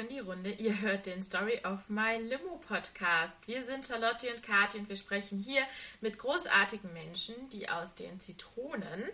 in 0.00 0.08
die 0.08 0.18
Runde. 0.18 0.50
Ihr 0.52 0.80
hört 0.80 1.04
den 1.04 1.20
Story 1.20 1.60
of 1.62 1.90
My 1.90 2.16
Limo 2.18 2.58
Podcast. 2.66 3.36
Wir 3.46 3.64
sind 3.66 3.86
Charlotte 3.86 4.32
und 4.32 4.42
Kathi 4.42 4.78
und 4.78 4.88
wir 4.88 4.96
sprechen 4.96 5.38
hier 5.38 5.60
mit 6.00 6.18
großartigen 6.18 6.90
Menschen, 6.94 7.34
die 7.50 7.68
aus 7.68 7.94
den 7.96 8.18
Zitronen, 8.18 9.04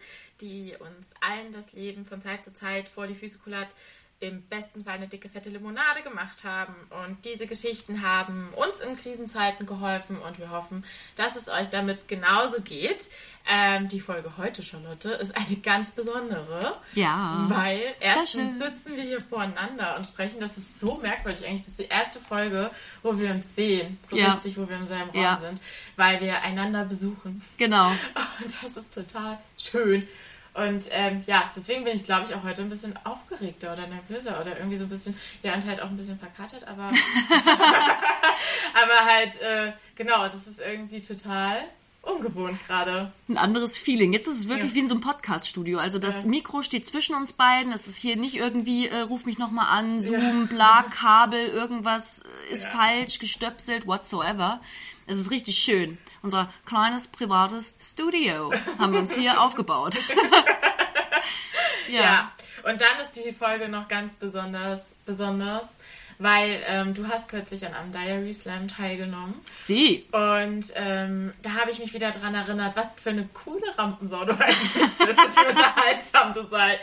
die 0.40 0.76
uns 0.78 1.12
allen 1.20 1.52
das 1.52 1.72
Leben 1.72 2.04
von 2.04 2.22
Zeit 2.22 2.44
zu 2.44 2.52
Zeit 2.52 2.88
vor 2.88 3.08
die 3.08 3.16
Füße 3.16 3.38
kullert, 3.38 3.74
im 4.18 4.42
besten 4.48 4.82
Fall 4.84 4.94
eine 4.94 5.08
dicke, 5.08 5.28
fette 5.28 5.50
Limonade 5.50 6.02
gemacht 6.02 6.42
haben. 6.42 6.74
Und 7.04 7.24
diese 7.26 7.46
Geschichten 7.46 8.02
haben 8.02 8.48
uns 8.54 8.80
in 8.80 8.96
Krisenzeiten 8.96 9.66
geholfen 9.66 10.18
und 10.18 10.38
wir 10.38 10.50
hoffen, 10.50 10.84
dass 11.16 11.36
es 11.36 11.48
euch 11.48 11.68
damit 11.68 12.08
genauso 12.08 12.62
geht. 12.62 13.10
Ähm, 13.48 13.88
die 13.88 14.00
Folge 14.00 14.32
heute, 14.38 14.62
Charlotte, 14.62 15.10
ist 15.10 15.36
eine 15.36 15.56
ganz 15.56 15.90
besondere. 15.90 16.78
Ja. 16.94 17.44
Weil 17.48 17.94
Special. 17.98 18.16
erstens 18.18 18.58
sitzen 18.58 18.96
wir 18.96 19.02
hier 19.04 19.20
voreinander 19.20 19.96
und 19.96 20.06
sprechen. 20.06 20.40
Das 20.40 20.56
ist 20.56 20.80
so 20.80 20.96
merkwürdig. 20.96 21.46
Eigentlich 21.46 21.60
ist 21.62 21.68
es 21.68 21.76
die 21.76 21.84
erste 21.88 22.18
Folge, 22.18 22.70
wo 23.02 23.18
wir 23.18 23.30
uns 23.30 23.54
sehen. 23.54 23.98
So 24.08 24.16
Ja. 24.16 24.32
richtig, 24.32 24.56
wo 24.56 24.66
wir 24.68 24.76
im 24.76 24.86
selben 24.86 25.10
Raum 25.10 25.20
Ja. 25.22 25.36
sind. 25.36 25.60
Weil 25.96 26.20
wir 26.22 26.42
einander 26.42 26.84
besuchen. 26.86 27.42
Genau. 27.58 27.90
Und 28.40 28.62
das 28.62 28.76
ist 28.76 28.94
total 28.94 29.38
schön. 29.58 30.08
Und 30.56 30.84
ähm, 30.90 31.22
ja, 31.26 31.50
deswegen 31.54 31.84
bin 31.84 31.96
ich, 31.96 32.04
glaube 32.04 32.24
ich, 32.28 32.34
auch 32.34 32.42
heute 32.42 32.62
ein 32.62 32.70
bisschen 32.70 32.94
aufgeregter 33.04 33.74
oder 33.74 33.86
nervöser 33.86 34.40
oder 34.40 34.56
irgendwie 34.56 34.78
so 34.78 34.84
ein 34.84 34.88
bisschen, 34.88 35.14
ja, 35.42 35.54
und 35.54 35.66
halt 35.66 35.82
auch 35.82 35.88
ein 35.90 35.96
bisschen 35.98 36.18
verkatert, 36.18 36.66
aber, 36.66 36.86
aber 38.74 39.04
halt, 39.04 39.40
äh, 39.40 39.72
genau, 39.96 40.24
das 40.24 40.46
ist 40.46 40.60
irgendwie 40.60 41.00
total 41.02 41.58
ungewohnt 42.02 42.64
gerade. 42.66 43.10
Ein 43.28 43.36
anderes 43.36 43.76
Feeling. 43.78 44.12
Jetzt 44.12 44.28
ist 44.28 44.38
es 44.38 44.48
wirklich 44.48 44.70
Ja. 44.70 44.74
wie 44.76 44.80
in 44.80 44.86
so 44.86 44.94
einem 44.94 45.00
Podcast-Studio. 45.02 45.78
Also 45.80 45.98
das 45.98 46.22
Ja. 46.22 46.28
Mikro 46.28 46.62
steht 46.62 46.86
zwischen 46.86 47.16
uns 47.16 47.32
beiden. 47.32 47.72
Es 47.72 47.88
ist 47.88 47.96
hier 47.98 48.16
nicht 48.16 48.36
irgendwie, 48.36 48.86
äh, 48.86 49.00
ruf 49.00 49.24
mich 49.24 49.38
nochmal 49.38 49.66
an, 49.76 50.00
Zoom, 50.00 50.46
bla, 50.46 50.84
Kabel, 50.84 51.48
irgendwas 51.48 52.22
ist 52.50 52.64
Ja. 52.64 52.70
falsch, 52.70 53.18
gestöpselt, 53.18 53.86
whatsoever. 53.88 54.60
Es 55.06 55.18
ist 55.18 55.30
richtig 55.30 55.56
schön. 55.56 55.98
Unser 56.22 56.52
kleines 56.64 57.06
privates 57.08 57.74
Studio 57.80 58.52
haben 58.78 58.92
wir 58.92 59.00
uns 59.00 59.14
hier 59.14 59.40
aufgebaut. 59.42 59.98
Ja. 61.88 62.32
Und 62.64 62.80
dann 62.80 62.98
ist 63.04 63.12
die 63.12 63.32
Folge 63.32 63.68
noch 63.68 63.86
ganz 63.86 64.16
besonders, 64.16 64.80
besonders, 65.04 65.64
weil 66.18 66.60
ähm, 66.66 66.94
du 66.94 67.06
hast 67.06 67.28
kürzlich 67.28 67.64
an 67.66 67.74
einem 67.74 67.92
Diary 67.92 68.34
Slam 68.34 68.66
teilgenommen. 68.68 69.34
Sie. 69.52 70.04
Und 70.10 70.72
ähm, 70.74 71.32
da 71.42 71.50
habe 71.50 71.70
ich 71.70 71.78
mich 71.78 71.94
wieder 71.94 72.10
dran 72.10 72.34
erinnert, 72.34 72.74
was 72.74 72.86
für 73.00 73.10
eine 73.10 73.28
coole 73.28 73.78
Rampensau 73.78 74.24
du 74.24 74.32
eigentlich 74.38 74.72
bist 74.72 75.18
und 75.18 75.36
wie 75.36 75.48
unterhaltsam 75.48 76.32
du 76.34 76.44
sei, 76.44 76.78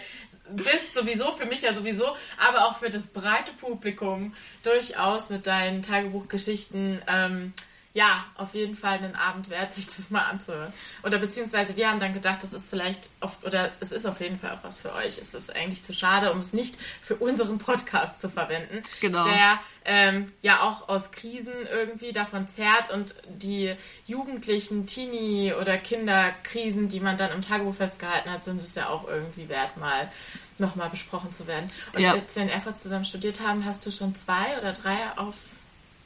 bist. 0.51 0.93
Sowieso, 0.93 1.33
für 1.33 1.45
mich 1.45 1.61
ja 1.61 1.73
sowieso, 1.73 2.15
aber 2.39 2.67
auch 2.67 2.77
für 2.77 2.89
das 2.89 3.07
breite 3.07 3.51
Publikum 3.59 4.33
durchaus 4.63 5.29
mit 5.29 5.47
deinen 5.47 5.81
Tagebuchgeschichten. 5.81 7.01
Ähm, 7.07 7.53
ja, 7.93 8.25
auf 8.35 8.55
jeden 8.55 8.75
Fall 8.75 8.97
einen 8.97 9.15
Abend 9.15 9.49
wert, 9.49 9.75
sich 9.75 9.85
das 9.87 10.09
mal 10.09 10.23
anzuhören. 10.23 10.73
Oder 11.03 11.19
beziehungsweise 11.19 11.75
wir 11.75 11.89
haben 11.89 11.99
dann 11.99 12.13
gedacht, 12.13 12.41
das 12.41 12.51
ist 12.51 12.69
vielleicht 12.69 13.09
oft, 13.19 13.43
oder 13.45 13.71
es 13.79 13.91
ist 13.91 14.07
auf 14.07 14.19
jeden 14.19 14.39
Fall 14.39 14.51
auch 14.51 14.63
was 14.63 14.79
für 14.79 14.93
euch. 14.93 15.19
Es 15.19 15.33
ist 15.33 15.55
eigentlich 15.55 15.83
zu 15.83 15.93
schade, 15.93 16.31
um 16.31 16.39
es 16.39 16.53
nicht 16.53 16.75
für 17.01 17.15
unseren 17.15 17.59
Podcast 17.59 18.19
zu 18.19 18.29
verwenden. 18.29 18.81
Genau. 18.99 19.23
Der 19.23 19.59
ähm, 19.85 20.31
ja 20.41 20.61
auch 20.61 20.89
aus 20.89 21.11
Krisen 21.11 21.53
irgendwie 21.71 22.13
davon 22.13 22.47
zerrt 22.47 22.89
und 22.91 23.15
die 23.27 23.75
jugendlichen 24.07 24.85
Teenie- 24.85 25.53
oder 25.53 25.77
Kinderkrisen, 25.77 26.87
die 26.87 26.99
man 26.99 27.17
dann 27.17 27.31
im 27.31 27.41
Tagebuch 27.41 27.75
festgehalten 27.75 28.31
hat, 28.31 28.43
sind 28.43 28.61
es 28.61 28.75
ja 28.75 28.89
auch 28.89 29.07
irgendwie 29.07 29.49
wert, 29.49 29.77
mal 29.77 30.11
nochmal 30.57 30.89
besprochen 30.89 31.31
zu 31.31 31.47
werden. 31.47 31.69
Und 31.93 32.01
Ja. 32.01 32.13
als 32.13 32.35
wir 32.35 32.43
in 32.43 32.49
Erfurt 32.49 32.77
zusammen 32.77 33.05
studiert 33.05 33.39
haben, 33.39 33.65
hast 33.65 33.85
du 33.85 33.91
schon 33.91 34.15
zwei 34.15 34.57
oder 34.57 34.71
drei 34.71 34.97
auf, 35.17 35.35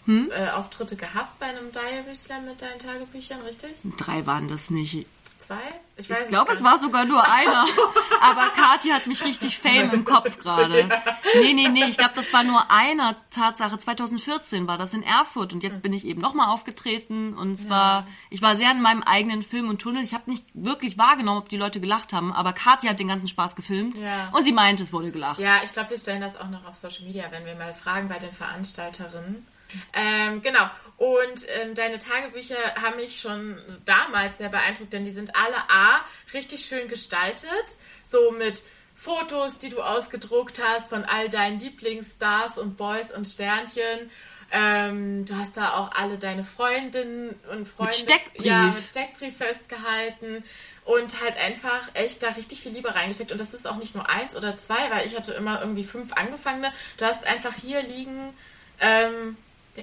Hm? 0.07 0.31
äh, 0.31 0.50
Auftritte 0.51 0.95
gehabt 0.95 1.38
bei 1.40 1.45
einem 1.47 1.72
Diary 1.72 2.16
Slam 2.16 2.45
mit 2.45 2.62
deinen 2.62 2.79
Tagebüchern, 2.79 3.41
richtig? 3.41 3.72
Drei 3.97 4.25
waren 4.25 4.47
das 4.47 4.69
nicht. 4.69 5.06
Zwei? 5.38 5.59
Ich 5.97 6.09
weiß 6.09 6.23
Ich 6.23 6.29
glaube, 6.29 6.51
es 6.51 6.63
war 6.63 6.78
sogar 6.79 7.06
nur 7.06 7.23
einer. 7.23 7.66
Aber 8.22 8.47
Kathi 8.50 8.90
hat 8.90 9.06
mich 9.06 9.23
richtig 9.23 9.59
Fame 9.59 9.91
im 9.91 10.03
Kopf 10.06 10.38
gerade. 10.40 10.90
Nee, 11.41 11.53
nee, 11.53 11.67
nee, 11.67 11.84
ich 11.85 11.97
glaube, 11.97 12.13
das 12.16 12.31
war 12.34 12.44
nur 12.44 12.72
einer. 12.72 13.16
Tatsache, 13.29 13.78
2014 13.78 14.66
war 14.67 14.78
das 14.78 14.94
in 14.94 15.03
Erfurt 15.03 15.53
und 15.53 15.62
jetzt 15.62 15.81
bin 15.81 15.94
ich 15.94 16.06
eben 16.06 16.22
nochmal 16.22 16.47
aufgetreten 16.47 17.34
und 17.38 17.51
es 17.51 17.69
war, 17.69 18.07
ich 18.29 18.41
war 18.41 18.56
sehr 18.56 18.72
in 18.72 18.81
meinem 18.81 19.03
eigenen 19.03 19.44
Film 19.44 19.69
und 19.69 19.79
Tunnel. 19.79 20.03
Ich 20.03 20.13
habe 20.13 20.29
nicht 20.31 20.46
wirklich 20.53 20.97
wahrgenommen, 20.97 21.40
ob 21.40 21.50
die 21.50 21.57
Leute 21.57 21.79
gelacht 21.79 22.13
haben, 22.13 22.31
aber 22.34 22.53
Kathi 22.53 22.88
hat 22.88 23.00
den 23.00 23.09
ganzen 23.09 23.28
Spaß 23.28 23.56
gefilmt 23.56 24.00
Ja. 24.00 24.29
und 24.31 24.44
sie 24.44 24.53
meinte, 24.53 24.84
es 24.84 24.94
wurde 24.94 25.12
gelacht. 25.12 25.40
Ja, 25.40 25.62
ich 25.63 25.73
glaube, 25.73 25.91
wir 25.91 25.97
stellen 25.97 26.22
das 26.22 26.38
auch 26.38 26.50
noch 26.50 26.66
auf 26.67 26.75
Social 26.75 27.03
Media, 27.06 27.25
wenn 27.29 27.46
wir 27.46 27.56
mal 27.56 27.73
fragen 27.73 28.07
bei 28.07 28.17
den 28.19 28.31
Veranstalterinnen. 28.31 29.46
Ähm, 29.94 30.41
genau. 30.41 30.69
Und 30.97 31.45
ähm, 31.59 31.75
deine 31.75 32.00
Tagebücher 32.00 32.55
haben 32.81 32.95
mich 32.95 33.22
schon 33.22 33.61
damals 33.85 34.38
sehr 34.39 34.50
beeindruckt, 34.50 34.94
denn 34.94 35.05
die 35.05 35.11
sind 35.11 35.35
alle 35.35 35.57
A, 35.69 36.01
richtig 36.33 36.66
schön 36.66 36.88
gestaltet. 36.88 37.78
So 38.03 38.31
mit 38.31 38.63
Fotos, 38.95 39.59
die 39.59 39.69
du 39.69 39.81
ausgedruckt 39.81 40.59
hast 40.63 40.89
von 40.89 41.05
all 41.05 41.29
deinen 41.29 41.59
Lieblingsstars 41.59 42.57
und 42.57 42.78
Boys 42.78 43.13
und 43.13 43.28
Sternchen. 43.28 44.09
Ähm, 44.50 45.25
du 45.25 45.35
hast 45.35 45.57
da 45.57 45.73
auch 45.73 45.91
alle 45.91 46.17
deine 46.17 46.44
Freundinnen 46.44 47.35
und 47.51 47.67
Freunde 47.67 47.94
Steckbrief. 47.94 48.45
Ja, 48.45 48.63
mit 48.63 48.84
Steckbrief 48.84 49.38
festgehalten 49.38 50.44
und 50.85 51.22
halt 51.22 51.35
einfach 51.38 51.89
echt 51.94 52.23
da 52.23 52.29
richtig 52.29 52.61
viel 52.61 52.72
Liebe 52.72 52.95
reingesteckt. 52.95 53.31
Und 53.31 53.41
das 53.41 53.53
ist 53.53 53.67
auch 53.67 53.75
nicht 53.75 53.94
nur 53.94 54.09
eins 54.09 54.35
oder 54.35 54.57
zwei, 54.57 54.89
weil 54.89 55.05
ich 55.05 55.16
hatte 55.16 55.34
immer 55.34 55.59
irgendwie 55.59 55.84
fünf 55.84 56.13
angefangene. 56.13 56.72
Du 56.97 57.05
hast 57.05 57.28
einfach 57.28 57.53
hier 57.53 57.84
liegen 57.84 58.34
ähm, 58.79 59.35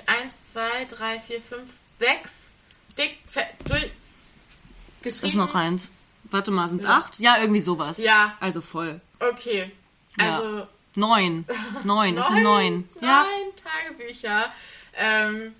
eins, 0.06 0.52
zwei, 0.52 0.84
drei, 0.88 1.20
vier, 1.20 1.40
fünf, 1.40 1.70
sechs 1.98 2.30
dick 2.98 3.18
fe- 3.26 3.46
durch 3.66 3.90
Das 5.02 5.14
ist 5.14 5.20
geschrieben. 5.22 5.38
noch 5.44 5.54
eins. 5.54 5.90
Warte 6.30 6.50
mal, 6.50 6.68
sind 6.68 6.78
es 6.82 6.86
acht? 6.86 7.18
Ja, 7.20 7.38
irgendwie 7.40 7.60
sowas. 7.60 8.02
Ja. 8.02 8.36
Also 8.40 8.60
voll. 8.60 9.00
Okay. 9.20 9.70
Ja. 10.18 10.36
Also 10.38 10.66
Neun. 10.96 11.44
Neun, 11.84 12.16
es 12.16 12.28
sind 12.28 12.42
neun. 12.42 12.88
Ja. 13.00 13.24
neun 13.24 13.56
Tagebücher. 13.56 14.52
Ähm, 14.96 15.52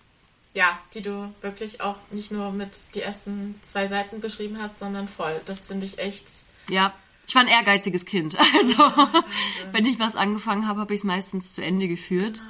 ja, 0.53 0.78
die 0.94 1.03
du 1.03 1.34
wirklich 1.41 1.81
auch 1.81 1.97
nicht 2.12 2.31
nur 2.31 2.53
mit 2.53 2.71
die 2.94 3.00
ersten 3.03 3.59
zwei 3.62 3.89
Seiten 3.89 4.21
beschrieben 4.21 4.62
hast, 4.62 4.78
sondern 4.78 5.09
voll. 5.09 5.41
Das 5.47 5.67
finde 5.67 5.87
ich 5.87 5.99
echt. 5.99 6.27
Ja, 6.71 6.93
ich 7.27 7.34
war 7.34 7.43
ein 7.43 7.49
ehrgeiziges 7.49 8.05
Kind. 8.05 8.37
Also, 8.55 8.93
wenn 9.73 9.87
ich 9.87 9.99
was 9.99 10.15
angefangen 10.15 10.69
habe, 10.69 10.78
habe 10.81 10.94
ich 10.94 11.00
es 11.00 11.05
meistens 11.05 11.53
zu 11.53 11.62
Ende 11.65 11.89
geführt. 11.89 12.41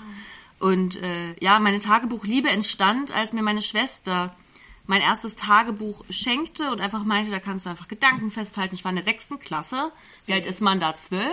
Und 0.60 0.96
äh, 1.02 1.34
ja, 1.40 1.58
meine 1.58 1.80
Tagebuchliebe 1.80 2.48
entstand, 2.48 3.12
als 3.12 3.32
mir 3.32 3.42
meine 3.42 3.62
Schwester 3.62 4.34
mein 4.86 5.00
erstes 5.00 5.36
Tagebuch 5.36 6.04
schenkte 6.10 6.70
und 6.70 6.80
einfach 6.80 7.04
meinte, 7.04 7.30
da 7.30 7.38
kannst 7.38 7.64
du 7.64 7.70
einfach 7.70 7.88
Gedanken 7.88 8.30
festhalten. 8.30 8.74
Ich 8.74 8.84
war 8.84 8.90
in 8.90 8.96
der 8.96 9.04
sechsten 9.04 9.38
Klasse. 9.38 9.90
Wie 10.26 10.34
alt 10.34 10.46
ist 10.46 10.60
man 10.60 10.78
da? 10.78 10.94
Zwölf? 10.94 11.30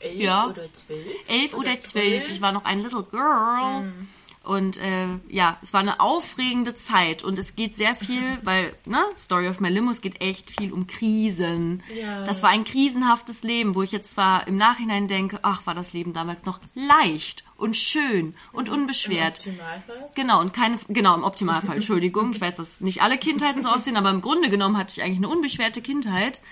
Elf 0.00 0.18
Ja. 0.20 0.46
oder 0.48 0.72
zwölf? 0.72 1.06
elf 1.28 1.54
oder 1.54 1.78
zwölf. 1.78 2.28
Ich 2.28 2.40
war 2.40 2.50
noch 2.50 2.64
ein 2.64 2.80
little 2.80 3.04
girl. 3.04 3.92
Und 4.42 4.76
äh, 4.78 5.06
ja, 5.28 5.58
es 5.62 5.72
war 5.72 5.78
eine 5.78 6.00
aufregende 6.00 6.74
Zeit 6.74 7.22
und 7.22 7.38
es 7.38 7.54
geht 7.54 7.76
sehr 7.76 7.94
viel, 7.94 8.20
weil, 8.42 8.74
ne, 8.84 9.00
Story 9.16 9.48
of 9.48 9.60
My 9.60 9.68
Limo, 9.68 9.92
es 9.92 10.00
geht 10.00 10.20
echt 10.20 10.50
viel 10.50 10.72
um 10.72 10.88
Krisen. 10.88 11.84
Ja. 11.96 12.26
Das 12.26 12.42
war 12.42 12.50
ein 12.50 12.64
krisenhaftes 12.64 13.44
Leben, 13.44 13.76
wo 13.76 13.82
ich 13.82 13.92
jetzt 13.92 14.10
zwar 14.10 14.48
im 14.48 14.56
Nachhinein 14.56 15.06
denke, 15.06 15.38
ach, 15.42 15.66
war 15.66 15.76
das 15.76 15.92
Leben 15.92 16.12
damals 16.12 16.44
noch 16.46 16.58
leicht 16.74 17.44
und 17.62 17.76
schön 17.76 18.34
und 18.52 18.68
unbeschwert. 18.68 19.46
Im 19.46 19.54
Optimalfall. 19.54 20.10
Genau, 20.16 20.40
und 20.40 20.52
keine, 20.52 20.78
genau, 20.88 21.14
im 21.14 21.22
Optimalfall, 21.22 21.76
Entschuldigung. 21.76 22.32
Ich 22.32 22.40
weiß, 22.40 22.56
dass 22.56 22.80
nicht 22.80 23.02
alle 23.02 23.16
Kindheiten 23.16 23.62
so 23.62 23.68
aussehen, 23.68 23.96
aber 23.96 24.10
im 24.10 24.20
Grunde 24.20 24.50
genommen 24.50 24.76
hatte 24.76 24.94
ich 24.96 25.02
eigentlich 25.02 25.18
eine 25.18 25.28
unbeschwerte 25.28 25.80
Kindheit. 25.80 26.42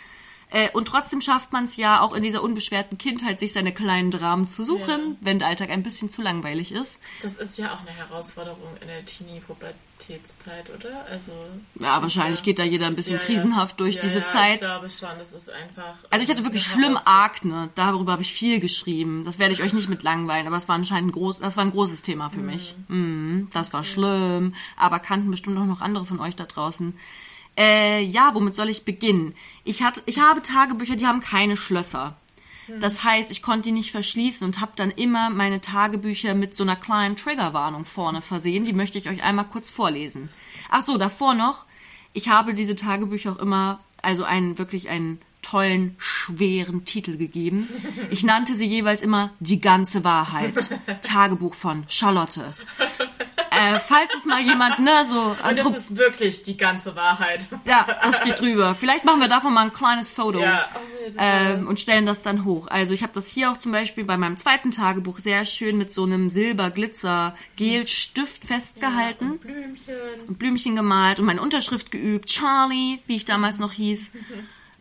Äh, 0.50 0.68
und 0.72 0.86
trotzdem 0.88 1.20
schafft 1.20 1.52
man 1.52 1.64
es 1.64 1.76
ja 1.76 2.00
auch 2.00 2.12
in 2.12 2.22
dieser 2.22 2.42
unbeschwerten 2.42 2.98
Kindheit, 2.98 3.38
sich 3.38 3.52
seine 3.52 3.72
kleinen 3.72 4.10
Dramen 4.10 4.46
zu 4.48 4.64
suchen, 4.64 4.88
Ja. 5.12 5.16
wenn 5.20 5.38
der 5.38 5.48
Alltag 5.48 5.70
ein 5.70 5.82
bisschen 5.82 6.10
zu 6.10 6.22
langweilig 6.22 6.72
ist. 6.72 7.00
Das 7.22 7.36
ist 7.36 7.56
ja 7.58 7.72
auch 7.72 7.80
eine 7.80 7.90
Herausforderung 7.90 8.76
in 8.80 8.88
der 8.88 9.04
Teenie-Pubertätszeit, 9.04 10.70
oder? 10.74 11.06
Also 11.10 11.32
Ja, 11.80 12.02
wahrscheinlich 12.02 12.42
geht 12.42 12.58
da 12.58 12.64
jeder 12.64 12.86
ein 12.86 12.96
bisschen 12.96 13.18
krisenhaft 13.20 13.78
durch 13.80 13.96
ja, 13.96 14.02
diese 14.02 14.20
ja, 14.20 14.26
Zeit. 14.26 14.54
Ich 14.54 14.60
glaube 14.60 14.90
schon, 14.90 15.18
das 15.18 15.32
ist 15.32 15.50
einfach. 15.50 15.94
Also 16.10 16.24
ich 16.24 16.30
hatte 16.30 16.44
wirklich 16.44 16.66
eine 16.74 16.84
schlimm. 16.84 16.98
Akne. 17.04 17.70
Darüber 17.74 18.12
habe 18.12 18.22
ich 18.22 18.32
viel 18.32 18.60
geschrieben. 18.60 19.24
Das 19.24 19.38
werde 19.38 19.54
ich 19.54 19.62
euch 19.62 19.72
nicht 19.72 19.88
mit 19.88 20.02
langweilen, 20.02 20.46
aber 20.46 20.56
es 20.56 20.68
war 20.68 20.74
anscheinend 20.74 21.10
ein, 21.10 21.12
groß, 21.12 21.38
das 21.38 21.56
war 21.56 21.64
ein 21.64 21.70
großes 21.70 22.02
Thema 22.02 22.28
für 22.30 22.40
mich. 22.40 22.74
Mhm, 22.88 23.48
das 23.52 23.72
war 23.72 23.84
schlimm. 23.84 24.54
Aber 24.76 24.98
kannten 24.98 25.30
bestimmt 25.30 25.58
auch 25.58 25.66
noch 25.66 25.80
andere 25.80 26.04
von 26.04 26.20
euch 26.20 26.34
da 26.36 26.44
draußen. 26.44 26.98
Äh, 27.60 28.02
ja, 28.04 28.32
womit 28.32 28.54
soll 28.54 28.70
ich 28.70 28.86
beginnen? 28.86 29.34
Ich, 29.64 29.82
hatte, 29.82 30.02
ich 30.06 30.18
habe 30.18 30.40
Tagebücher, 30.40 30.96
die 30.96 31.06
haben 31.06 31.20
keine 31.20 31.58
Schlösser. 31.58 32.16
Das 32.78 33.04
heißt, 33.04 33.30
ich 33.30 33.42
konnte 33.42 33.64
die 33.64 33.72
nicht 33.72 33.90
verschließen 33.90 34.46
und 34.46 34.60
habe 34.60 34.72
dann 34.76 34.90
immer 34.92 35.28
meine 35.28 35.60
Tagebücher 35.60 36.34
mit 36.34 36.54
so 36.54 36.62
einer 36.62 36.76
kleinen 36.76 37.16
Triggerwarnung 37.16 37.84
vorne 37.84 38.22
versehen. 38.22 38.64
Die 38.64 38.72
möchte 38.72 38.96
ich 38.96 39.08
euch 39.08 39.22
einmal 39.22 39.46
kurz 39.46 39.70
vorlesen. 39.70 40.30
Ach 40.70 40.82
so, 40.82 40.96
davor 40.96 41.34
noch. 41.34 41.66
Ich 42.12 42.28
habe 42.28 42.54
diese 42.54 42.76
Tagebücher 42.76 43.32
auch 43.32 43.38
immer, 43.38 43.80
also 44.02 44.24
einen 44.24 44.56
wirklich 44.56 44.88
einen 44.88 45.20
tollen 45.42 45.96
schweren 45.98 46.84
Titel 46.84 47.16
gegeben. 47.16 47.68
Ich 48.10 48.24
nannte 48.24 48.54
sie 48.54 48.66
jeweils 48.66 49.02
immer 49.02 49.30
die 49.40 49.60
ganze 49.60 50.04
Wahrheit. 50.04 50.80
Tagebuch 51.02 51.54
von 51.54 51.84
Charlotte. 51.88 52.54
Äh, 53.60 53.80
falls 53.80 54.10
es 54.16 54.24
mal 54.24 54.40
jemand, 54.40 54.78
ne, 54.78 55.04
so 55.04 55.36
Und 55.48 55.58
das 55.58 55.74
ist 55.76 55.96
wirklich 55.96 56.42
die 56.44 56.56
ganze 56.56 56.94
Wahrheit. 56.96 57.46
ja, 57.66 57.86
das 58.02 58.18
steht 58.18 58.40
drüber. 58.40 58.74
Vielleicht 58.74 59.04
machen 59.04 59.20
wir 59.20 59.28
davon 59.28 59.52
mal 59.52 59.62
ein 59.62 59.72
kleines 59.72 60.10
Foto 60.10 60.40
Ja, 60.40 60.68
ähm, 61.18 61.66
und 61.68 61.78
stellen 61.78 62.06
das 62.06 62.22
dann 62.22 62.44
hoch. 62.44 62.68
Also 62.68 62.94
ich 62.94 63.02
habe 63.02 63.12
das 63.12 63.28
hier 63.28 63.50
auch 63.50 63.58
zum 63.58 63.72
Beispiel 63.72 64.04
bei 64.04 64.16
meinem 64.16 64.36
zweiten 64.36 64.70
Tagebuch 64.70 65.18
sehr 65.18 65.44
schön 65.44 65.76
mit 65.76 65.92
so 65.92 66.04
einem 66.04 66.30
Silber-Glitzer-Gel-Stift 66.30 68.44
festgehalten 68.44 69.32
Und 69.32 69.40
Blümchen. 69.40 69.94
und 70.28 70.38
Blümchen 70.38 70.76
gemalt 70.76 71.20
und 71.20 71.26
meine 71.26 71.42
Unterschrift 71.42 71.90
geübt. 71.90 72.28
Charlie, 72.28 73.00
wie 73.06 73.16
ich 73.16 73.24
damals 73.24 73.58
noch 73.58 73.72
hieß. 73.72 74.10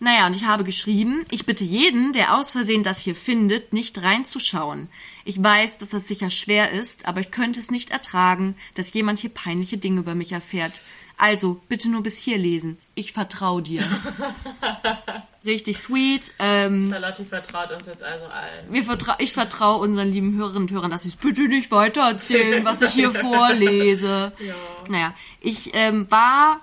Naja, 0.01 0.27
und 0.27 0.35
ich 0.35 0.45
habe 0.45 0.63
geschrieben, 0.63 1.25
ich 1.29 1.45
bitte 1.45 1.65
jeden, 1.65 2.13
der 2.13 2.37
aus 2.37 2.51
Versehen 2.51 2.83
das 2.83 3.01
hier 3.01 3.15
findet, 3.15 3.73
nicht 3.73 4.01
reinzuschauen. 4.01 4.87
Ich 5.29 5.43
weiß, 5.43 5.77
dass 5.77 5.89
das 5.89 6.07
sicher 6.07 6.31
schwer 6.31 6.71
ist, 6.71 7.05
aber 7.05 7.21
ich 7.21 7.29
könnte 7.29 7.59
es 7.59 7.69
nicht 7.69 7.91
ertragen, 7.91 8.55
dass 8.73 8.91
jemand 8.93 9.19
hier 9.19 9.29
peinliche 9.29 9.77
Dinge 9.77 9.99
über 9.99 10.15
mich 10.15 10.31
erfährt. 10.31 10.81
Also, 11.19 11.61
bitte 11.69 11.87
nur 11.87 12.01
bis 12.01 12.17
hier 12.17 12.39
lesen. 12.39 12.79
Ich 12.95 13.13
vertraue 13.13 13.61
dir. 13.61 13.83
Richtig 15.45 15.77
sweet. 15.77 16.33
Ähm, 16.39 16.89
Charlotte 16.89 17.23
vertraut 17.25 17.69
uns 17.69 17.85
jetzt 17.85 18.01
also 18.01 18.25
allen. 18.25 18.73
wir 18.73 18.83
vertra 18.83 19.17
ich 19.19 19.33
vertraue 19.33 19.77
unseren 19.83 20.11
lieben 20.11 20.35
Hörerinnen 20.35 20.63
und 20.63 20.71
Hörern, 20.71 20.89
dass 20.89 21.03
sie 21.03 21.09
es 21.09 21.15
bitte 21.15 21.41
nicht 21.41 21.69
weitererzählen, 21.69 22.65
was 22.65 22.81
ich 22.81 22.93
hier 22.93 23.11
vorlese. 23.11 24.31
Ja. 24.39 24.55
Naja, 24.89 25.13
ich 25.41 25.75
ähm, 25.75 26.09
war, 26.09 26.59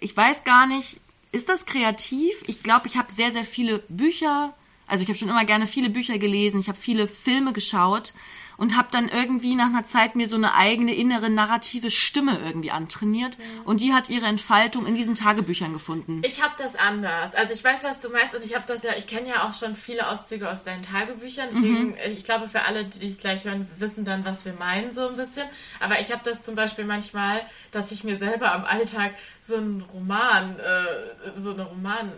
ich 0.00 0.16
weiß 0.16 0.42
gar 0.42 0.66
nicht, 0.66 0.98
ist 1.30 1.48
das 1.48 1.66
kreativ? 1.66 2.34
Ich 2.48 2.64
glaube, 2.64 2.88
ich 2.88 2.96
habe 2.96 3.12
sehr, 3.12 3.30
sehr 3.30 3.44
viele 3.44 3.78
Bücher, 3.88 4.54
also 4.92 5.02
ich 5.02 5.08
habe 5.08 5.18
schon 5.18 5.28
immer 5.30 5.44
gerne 5.46 5.66
viele 5.66 5.88
Bücher 5.90 6.18
gelesen, 6.18 6.60
ich 6.60 6.68
habe 6.68 6.78
viele 6.78 7.06
Filme 7.08 7.52
geschaut 7.52 8.12
und 8.58 8.76
habe 8.76 8.88
dann 8.92 9.08
irgendwie 9.08 9.56
nach 9.56 9.66
einer 9.66 9.82
Zeit 9.84 10.14
mir 10.14 10.28
so 10.28 10.36
eine 10.36 10.54
eigene 10.54 10.94
innere 10.94 11.30
narrative 11.30 11.90
Stimme 11.90 12.38
irgendwie 12.44 12.70
antrainiert 12.70 13.38
und 13.64 13.80
die 13.80 13.94
hat 13.94 14.10
ihre 14.10 14.26
Entfaltung 14.26 14.84
in 14.84 14.94
diesen 14.94 15.14
Tagebüchern 15.14 15.72
gefunden. 15.72 16.20
Ich 16.24 16.42
habe 16.42 16.52
das 16.58 16.76
anders. 16.76 17.34
Also 17.34 17.54
ich 17.54 17.64
weiß, 17.64 17.82
was 17.82 18.00
du 18.00 18.10
meinst 18.10 18.36
und 18.36 18.44
ich 18.44 18.54
habe 18.54 18.64
das 18.68 18.82
ja, 18.82 18.92
ich 18.96 19.06
kenne 19.06 19.30
ja 19.30 19.48
auch 19.48 19.58
schon 19.58 19.74
viele 19.74 20.06
Auszüge 20.08 20.48
aus 20.50 20.62
deinen 20.62 20.82
Tagebüchern. 20.82 21.48
Deswegen, 21.52 21.88
Mhm. 21.88 21.94
ich 22.12 22.24
glaube, 22.24 22.48
für 22.48 22.64
alle, 22.66 22.84
die 22.84 23.08
es 23.08 23.16
gleich 23.18 23.44
hören, 23.44 23.66
wissen 23.78 24.04
dann, 24.04 24.24
was 24.26 24.44
wir 24.44 24.52
meinen 24.52 24.92
so 24.92 25.08
ein 25.08 25.16
bisschen. 25.16 25.48
Aber 25.80 25.98
ich 26.00 26.12
habe 26.12 26.20
das 26.22 26.42
zum 26.42 26.54
Beispiel 26.54 26.84
manchmal, 26.84 27.40
dass 27.70 27.90
ich 27.90 28.04
mir 28.04 28.18
selber 28.18 28.52
am 28.54 28.64
Alltag 28.66 29.14
so 29.42 29.56
einen 29.56 29.80
Roman, 29.92 30.58
äh, 30.60 31.40
so 31.40 31.52
eine 31.54 31.64
Roman 31.64 32.12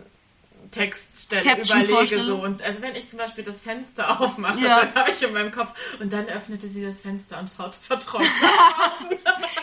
Textstelle 0.71 1.61
überlege 1.61 2.23
so 2.23 2.35
und 2.37 2.61
also 2.61 2.81
wenn 2.81 2.95
ich 2.95 3.09
zum 3.09 3.19
Beispiel 3.19 3.43
das 3.43 3.61
Fenster 3.61 4.19
aufmache, 4.21 4.59
Ja. 4.59 4.81
dann 4.85 4.95
habe 4.95 5.11
ich 5.11 5.21
in 5.21 5.33
meinem 5.33 5.51
Kopf 5.51 5.69
und 5.99 6.11
dann 6.11 6.25
öffnete 6.27 6.67
sie 6.67 6.83
das 6.85 7.01
Fenster 7.01 7.39
und 7.39 7.49
schaute 7.55 7.77
vertraut. 7.81 8.21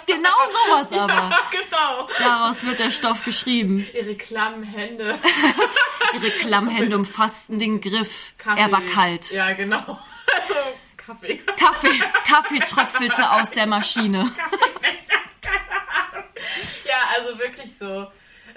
Genau 0.07 0.31
sowas 0.67 0.93
aber. 0.99 1.37
genau. 1.51 2.09
Daraus 2.19 2.65
wird 2.67 2.79
der 2.79 2.91
Stoff 2.91 3.25
geschrieben. 3.25 3.87
Ihre 3.95 4.15
klammen 4.15 4.63
Hände. 4.63 5.19
Ihre 6.15 6.31
Klammhände 6.31 6.97
umfassten 6.97 7.59
den 7.59 7.81
Griff. 7.81 8.35
Kaffee. 8.39 8.61
Er 8.61 8.73
war 8.73 8.81
kalt. 8.83 9.31
Ja, 9.31 9.53
genau. 9.53 9.99
Also 10.41 10.55
Kaffee. 10.97 11.41
Kaffee, 11.59 12.03
Kaffee 12.27 12.59
tröpfelte 12.61 13.31
aus 13.31 13.51
der 13.53 13.67
Maschine. 13.67 14.31
Ja, 16.85 16.97
also 17.19 17.39
wirklich 17.39 17.77
so. 17.77 18.07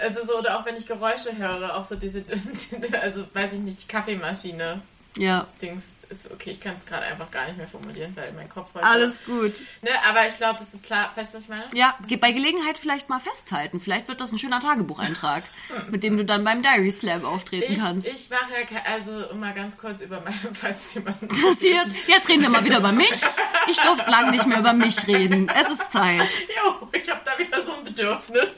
Also 0.05 0.25
so, 0.25 0.37
oder 0.39 0.59
auch 0.59 0.65
wenn 0.65 0.75
ich 0.77 0.85
Geräusche 0.85 1.35
höre, 1.37 1.75
auch 1.75 1.85
so 1.85 1.95
diese, 1.95 2.23
also 3.01 3.25
weiß 3.33 3.53
ich 3.53 3.59
nicht, 3.59 3.83
die 3.83 3.87
Kaffeemaschine. 3.87 4.81
Ja, 5.17 5.47
Dings 5.61 5.85
ist 6.09 6.29
okay, 6.29 6.51
ich 6.51 6.59
kann 6.59 6.75
es 6.77 6.85
gerade 6.85 7.03
einfach 7.05 7.31
gar 7.31 7.45
nicht 7.45 7.55
mehr 7.55 7.69
formulieren, 7.69 8.11
weil 8.17 8.33
mein 8.33 8.49
Kopf 8.49 8.71
heute. 8.75 8.85
alles 8.85 9.23
gut. 9.23 9.53
Ne, 9.81 9.89
aber 10.05 10.27
ich 10.27 10.35
glaube, 10.35 10.59
es 10.61 10.73
ist 10.73 10.83
klar, 10.83 11.09
weißt 11.15 11.31
du, 11.33 11.37
was 11.37 11.43
ich 11.45 11.49
meine? 11.49 11.63
Ja, 11.73 11.95
ge- 12.05 12.17
bei 12.17 12.33
Gelegenheit 12.33 12.77
vielleicht 12.77 13.07
mal 13.07 13.21
festhalten. 13.21 13.79
Vielleicht 13.79 14.09
wird 14.09 14.19
das 14.19 14.33
ein 14.33 14.37
schöner 14.37 14.59
Tagebucheintrag, 14.59 15.43
mit 15.89 16.03
dem 16.03 16.17
du 16.17 16.25
dann 16.25 16.43
beim 16.43 16.61
Diary 16.61 16.91
Slam 16.91 17.23
auftreten 17.23 17.71
Ich, 17.71 17.79
kannst. 17.79 18.07
ich 18.09 18.29
mache 18.29 18.51
ja, 18.69 18.81
also 18.91 19.29
um 19.31 19.39
mal 19.39 19.53
ganz 19.53 19.77
kurz 19.77 20.01
über 20.01 20.19
meine, 20.19 20.37
falls 20.53 20.93
jemand 20.95 21.21
Interessiert. 21.21 21.87
Jetzt 22.07 22.27
reden 22.27 22.41
wir 22.41 22.49
mal 22.49 22.65
wieder 22.65 22.79
über 22.79 22.91
mich. 22.91 23.21
Ich 23.69 23.77
durfte 23.79 24.11
lang 24.11 24.31
nicht 24.31 24.45
mehr 24.47 24.59
über 24.59 24.73
mich 24.73 25.07
reden. 25.07 25.47
Es 25.47 25.69
ist 25.71 25.93
Zeit. 25.93 26.29
Jo, 26.61 26.89
ich 26.91 27.09
habe 27.09 27.21
da 27.23 27.39
wieder 27.39 27.63
so 27.65 27.73
ein 27.73 27.85
Bedürfnis. 27.85 28.49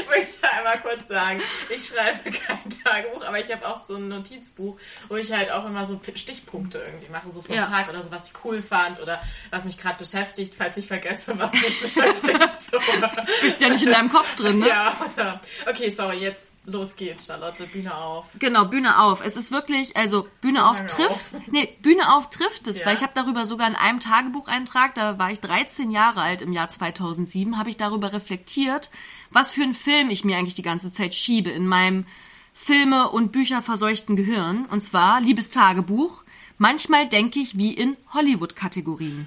Ich 0.00 0.08
möchte 0.08 0.48
einmal 0.50 0.80
kurz 0.80 1.08
sagen, 1.08 1.40
ich 1.74 1.86
schreibe 1.88 2.30
kein 2.30 2.58
Tagebuch, 2.84 3.24
aber 3.24 3.38
ich 3.40 3.50
habe 3.52 3.66
auch 3.66 3.86
so 3.86 3.96
ein 3.96 4.08
Notizbuch, 4.08 4.76
wo 5.08 5.16
ich 5.16 5.32
halt 5.32 5.50
auch 5.50 5.66
immer 5.66 5.86
so 5.86 6.00
Stichpunkte 6.14 6.78
irgendwie 6.78 7.10
mache, 7.10 7.32
so 7.32 7.42
vom 7.42 7.54
Ja. 7.54 7.66
Tag 7.66 7.88
oder 7.88 8.02
so, 8.02 8.10
was 8.10 8.26
ich 8.26 8.32
cool 8.44 8.62
fand 8.62 9.00
oder 9.00 9.20
was 9.50 9.64
mich 9.64 9.78
gerade 9.78 9.98
beschäftigt, 9.98 10.54
falls 10.56 10.76
ich 10.76 10.86
vergesse, 10.86 11.38
was 11.38 11.52
mich 11.52 11.80
beschäftigt. 11.82 12.40
So. 12.70 12.78
Bist 13.42 13.60
ja 13.60 13.68
nicht 13.68 13.84
in 13.84 13.92
deinem 13.92 14.10
Kopf 14.10 14.34
drin, 14.36 14.58
ne? 14.60 14.68
Ja, 14.68 14.94
oder? 15.14 15.40
Okay, 15.68 15.92
sorry, 15.94 16.18
jetzt 16.18 16.50
los 16.66 16.96
geht's, 16.96 17.26
Charlotte, 17.26 17.66
Bühne 17.66 17.94
auf. 17.94 18.24
Genau, 18.38 18.64
Bühne 18.64 18.98
auf. 19.02 19.22
Es 19.22 19.36
ist 19.36 19.52
wirklich, 19.52 19.98
also 19.98 20.26
Bühne 20.40 20.66
auf 20.66 20.76
Bühne 20.78 20.88
trifft. 20.88 21.24
Nee, 21.48 21.76
Bühne 21.82 22.10
auf 22.14 22.30
trifft 22.30 22.66
es, 22.68 22.80
Ja. 22.80 22.86
weil 22.86 22.94
ich 22.94 23.02
habe 23.02 23.12
darüber 23.14 23.44
sogar 23.44 23.68
in 23.68 23.76
einem 23.76 24.00
Tagebucheintrag, 24.00 24.94
da 24.94 25.18
war 25.18 25.30
ich 25.30 25.40
13 25.40 25.90
Jahre 25.90 26.22
alt 26.22 26.40
im 26.40 26.52
Jahr 26.54 26.70
2007, 26.70 27.58
habe 27.58 27.68
ich 27.68 27.76
darüber 27.76 28.14
reflektiert, 28.14 28.90
was 29.34 29.52
für 29.52 29.62
einen 29.62 29.74
Film 29.74 30.08
ich 30.10 30.24
mir 30.24 30.38
eigentlich 30.38 30.54
die 30.54 30.62
ganze 30.62 30.90
Zeit 30.90 31.14
schiebe 31.14 31.50
in 31.50 31.66
meinem 31.66 32.06
Filme 32.54 33.10
und 33.10 33.32
Bücher 33.32 33.60
verseuchten 33.62 34.16
Gehirn. 34.16 34.66
Und 34.66 34.82
zwar 34.82 35.20
liebes 35.20 35.50
Tagebuch. 35.50 36.22
Manchmal 36.56 37.08
denke 37.08 37.40
ich 37.40 37.58
wie 37.58 37.74
in 37.74 37.96
Hollywood-Kategorien. 38.14 39.26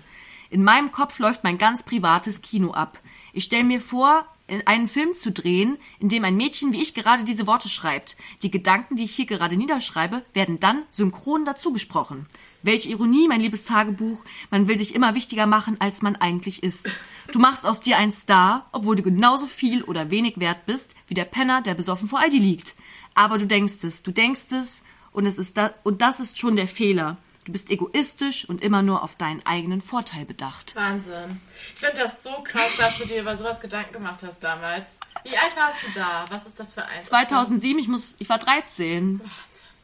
In 0.50 0.64
meinem 0.64 0.92
Kopf 0.92 1.20
läuft 1.20 1.44
mein 1.44 1.58
ganz 1.58 1.84
privates 1.84 2.42
Kino 2.42 2.72
ab. 2.72 3.00
Ich 3.34 3.44
stelle 3.44 3.66
mir 3.66 3.82
vor, 3.82 4.26
einen 4.66 4.88
Film 4.88 5.14
zu 5.14 5.32
drehen, 5.32 5.78
in 6.00 6.10
dem 6.10 6.24
ein 6.24 6.38
Mädchen 6.38 6.72
wie 6.72 6.82
ich 6.82 6.94
gerade 6.94 7.24
diese 7.24 7.48
Worte 7.48 7.70
schreibt. 7.70 8.18
Die 8.42 8.52
Gedanken, 8.52 8.96
die 8.96 9.04
ich 9.04 9.16
hier 9.16 9.26
gerade 9.26 9.58
niederschreibe, 9.58 10.24
werden 10.34 10.60
dann 10.60 10.84
synchron 10.92 11.46
dazu 11.46 11.74
gesprochen. 11.74 12.28
Welche 12.64 12.90
Ironie, 12.90 13.28
mein 13.28 13.42
liebes 13.42 13.66
Tagebuch. 13.66 14.24
Man 14.50 14.68
will 14.68 14.78
sich 14.78 14.96
immer 14.96 15.16
wichtiger 15.16 15.46
machen, 15.46 15.78
als 15.80 16.02
man 16.02 16.16
eigentlich 16.16 16.64
ist. 16.64 16.90
Du 17.32 17.40
machst 17.40 17.66
aus 17.66 17.82
dir 17.82 17.98
einen 17.98 18.12
Star, 18.12 18.68
obwohl 18.72 18.96
du 18.96 19.04
genauso 19.04 19.48
viel 19.48 19.84
oder 19.84 20.10
wenig 20.10 20.40
wert 20.40 20.66
bist, 20.66 20.96
wie 21.08 21.14
der 21.14 21.26
Penner, 21.26 21.62
der 21.62 21.76
besoffen 21.76 22.08
vor 22.08 22.20
Aldi 22.20 22.40
liegt. 22.40 22.76
Aber 23.14 23.38
du 23.38 23.48
denkst 23.48 23.84
es, 23.84 24.04
du 24.04 24.12
denkst 24.12 24.52
es, 24.52 24.84
und 25.12 25.26
es 25.26 25.40
ist 25.40 25.58
da, 25.58 25.74
und 25.84 26.02
das 26.02 26.20
ist 26.20 26.38
schon 26.38 26.56
der 26.56 26.68
Fehler. 26.68 27.18
Du 27.48 27.54
bist 27.54 27.70
egoistisch 27.70 28.44
und 28.50 28.62
immer 28.62 28.82
nur 28.82 29.04
auf 29.04 29.16
deinen 29.16 29.42
eigenen 29.46 29.80
Vorteil 29.80 30.26
bedacht. 30.26 30.76
Wahnsinn. 30.76 31.40
Ich 31.76 31.80
finde 31.80 32.04
das 32.04 32.22
so 32.22 32.44
krass, 32.44 32.70
dass 32.78 32.98
du 32.98 33.06
dir 33.06 33.22
über 33.22 33.38
sowas 33.38 33.62
Gedanken 33.62 33.94
gemacht 33.94 34.22
hast 34.22 34.44
damals. 34.44 34.98
Wie 35.24 35.38
alt 35.38 35.56
warst 35.56 35.82
du 35.84 35.88
da? 35.96 36.26
Was 36.30 36.46
ist 36.46 36.60
das 36.60 36.74
für 36.74 36.84
ein? 36.86 37.06
2007, 37.06 37.80
ich 37.80 37.88
muss, 37.88 38.18
ich 38.20 38.28
war 38.28 38.38
13. 38.38 39.22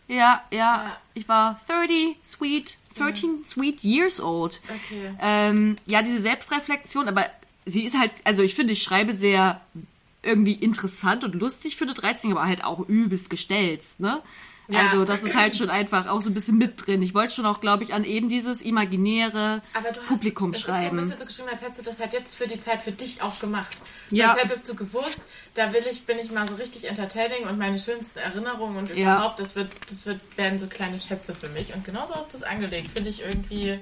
Ja, 0.10 0.44
ja, 0.52 0.60
Ja. 0.60 0.98
ich 1.14 1.30
war 1.30 1.58
30, 1.68 2.18
sweet, 2.22 2.78
13 2.98 3.46
sweet 3.46 3.82
years 3.82 4.20
old. 4.20 4.60
Okay. 4.68 5.16
Ähm, 5.22 5.78
ja, 5.86 6.02
diese 6.02 6.22
Selbstreflexion, 6.22 7.08
aber 7.08 7.28
sie 7.66 7.84
ist 7.84 7.98
halt, 7.98 8.12
also 8.26 8.44
ich 8.44 8.56
finde, 8.56 8.74
ich 8.74 8.84
schreibe 8.84 9.14
sehr 9.14 9.62
irgendwie 10.22 10.52
interessant 10.54 11.24
und 11.24 11.34
lustig 11.36 11.78
für 11.78 11.86
eine 11.86 11.94
13, 11.94 12.30
aber 12.34 12.46
halt 12.46 12.66
auch 12.66 12.82
übelst 12.90 13.30
gestelzt, 13.30 14.02
ne? 14.02 14.22
Ja. 14.70 14.80
Also 14.82 15.04
das 15.04 15.24
ist 15.24 15.36
halt 15.36 15.58
schon 15.58 15.70
einfach 15.70 16.08
auch 16.08 16.22
so 16.22 16.30
ein 16.30 16.34
bisschen 16.34 16.58
mit 16.58 16.86
drin. 16.88 17.02
Ich 17.02 17.14
wollte 17.14 17.34
schon 17.36 17.46
auch, 17.46 17.60
glaube 17.60 17.84
ich, 17.84 17.94
an 17.94 18.06
eben 18.06 18.30
dieses 18.30 18.62
imaginäre 18.62 19.62
Aber 19.74 19.92
du 19.92 20.00
hast, 20.02 20.08
Publikum 20.08 20.52
es 20.52 20.60
ist 20.60 20.66
so 20.66 20.72
ein 20.72 20.82
schreiben. 20.84 20.98
bisschen 20.98 21.18
so 21.18 21.26
geschrieben, 21.26 21.50
als 21.52 21.62
hättest 21.62 21.80
du 21.82 21.84
das 21.84 22.00
halt 22.00 22.14
jetzt 22.14 22.36
für 22.36 22.48
die 22.48 22.60
Zeit 22.60 22.82
für 22.82 22.92
dich 22.94 23.22
auch 23.22 23.40
gemacht. 23.40 23.76
Ja. 24.10 24.32
Als 24.34 24.42
hättest 24.44 24.70
du 24.70 24.76
gewusst, 24.76 25.20
da 25.56 25.74
will 25.74 25.84
ich, 25.92 26.06
bin 26.06 26.18
ich 26.18 26.32
mal 26.32 26.48
so 26.48 26.56
richtig 26.56 26.88
entertaining 26.88 27.46
und 27.48 27.58
meine 27.58 27.78
schönsten 27.78 28.20
Erinnerungen 28.20 28.78
und 28.78 28.90
Ja. 28.96 29.16
überhaupt, 29.16 29.40
das 29.40 29.56
wird, 29.56 29.70
das 29.90 30.06
wird, 30.06 30.22
werden 30.38 30.58
so 30.60 30.68
kleine 30.68 31.00
Schätze 31.00 31.36
für 31.36 31.50
mich. 31.50 31.74
Und 31.74 31.84
genauso 31.84 32.16
hast 32.16 32.32
du 32.34 32.38
es 32.38 32.44
angelegt. 32.44 32.92
Finde 32.94 33.10
ich 33.10 33.22
irgendwie 33.22 33.80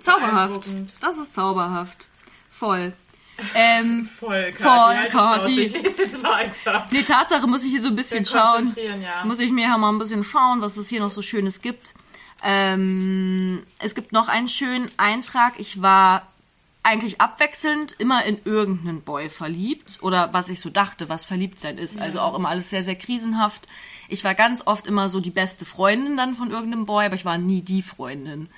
Zauberhaft. 0.00 0.68
Das 1.00 1.18
ist 1.18 1.34
zauberhaft. 1.34 2.08
Voll. 2.50 2.92
Ähm, 3.54 4.08
voll, 4.18 4.52
Kati. 4.52 4.62
Voll, 4.62 4.96
halt. 4.96 5.12
Kati. 5.12 5.60
Ich 5.60 5.72
lese 5.72 6.02
jetzt 6.02 6.22
weiter. 6.22 6.86
Nee, 6.92 7.02
Tatsache 7.02 7.46
muss 7.46 7.64
ich 7.64 7.70
hier 7.70 7.80
so 7.80 7.88
ein 7.88 7.96
bisschen 7.96 8.24
schauen. 8.24 8.72
ja. 8.76 9.24
Muss 9.24 9.40
ich 9.40 9.50
mir 9.50 9.68
ja 9.68 9.78
mal 9.78 9.90
ein 9.90 9.98
bisschen 9.98 10.22
schauen, 10.22 10.60
was 10.60 10.76
es 10.76 10.88
hier 10.88 11.00
noch 11.00 11.10
so 11.10 11.22
Schönes 11.22 11.60
gibt. 11.60 11.94
Ähm, 12.42 13.64
es 13.78 13.94
gibt 13.94 14.12
noch 14.12 14.28
einen 14.28 14.48
schönen 14.48 14.90
Eintrag. 14.98 15.54
Ich 15.58 15.82
war 15.82 16.26
eigentlich 16.84 17.20
abwechselnd 17.20 17.92
immer 17.98 18.24
in 18.24 18.38
irgendeinen 18.44 19.00
Boy 19.00 19.30
verliebt 19.30 19.98
oder 20.02 20.32
was 20.34 20.50
ich 20.50 20.60
so 20.60 20.68
dachte, 20.68 21.08
was 21.08 21.24
verliebt 21.24 21.58
sein 21.58 21.78
ist. 21.78 21.98
Also 21.98 22.20
auch 22.20 22.34
immer 22.34 22.50
alles 22.50 22.68
sehr, 22.68 22.82
sehr 22.82 22.96
krisenhaft. 22.96 23.66
Ich 24.08 24.22
war 24.22 24.34
ganz 24.34 24.62
oft 24.66 24.86
immer 24.86 25.08
so 25.08 25.20
die 25.20 25.30
beste 25.30 25.64
Freundin 25.64 26.18
dann 26.18 26.34
von 26.34 26.50
irgendeinem 26.50 26.84
Boy, 26.84 27.06
aber 27.06 27.14
ich 27.14 27.24
war 27.24 27.38
nie 27.38 27.62
die 27.62 27.82
Freundin. 27.82 28.50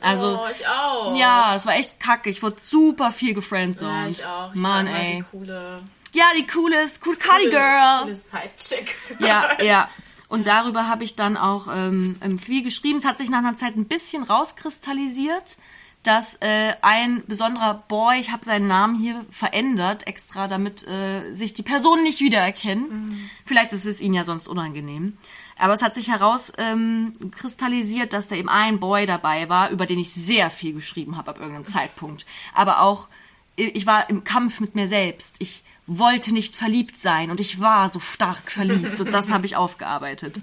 Also, 0.00 0.38
oh, 0.42 0.46
ich 0.54 0.66
auch. 0.66 1.16
ja, 1.16 1.54
es 1.56 1.64
war 1.66 1.76
echt 1.76 1.98
kacke. 2.00 2.28
Ich 2.30 2.42
wurde 2.42 2.56
super 2.58 3.12
viel 3.12 3.28
Ja, 3.30 3.34
gefriendzoned. 3.34 4.10
ich 4.10 4.24
auch. 4.26 4.54
Ich 4.54 4.60
Mann, 4.60 4.86
ey. 4.86 5.16
Die 5.18 5.24
coole, 5.38 5.82
Ja, 6.12 6.24
die 6.36 6.46
coole, 6.46 6.86
cool 7.06 7.16
Cardi 7.16 7.48
Girl. 7.48 8.02
coole 8.02 8.16
Sidechick. 8.16 8.96
Ja, 9.18 9.58
ja. 9.62 9.88
Und 10.28 10.46
darüber 10.46 10.88
habe 10.88 11.04
ich 11.04 11.16
dann 11.16 11.36
auch 11.36 11.68
ähm, 11.72 12.16
ähm, 12.20 12.38
viel 12.38 12.62
geschrieben. 12.62 12.98
Es 12.98 13.04
hat 13.04 13.18
sich 13.18 13.30
nach 13.30 13.38
einer 13.38 13.54
Zeit 13.54 13.76
ein 13.76 13.86
bisschen 13.86 14.22
rauskristallisiert, 14.24 15.58
dass 16.02 16.34
äh, 16.40 16.74
ein 16.82 17.22
besonderer 17.26 17.84
Boy, 17.88 18.18
ich 18.18 18.30
habe 18.32 18.44
seinen 18.44 18.66
Namen 18.66 18.94
hier 18.98 19.24
verändert, 19.30 20.06
extra, 20.06 20.48
damit 20.48 20.86
äh, 20.86 21.32
sich 21.32 21.52
die 21.54 21.62
Personen 21.62 22.02
nicht 22.02 22.20
wiedererkennen. 22.20 22.88
Mhm. 23.06 23.30
Vielleicht 23.46 23.72
ist 23.72 23.86
es 23.86 24.00
ihnen 24.00 24.14
ja 24.14 24.24
sonst 24.24 24.48
unangenehm. 24.48 25.16
Aber 25.58 25.72
es 25.72 25.82
hat 25.82 25.94
sich 25.94 26.08
herauskristallisiert, 26.08 28.04
ähm, 28.04 28.10
dass 28.10 28.28
da 28.28 28.36
eben 28.36 28.48
ein 28.48 28.80
Boy 28.80 29.06
dabei 29.06 29.48
war, 29.48 29.70
über 29.70 29.86
den 29.86 29.98
ich 29.98 30.12
sehr 30.12 30.50
viel 30.50 30.74
geschrieben 30.74 31.16
habe 31.16 31.30
ab 31.30 31.38
irgendeinem 31.38 31.64
Zeitpunkt. 31.64 32.26
Aber 32.54 32.80
auch, 32.80 33.08
ich 33.56 33.86
war 33.86 34.10
im 34.10 34.24
Kampf 34.24 34.60
mit 34.60 34.74
mir 34.74 34.88
selbst. 34.88 35.36
Ich 35.38 35.62
wollte 35.86 36.32
nicht 36.32 36.56
verliebt 36.56 36.96
sein 36.96 37.30
und 37.30 37.40
ich 37.40 37.60
war 37.60 37.88
so 37.88 38.00
stark 38.00 38.50
verliebt 38.50 39.00
und 39.00 39.12
das 39.12 39.30
habe 39.30 39.46
ich 39.46 39.54
aufgearbeitet. 39.54 40.40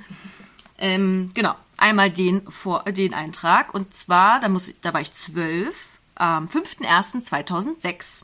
Ähm, 0.77 1.29
genau 1.33 1.55
einmal 1.81 2.11
den, 2.11 2.49
vor, 2.49 2.83
den 2.83 3.13
Eintrag. 3.13 3.73
Und 3.73 3.93
zwar, 3.93 4.39
da, 4.39 4.47
muss, 4.47 4.71
da 4.81 4.93
war 4.93 5.01
ich 5.01 5.11
zwölf, 5.13 5.99
am 6.15 6.45
5.1.2006. 6.45 8.23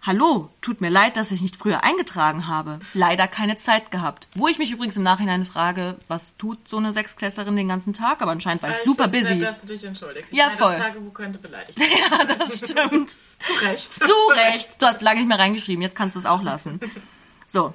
Hallo, 0.00 0.48
tut 0.60 0.80
mir 0.80 0.90
leid, 0.90 1.16
dass 1.16 1.32
ich 1.32 1.42
nicht 1.42 1.56
früher 1.56 1.82
eingetragen 1.82 2.46
habe. 2.46 2.78
Leider 2.94 3.26
keine 3.26 3.56
Zeit 3.56 3.90
gehabt. 3.90 4.28
Wo 4.34 4.46
ich 4.46 4.58
mich 4.58 4.70
übrigens 4.70 4.96
im 4.96 5.02
Nachhinein 5.02 5.44
frage, 5.44 5.96
was 6.06 6.36
tut 6.36 6.68
so 6.68 6.76
eine 6.76 6.92
Sechsklässlerin 6.92 7.56
den 7.56 7.68
ganzen 7.68 7.92
Tag? 7.92 8.22
Aber 8.22 8.30
anscheinend 8.30 8.62
war 8.62 8.70
ich, 8.70 8.76
ich 8.76 8.82
super 8.84 9.08
busy. 9.08 9.34
Nett, 9.34 9.42
dass 9.42 9.62
du 9.62 9.66
dich 9.66 9.84
entschuldigst. 9.84 10.32
Ich 10.32 10.38
ja, 10.38 10.46
meine, 10.46 10.56
voll. 10.56 10.72
Das 10.72 10.78
Tagebuch 10.78 11.14
könnte 11.14 11.38
beleidigt 11.38 11.78
Ja, 12.10 12.24
das 12.24 12.58
stimmt. 12.58 13.10
Zu 13.10 13.52
Recht. 13.60 13.94
Zu 13.94 14.12
Recht. 14.34 14.80
Du 14.80 14.86
hast 14.86 15.02
lange 15.02 15.18
nicht 15.18 15.28
mehr 15.28 15.38
reingeschrieben, 15.38 15.82
jetzt 15.82 15.96
kannst 15.96 16.14
du 16.14 16.20
es 16.20 16.26
auch 16.26 16.42
lassen. 16.42 16.80
So, 17.50 17.72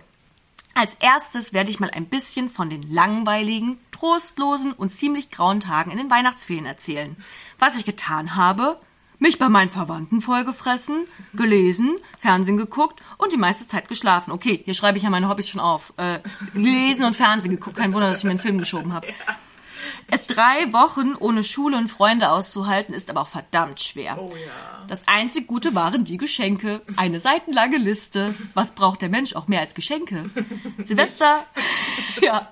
als 0.75 0.95
erstes 0.95 1.53
werde 1.53 1.71
ich 1.71 1.79
mal 1.79 1.89
ein 1.89 2.05
bisschen 2.05 2.47
von 2.47 2.69
den 2.69 2.83
langweiligen, 2.83 3.79
trostlosen 3.91 4.71
und 4.71 4.89
ziemlich 4.89 5.29
grauen 5.29 5.59
Tagen 5.59 5.89
in 5.89 5.97
den 5.97 6.11
Weihnachtsferien 6.11 6.67
erzählen. 6.67 7.15
Was 7.57 7.75
ich 7.75 7.85
getan 7.85 8.35
habe, 8.35 8.79
mich 9.23 9.39
bei 9.39 9.47
meinen 9.47 9.69
Verwandten 9.69 10.21
vollgefressen, 10.21 11.07
gelesen, 11.33 11.95
Fernsehen 12.19 12.57
geguckt 12.57 13.01
und 13.17 13.31
die 13.31 13.37
meiste 13.37 13.65
Zeit 13.65 13.87
geschlafen. 13.87 14.31
Okay, 14.31 14.61
hier 14.65 14.73
schreibe 14.73 14.97
ich 14.97 15.05
ja 15.05 15.09
meine 15.09 15.29
Hobbys 15.29 15.49
schon 15.49 15.61
auf. 15.61 15.93
Äh, 15.97 16.19
gelesen 16.53 17.05
und 17.05 17.15
Fernsehen 17.15 17.51
geguckt. 17.51 17.77
Kein 17.77 17.93
Wunder, 17.93 18.09
dass 18.09 18.19
ich 18.19 18.25
mir 18.25 18.31
einen 18.31 18.39
Film 18.39 18.57
geschoben 18.57 18.93
habe. 18.93 19.07
Es 20.11 20.27
drei 20.27 20.71
Wochen 20.73 21.15
ohne 21.17 21.45
Schule 21.45 21.77
und 21.77 21.87
Freunde 21.87 22.31
auszuhalten, 22.31 22.93
ist 22.93 23.09
aber 23.09 23.21
auch 23.21 23.29
verdammt 23.29 23.79
schwer. 23.79 24.17
Oh 24.19 24.29
ja. 24.35 24.85
Das 24.87 25.07
einzig 25.07 25.47
Gute 25.47 25.73
waren 25.73 26.03
die 26.03 26.17
Geschenke. 26.17 26.81
Eine 26.97 27.21
seitenlange 27.21 27.77
Liste. 27.77 28.35
Was 28.53 28.75
braucht 28.75 29.01
der 29.01 29.09
Mensch 29.09 29.35
auch 29.35 29.47
mehr 29.47 29.61
als 29.61 29.73
Geschenke? 29.73 30.29
Silvester, 30.83 31.37
ja. 32.21 32.51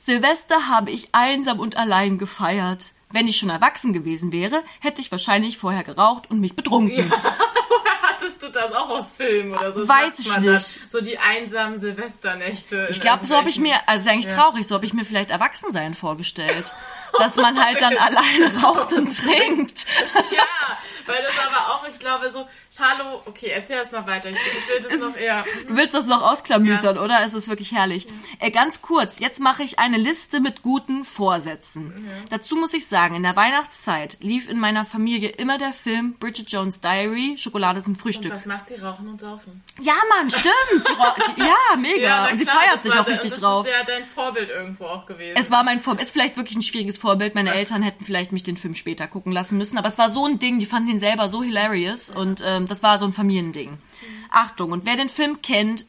Silvester 0.00 0.68
habe 0.68 0.90
ich 0.90 1.14
einsam 1.14 1.60
und 1.60 1.76
allein 1.76 2.16
gefeiert. 2.16 2.94
Wenn 3.12 3.26
ich 3.26 3.36
schon 3.36 3.50
erwachsen 3.50 3.92
gewesen 3.92 4.32
wäre, 4.32 4.62
hätte 4.80 5.00
ich 5.00 5.10
wahrscheinlich 5.10 5.58
vorher 5.58 5.84
geraucht 5.84 6.30
und 6.30 6.40
mich 6.40 6.54
betrunken. 6.54 7.10
Ja. 7.10 7.36
Hattest 8.02 8.42
du 8.42 8.48
das 8.48 8.72
auch 8.72 8.88
aus 8.90 9.12
Filmen 9.12 9.52
oder 9.52 9.72
so? 9.72 9.88
Weiß 9.88 10.18
ich 10.18 10.36
nicht. 10.38 10.46
Das? 10.46 10.78
So 10.90 11.00
die 11.00 11.18
einsamen 11.18 11.78
Silvesternächte. 11.78 12.88
Ich 12.90 13.00
glaube, 13.00 13.26
so 13.26 13.36
habe 13.36 13.48
ich 13.48 13.58
mir, 13.58 13.76
also 13.86 14.08
ist 14.08 14.12
eigentlich 14.12 14.30
ja. 14.30 14.36
traurig, 14.36 14.66
so 14.66 14.74
habe 14.74 14.84
ich 14.84 14.92
mir 14.92 15.04
vielleicht 15.04 15.30
Erwachsensein 15.30 15.94
vorgestellt. 15.94 16.72
dass 17.18 17.36
man 17.36 17.62
halt 17.62 17.80
dann 17.82 17.96
alleine 17.98 18.62
raucht 18.62 18.92
und 18.92 19.16
trinkt. 19.16 19.86
Ja, 20.30 20.78
weil 21.06 21.22
das 21.22 21.38
aber 21.38 21.74
auch, 21.74 21.88
ich 21.88 21.98
glaube, 21.98 22.30
so, 22.30 22.46
Charlo, 22.72 23.20
okay, 23.26 23.48
erzähl 23.52 23.76
erst 23.76 23.90
mal 23.90 24.06
weiter. 24.06 24.30
Ich, 24.30 24.36
will 24.36 24.88
das 24.88 25.00
noch 25.00 25.16
eher. 25.16 25.44
Du 25.66 25.76
willst 25.76 25.92
das 25.92 26.06
noch 26.06 26.22
ausklamüsern, 26.22 26.94
ja. 26.94 27.02
oder? 27.02 27.24
Es 27.24 27.34
ist 27.34 27.48
wirklich 27.48 27.72
herrlich. 27.72 28.04
Ja. 28.04 28.46
Äh, 28.46 28.50
ganz 28.52 28.80
kurz, 28.80 29.18
jetzt 29.18 29.40
mache 29.40 29.64
ich 29.64 29.80
eine 29.80 29.96
Liste 29.96 30.38
mit 30.38 30.62
guten 30.62 31.04
Vorsätzen. 31.04 31.92
Ja. 32.08 32.14
Dazu 32.30 32.54
muss 32.54 32.72
ich 32.72 32.86
sagen, 32.86 33.16
in 33.16 33.24
der 33.24 33.34
Weihnachtszeit 33.34 34.18
lief 34.20 34.48
in 34.48 34.60
meiner 34.60 34.84
Familie 34.84 35.30
immer 35.30 35.58
der 35.58 35.72
Film 35.72 36.14
Bridget 36.20 36.48
Jones 36.52 36.80
Diary, 36.80 37.34
Schokolade 37.38 37.82
zum 37.82 37.96
Frühstück. 37.96 38.30
Und 38.30 38.38
was 38.38 38.46
macht 38.46 38.68
sie? 38.68 38.76
Rauchen 38.76 39.08
und 39.08 39.20
saufen. 39.20 39.64
Ja, 39.80 39.94
Mann, 40.08 40.30
stimmt. 40.30 40.88
Die, 41.36 41.40
ja, 41.40 41.76
mega. 41.76 42.30
Und 42.30 42.38
sie 42.38 42.44
klar, 42.44 42.56
feiert 42.56 42.82
sich 42.84 42.92
auch 42.92 43.04
der, 43.04 43.14
richtig 43.14 43.32
das 43.32 43.40
drauf. 43.40 43.66
Das 43.66 43.74
ist 43.74 43.80
ja 43.80 43.98
dein 43.98 44.06
Vorbild 44.06 44.48
irgendwo 44.48 44.84
auch 44.84 45.06
gewesen. 45.06 45.36
Es 45.36 45.50
war 45.50 45.64
mein 45.64 45.80
Vorbild. 45.80 46.06
Ist 46.06 46.12
vielleicht 46.12 46.36
wirklich 46.36 46.56
ein 46.56 46.62
schwieriges 46.62 46.98
Vorbild. 46.98 47.34
Meine 47.34 47.52
Eltern 47.52 47.82
hätten 47.82 48.04
vielleicht 48.04 48.30
mich 48.30 48.44
den 48.44 48.56
Film 48.56 48.76
später 48.76 49.08
gucken 49.08 49.32
lassen 49.32 49.58
müssen. 49.58 49.76
Aber 49.76 49.88
es 49.88 49.98
war 49.98 50.08
so 50.08 50.24
ein 50.24 50.38
Ding, 50.38 50.60
die 50.60 50.66
fanden 50.66 50.90
ihn 50.90 50.98
selber 51.00 51.28
so 51.28 51.42
hilarious. 51.42 52.12
Und 52.12 52.42
ähm, 52.46 52.59
das 52.66 52.82
war 52.82 52.98
so 52.98 53.06
ein 53.06 53.12
Familien 53.12 53.40
Familiending. 53.40 53.70
Mhm. 53.70 54.24
Achtung, 54.30 54.72
und 54.72 54.84
wer 54.84 54.96
den 54.96 55.08
Film 55.08 55.42
kennt, 55.42 55.84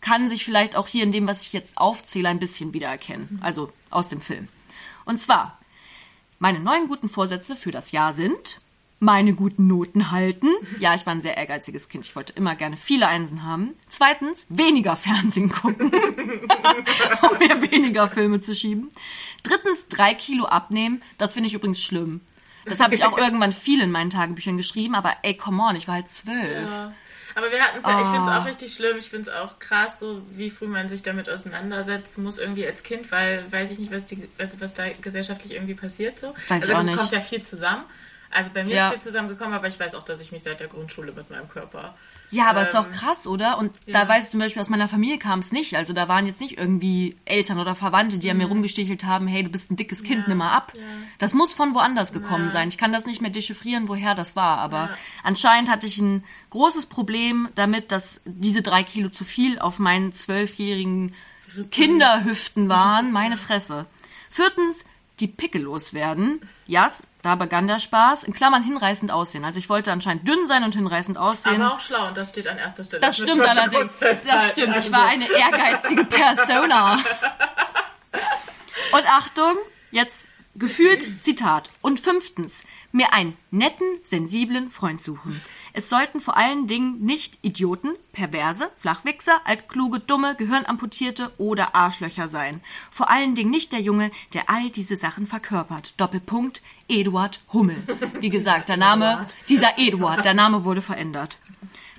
kann 0.00 0.28
sich 0.28 0.44
vielleicht 0.44 0.76
auch 0.76 0.88
hier 0.88 1.02
in 1.02 1.12
dem, 1.12 1.28
was 1.28 1.42
ich 1.42 1.52
jetzt 1.52 1.76
aufzähle, 1.76 2.28
ein 2.28 2.38
bisschen 2.38 2.72
wiedererkennen. 2.72 3.28
Mhm. 3.30 3.42
Also 3.42 3.72
aus 3.90 4.08
dem 4.08 4.20
Film. 4.20 4.48
Und 5.04 5.18
zwar, 5.18 5.58
meine 6.38 6.60
neuen 6.60 6.88
guten 6.88 7.08
Vorsätze 7.08 7.54
für 7.54 7.70
das 7.70 7.92
Jahr 7.92 8.12
sind, 8.12 8.60
meine 8.98 9.34
guten 9.34 9.66
Noten 9.66 10.10
halten. 10.10 10.48
Ja, 10.78 10.94
ich 10.94 11.04
war 11.04 11.14
ein 11.14 11.22
sehr 11.22 11.36
ehrgeiziges 11.36 11.88
Kind. 11.88 12.06
Ich 12.06 12.16
wollte 12.16 12.32
immer 12.34 12.54
gerne 12.54 12.76
viele 12.76 13.08
Einsen 13.08 13.42
haben. 13.44 13.74
Zweitens, 13.88 14.46
weniger 14.48 14.96
Fernsehen 14.96 15.50
gucken, 15.50 15.90
um 15.92 17.38
mir 17.38 17.70
weniger 17.70 18.08
Filme 18.08 18.40
zu 18.40 18.54
schieben. 18.54 18.90
Drittens, 19.42 19.88
drei 19.88 20.14
Kilo 20.14 20.46
abnehmen. 20.46 21.02
Das 21.18 21.34
finde 21.34 21.48
ich 21.48 21.54
übrigens 21.54 21.82
schlimm. 21.82 22.22
Das 22.70 22.80
habe 22.80 22.94
ich 22.94 23.04
auch 23.04 23.16
irgendwann 23.18 23.52
viel 23.52 23.82
in 23.82 23.90
meinen 23.90 24.10
Tagebüchern 24.10 24.56
geschrieben, 24.56 24.94
aber 24.94 25.14
ey, 25.22 25.34
come 25.34 25.62
on, 25.62 25.76
ich 25.76 25.88
war 25.88 25.96
halt 25.96 26.08
zwölf. 26.08 26.70
Ja. 26.70 26.92
Aber 27.34 27.50
wir 27.50 27.60
hatten 27.60 27.78
es 27.78 27.84
ja, 27.84 27.96
oh. 27.96 28.00
ich 28.00 28.06
finde 28.08 28.30
es 28.30 28.36
auch 28.36 28.46
richtig 28.46 28.74
schlimm, 28.74 28.96
ich 28.98 29.08
finde 29.08 29.30
es 29.30 29.36
auch 29.36 29.58
krass, 29.58 30.00
so 30.00 30.22
wie 30.30 30.50
früh 30.50 30.66
man 30.66 30.88
sich 30.88 31.02
damit 31.02 31.28
auseinandersetzen 31.28 32.22
muss, 32.22 32.38
irgendwie 32.38 32.66
als 32.66 32.82
Kind, 32.82 33.10
weil 33.12 33.44
weiß 33.50 33.70
ich 33.70 33.78
nicht, 33.78 33.92
was, 33.92 34.06
die, 34.06 34.28
was, 34.36 34.60
was 34.60 34.74
da 34.74 34.88
gesellschaftlich 35.00 35.54
irgendwie 35.54 35.74
passiert 35.74 36.18
so. 36.18 36.34
Weiß 36.48 36.62
also 36.62 36.68
ich 36.68 36.74
auch 36.74 36.82
nicht. 36.82 36.98
kommt 36.98 37.12
ja 37.12 37.20
viel 37.20 37.42
zusammen. 37.42 37.84
Also 38.30 38.50
bei 38.52 38.64
mir 38.64 38.74
ja. 38.74 38.88
ist 38.88 38.94
viel 38.94 39.02
zusammengekommen, 39.02 39.54
aber 39.54 39.68
ich 39.68 39.78
weiß 39.78 39.94
auch, 39.94 40.02
dass 40.02 40.20
ich 40.20 40.32
mich 40.32 40.42
seit 40.42 40.60
der 40.60 40.68
Grundschule 40.68 41.12
mit 41.12 41.30
meinem 41.30 41.48
Körper 41.48 41.94
ja, 42.30 42.48
aber 42.48 42.60
ähm, 42.60 42.64
ist 42.64 42.74
doch 42.74 42.86
ähm, 42.86 42.92
krass, 42.92 43.26
oder? 43.26 43.58
Und 43.58 43.74
ja. 43.86 44.00
da 44.00 44.08
weiß 44.08 44.24
ich 44.24 44.30
zum 44.30 44.40
Beispiel, 44.40 44.62
aus 44.62 44.68
meiner 44.68 44.88
Familie 44.88 45.18
kam 45.18 45.40
es 45.40 45.52
nicht. 45.52 45.76
Also 45.76 45.92
da 45.92 46.08
waren 46.08 46.26
jetzt 46.26 46.40
nicht 46.40 46.58
irgendwie 46.58 47.16
Eltern 47.24 47.58
oder 47.58 47.74
Verwandte, 47.74 48.18
die 48.18 48.28
mhm. 48.28 48.30
an 48.32 48.36
mir 48.38 48.44
mhm. 48.46 48.52
rumgestichelt 48.52 49.04
haben, 49.04 49.26
hey, 49.26 49.42
du 49.42 49.50
bist 49.50 49.70
ein 49.70 49.76
dickes 49.76 50.02
Kind, 50.02 50.22
ja. 50.22 50.28
nimm 50.28 50.38
mal 50.38 50.52
ab. 50.52 50.72
Ja. 50.76 50.82
Das 51.18 51.34
muss 51.34 51.52
von 51.52 51.74
woanders 51.74 52.12
gekommen 52.12 52.50
sein. 52.50 52.68
Ich 52.68 52.78
kann 52.78 52.92
das 52.92 53.06
nicht 53.06 53.20
mehr 53.20 53.30
dechiffrieren, 53.30 53.88
woher 53.88 54.14
das 54.14 54.36
war. 54.36 54.58
Aber 54.58 54.90
anscheinend 55.22 55.70
hatte 55.70 55.86
ich 55.86 55.98
ein 55.98 56.24
großes 56.50 56.86
Problem 56.86 57.48
damit, 57.54 57.90
dass 57.92 58.20
diese 58.24 58.62
drei 58.62 58.82
Kilo 58.82 59.08
zu 59.08 59.24
viel 59.24 59.58
auf 59.58 59.78
meinen 59.78 60.12
zwölfjährigen 60.12 61.14
Kinderhüften 61.70 62.68
waren. 62.68 63.12
Meine 63.12 63.36
Fresse. 63.36 63.86
Viertens, 64.28 64.84
die 65.18 65.26
Pickel 65.26 65.62
loswerden. 65.62 66.40
Jas, 66.66 67.06
da 67.22 67.34
begann 67.34 67.66
der 67.66 67.78
Spaß. 67.78 68.24
In 68.24 68.32
Klammern 68.32 68.62
hinreißend 68.62 69.10
aussehen. 69.10 69.44
Also 69.44 69.58
ich 69.58 69.68
wollte 69.68 69.92
anscheinend 69.92 70.26
dünn 70.26 70.46
sein 70.46 70.64
und 70.64 70.74
hinreißend 70.74 71.18
aussehen. 71.18 71.60
Aber 71.60 71.74
auch 71.74 71.80
schlau 71.80 72.08
und 72.08 72.16
das 72.16 72.30
steht 72.30 72.48
an 72.48 72.58
erster 72.58 72.84
Stelle. 72.84 73.00
Das, 73.00 73.16
das 73.16 73.26
stimmt 73.26 73.46
allerdings. 73.46 73.98
Das 73.98 74.50
stimmt. 74.50 74.74
Also. 74.74 74.88
Ich 74.88 74.94
war 74.94 75.06
eine 75.06 75.30
ehrgeizige 75.30 76.04
Persona. 76.04 76.98
Und 78.92 79.06
Achtung, 79.06 79.54
jetzt 79.92 80.32
gefühlt 80.56 81.22
Zitat. 81.22 81.70
Und 81.80 82.00
fünftens, 82.00 82.64
mir 82.92 83.12
einen 83.12 83.36
netten, 83.50 83.86
sensiblen 84.02 84.70
Freund 84.70 85.00
suchen. 85.00 85.40
Es 85.72 85.88
sollten 85.88 86.20
vor 86.20 86.36
allen 86.36 86.66
Dingen 86.66 87.00
nicht 87.00 87.38
Idioten, 87.42 87.90
Perverse, 88.12 88.70
Flachwichser, 88.76 89.40
altkluge, 89.44 90.00
dumme, 90.00 90.34
Gehirnamputierte 90.36 91.32
oder 91.38 91.74
Arschlöcher 91.74 92.28
sein. 92.28 92.60
Vor 92.90 93.10
allen 93.10 93.34
Dingen 93.34 93.50
nicht 93.50 93.72
der 93.72 93.80
Junge, 93.80 94.10
der 94.34 94.50
all 94.50 94.70
diese 94.70 94.96
Sachen 94.96 95.26
verkörpert. 95.26 95.94
Doppelpunkt 95.96 96.62
Eduard 96.88 97.40
Hummel. 97.52 97.82
Wie 98.20 98.30
gesagt, 98.30 98.68
der 98.68 98.76
Name, 98.76 99.26
dieser 99.48 99.78
Eduard, 99.78 100.24
der 100.24 100.34
Name 100.34 100.64
wurde 100.64 100.82
verändert. 100.82 101.38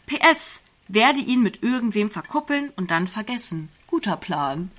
PS, 0.06 0.64
werde 0.88 1.20
ihn 1.20 1.42
mit 1.42 1.64
irgendwem 1.64 2.10
verkuppeln 2.10 2.72
und 2.76 2.92
dann 2.92 3.08
vergessen. 3.08 3.70
Guter 3.88 4.18
Plan. 4.18 4.72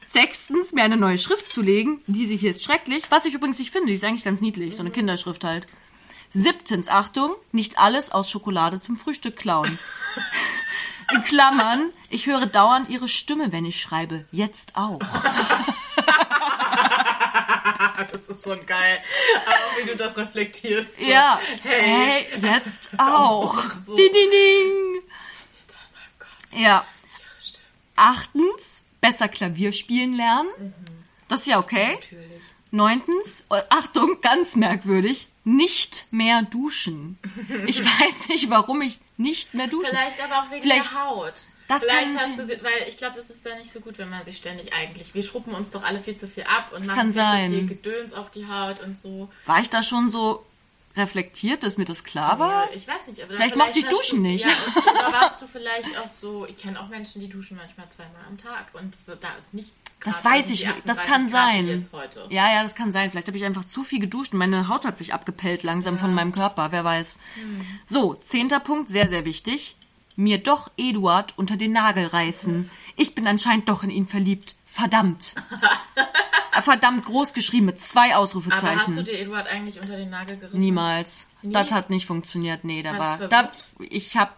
Sechstens, 0.00 0.72
mir 0.72 0.84
eine 0.84 0.98
neue 0.98 1.16
Schrift 1.16 1.48
zu 1.48 1.62
legen. 1.62 2.02
Diese 2.06 2.34
hier 2.34 2.50
ist 2.50 2.62
schrecklich. 2.62 3.04
Was 3.08 3.24
ich 3.24 3.32
übrigens 3.32 3.58
nicht 3.58 3.70
finde, 3.70 3.88
die 3.88 3.94
ist 3.94 4.04
eigentlich 4.04 4.24
ganz 4.24 4.42
niedlich. 4.42 4.76
So 4.76 4.82
eine 4.82 4.90
Kinderschrift 4.90 5.42
halt. 5.42 5.66
Siebtens, 6.34 6.88
Achtung, 6.88 7.34
nicht 7.52 7.78
alles 7.78 8.10
aus 8.10 8.30
Schokolade 8.30 8.80
zum 8.80 8.96
Frühstück 8.96 9.36
klauen. 9.36 9.78
In 11.12 11.22
Klammern, 11.24 11.92
ich 12.08 12.26
höre 12.26 12.46
dauernd 12.46 12.88
ihre 12.88 13.06
Stimme, 13.06 13.52
wenn 13.52 13.66
ich 13.66 13.80
schreibe. 13.80 14.24
Jetzt 14.32 14.74
auch. 14.74 14.98
das 18.10 18.24
ist 18.28 18.44
schon 18.44 18.64
geil. 18.64 18.98
Auch 19.46 19.78
wie 19.78 19.86
du 19.86 19.94
das 19.96 20.16
reflektierst. 20.16 20.98
So. 20.98 21.04
Ja. 21.04 21.38
Hey. 21.62 21.82
hey, 21.82 22.26
jetzt 22.40 22.90
auch. 22.98 23.58
So. 23.86 23.94
Ding, 23.94 24.10
ding, 24.12 24.30
ding. 24.30 25.02
Ja. 26.62 26.86
Achtens, 27.94 28.86
besser 29.02 29.28
Klavier 29.28 29.72
spielen 29.72 30.14
lernen. 30.14 30.48
Mhm. 30.58 30.72
Das 31.28 31.40
ist 31.40 31.46
ja 31.46 31.58
okay. 31.58 31.94
Natürlich. 31.94 32.42
Neuntens, 32.70 33.44
Achtung, 33.68 34.22
ganz 34.22 34.56
merkwürdig, 34.56 35.28
nicht 35.44 36.06
mehr 36.10 36.42
duschen. 36.42 37.18
Ich 37.66 37.84
weiß 37.84 38.28
nicht, 38.28 38.50
warum 38.50 38.82
ich 38.82 39.00
nicht 39.16 39.54
mehr 39.54 39.66
dusche. 39.66 39.90
Vielleicht 39.90 40.22
aber 40.22 40.42
auch 40.42 40.50
wegen 40.50 40.62
Vielleicht, 40.62 40.92
der 40.92 41.04
Haut. 41.04 41.34
Das 41.68 41.82
Vielleicht 41.82 42.18
kann 42.18 42.30
hast 42.30 42.38
du, 42.38 42.48
weil 42.48 42.88
ich 42.88 42.98
glaube, 42.98 43.16
das 43.16 43.30
ist 43.30 43.46
ja 43.46 43.56
nicht 43.56 43.72
so 43.72 43.80
gut, 43.80 43.96
wenn 43.98 44.10
man 44.10 44.24
sich 44.24 44.36
ständig 44.36 44.72
eigentlich. 44.72 45.14
Wir 45.14 45.22
schruppen 45.22 45.54
uns 45.54 45.70
doch 45.70 45.82
alle 45.82 46.00
viel 46.00 46.16
zu 46.16 46.28
viel 46.28 46.42
ab 46.44 46.72
und 46.72 46.86
machen 46.86 47.12
viel 47.12 47.50
viel 47.50 47.66
Gedöns 47.66 48.12
auf 48.12 48.30
die 48.30 48.46
Haut 48.46 48.80
und 48.80 48.98
so. 48.98 49.30
War 49.46 49.60
ich 49.60 49.70
da 49.70 49.82
schon 49.82 50.10
so 50.10 50.44
reflektiert, 50.96 51.62
dass 51.62 51.78
mir 51.78 51.84
das 51.84 52.04
klar 52.04 52.38
war? 52.38 52.66
Ja, 52.66 52.76
ich 52.76 52.86
weiß 52.86 53.06
nicht, 53.06 53.22
aber 53.22 53.34
Vielleicht 53.34 53.52
dann 53.52 53.60
mochte 53.60 53.78
ich 53.78 53.86
Duschen 53.86 54.22
du, 54.22 54.28
nicht. 54.28 54.44
Ja, 54.44 54.50
und, 54.50 54.86
oder 54.86 55.12
warst 55.12 55.40
du 55.40 55.46
vielleicht 55.46 55.96
auch 55.98 56.08
so, 56.08 56.46
ich 56.46 56.56
kenne 56.56 56.78
auch 56.80 56.88
Menschen, 56.88 57.20
die 57.20 57.28
duschen 57.28 57.56
manchmal 57.56 57.88
zweimal 57.88 58.22
am 58.28 58.36
Tag 58.36 58.66
und 58.74 58.94
so, 58.94 59.14
da 59.14 59.34
ist 59.36 59.54
nicht 59.54 59.70
Das 60.04 60.24
weiß 60.24 60.50
ich, 60.50 60.68
das 60.84 60.98
38 60.98 61.04
kann 61.06 61.28
sein. 61.28 61.88
Ja, 62.28 62.52
ja, 62.52 62.62
das 62.62 62.74
kann 62.74 62.90
sein. 62.92 63.10
Vielleicht 63.10 63.28
habe 63.28 63.36
ich 63.36 63.44
einfach 63.44 63.64
zu 63.64 63.84
viel 63.84 64.00
geduscht 64.00 64.32
und 64.32 64.38
meine 64.38 64.68
Haut 64.68 64.84
hat 64.84 64.98
sich 64.98 65.14
abgepellt 65.14 65.62
langsam 65.62 65.98
von 65.98 66.12
meinem 66.12 66.32
Körper, 66.32 66.72
wer 66.72 66.84
weiß. 66.84 67.18
So, 67.84 68.14
zehnter 68.14 68.60
Punkt, 68.60 68.90
sehr, 68.90 69.08
sehr 69.08 69.24
wichtig. 69.24 69.76
Mir 70.16 70.38
doch 70.38 70.70
Eduard 70.76 71.34
unter 71.38 71.56
den 71.56 71.72
Nagel 71.72 72.06
reißen. 72.06 72.70
Ich 72.96 73.14
bin 73.14 73.26
anscheinend 73.26 73.68
doch 73.68 73.82
in 73.82 73.90
ihn 73.90 74.06
verliebt. 74.06 74.56
Verdammt. 74.66 75.34
Äh, 76.54 76.60
Verdammt 76.60 77.06
groß 77.06 77.32
geschrieben 77.32 77.64
mit 77.64 77.80
zwei 77.80 78.14
Aber 78.14 78.22
hast 78.24 78.34
du 78.34 78.38
Ausrufezeichen. 78.38 79.04
dir 79.06 79.18
Eduard 79.18 79.46
eigentlich 79.46 79.80
unter 79.80 79.96
den 79.96 80.10
Nagel 80.10 80.36
gerissen? 80.36 80.60
Niemals. 80.60 81.28
Nie? 81.40 81.52
Das 81.54 81.72
hat 81.72 81.88
nicht 81.88 82.04
funktioniert. 82.06 82.62
Nee, 82.64 82.82
da 82.82 82.90
Hast 82.92 83.20
war. 83.20 83.28
Da, 83.28 83.50
ich 83.78 84.18
hab. 84.18 84.36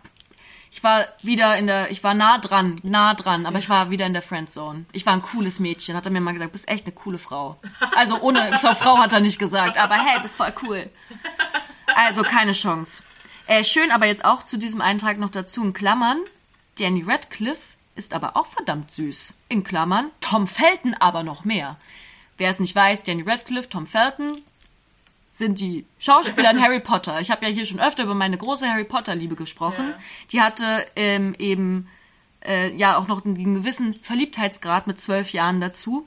Ich 0.74 0.82
war 0.82 1.06
wieder 1.22 1.56
in 1.56 1.68
der, 1.68 1.92
ich 1.92 2.02
war 2.02 2.14
nah 2.14 2.36
dran, 2.38 2.80
nah 2.82 3.14
dran, 3.14 3.46
aber 3.46 3.60
ich 3.60 3.68
war 3.68 3.92
wieder 3.92 4.06
in 4.06 4.12
der 4.12 4.22
Friendzone. 4.22 4.86
Ich 4.90 5.06
war 5.06 5.12
ein 5.12 5.22
cooles 5.22 5.60
Mädchen, 5.60 5.94
hat 5.94 6.04
er 6.04 6.10
mir 6.10 6.20
mal 6.20 6.32
gesagt, 6.32 6.50
bist 6.50 6.68
echt 6.68 6.84
eine 6.84 6.94
coole 6.96 7.20
Frau. 7.20 7.60
Also 7.94 8.20
ohne, 8.20 8.58
Frau 8.58 8.98
hat 8.98 9.12
er 9.12 9.20
nicht 9.20 9.38
gesagt, 9.38 9.78
aber 9.78 9.94
hey, 9.94 10.20
bist 10.20 10.34
voll 10.34 10.52
cool. 10.64 10.90
Also 11.94 12.24
keine 12.24 12.50
Chance. 12.50 13.04
Äh, 13.46 13.62
schön 13.62 13.92
aber 13.92 14.06
jetzt 14.06 14.24
auch 14.24 14.42
zu 14.42 14.56
diesem 14.56 14.80
Eintrag 14.80 15.16
noch 15.18 15.30
dazu 15.30 15.62
in 15.62 15.74
Klammern, 15.74 16.18
Danny 16.76 17.04
Radcliffe 17.06 17.76
ist 17.94 18.12
aber 18.12 18.36
auch 18.36 18.46
verdammt 18.46 18.90
süß. 18.90 19.36
In 19.48 19.62
Klammern, 19.62 20.10
Tom 20.20 20.48
Felton 20.48 20.94
aber 20.98 21.22
noch 21.22 21.44
mehr. 21.44 21.76
Wer 22.36 22.50
es 22.50 22.58
nicht 22.58 22.74
weiß, 22.74 23.04
Danny 23.04 23.22
Radcliffe, 23.22 23.68
Tom 23.68 23.86
Felton, 23.86 24.42
sind 25.34 25.58
die 25.58 25.84
Schauspieler 25.98 26.52
in 26.52 26.62
Harry 26.62 26.78
Potter. 26.78 27.20
Ich 27.20 27.32
habe 27.32 27.44
ja 27.44 27.50
hier 27.50 27.66
schon 27.66 27.80
öfter 27.80 28.04
über 28.04 28.14
meine 28.14 28.38
große 28.38 28.68
Harry 28.68 28.84
Potter-Liebe 28.84 29.34
gesprochen. 29.34 29.88
Ja. 29.90 29.98
Die 30.30 30.40
hatte 30.40 30.86
ähm, 30.94 31.34
eben 31.40 31.88
äh, 32.46 32.72
ja 32.76 32.96
auch 32.96 33.08
noch 33.08 33.24
einen 33.24 33.56
gewissen 33.56 33.96
Verliebtheitsgrad 34.00 34.86
mit 34.86 35.00
zwölf 35.00 35.32
Jahren 35.32 35.60
dazu. 35.60 36.06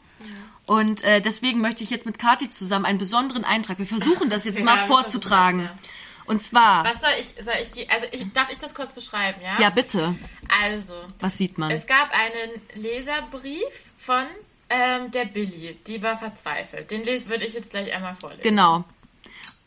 Und 0.66 1.04
äh, 1.04 1.20
deswegen 1.20 1.60
möchte 1.60 1.84
ich 1.84 1.90
jetzt 1.90 2.06
mit 2.06 2.20
Kati 2.20 2.50
zusammen 2.50 2.86
einen 2.86 3.00
besonderen 3.00 3.44
Eintrag. 3.44 3.80
Wir 3.80 3.86
versuchen 3.86 4.30
das 4.30 4.46
jetzt 4.46 4.60
Ja, 4.60 4.66
mal 4.66 4.78
vorzutragen. 4.88 5.64
das, 5.64 6.26
Und 6.30 6.40
zwar, 6.40 6.86
Was 6.86 7.02
soll 7.02 7.10
ich, 7.20 7.28
soll 7.44 7.54
ich 7.62 7.72
die, 7.72 7.90
also 7.90 8.08
ich, 8.12 8.32
darf 8.32 8.50
ich 8.50 8.60
das 8.60 8.74
kurz 8.74 8.94
beschreiben, 8.94 9.42
ja? 9.44 9.60
ja 9.62 9.70
bitte, 9.70 10.16
Also, 10.64 10.94
was 11.20 11.38
sieht 11.38 11.58
man? 11.58 11.70
es 11.72 11.86
gab 11.86 12.12
einen 12.12 12.62
Leserbrief 12.82 13.92
von 13.98 14.24
ähm, 14.70 15.12
der 15.12 15.26
Billy, 15.26 15.78
die 15.86 16.02
war 16.02 16.18
verzweifelt. 16.18 16.92
Den 16.92 17.06
würde 17.06 17.46
ich 17.46 17.54
jetzt 17.54 17.72
gleich 17.72 17.94
einmal 17.94 18.16
vorlesen. 18.16 18.44
Genau. 18.44 18.86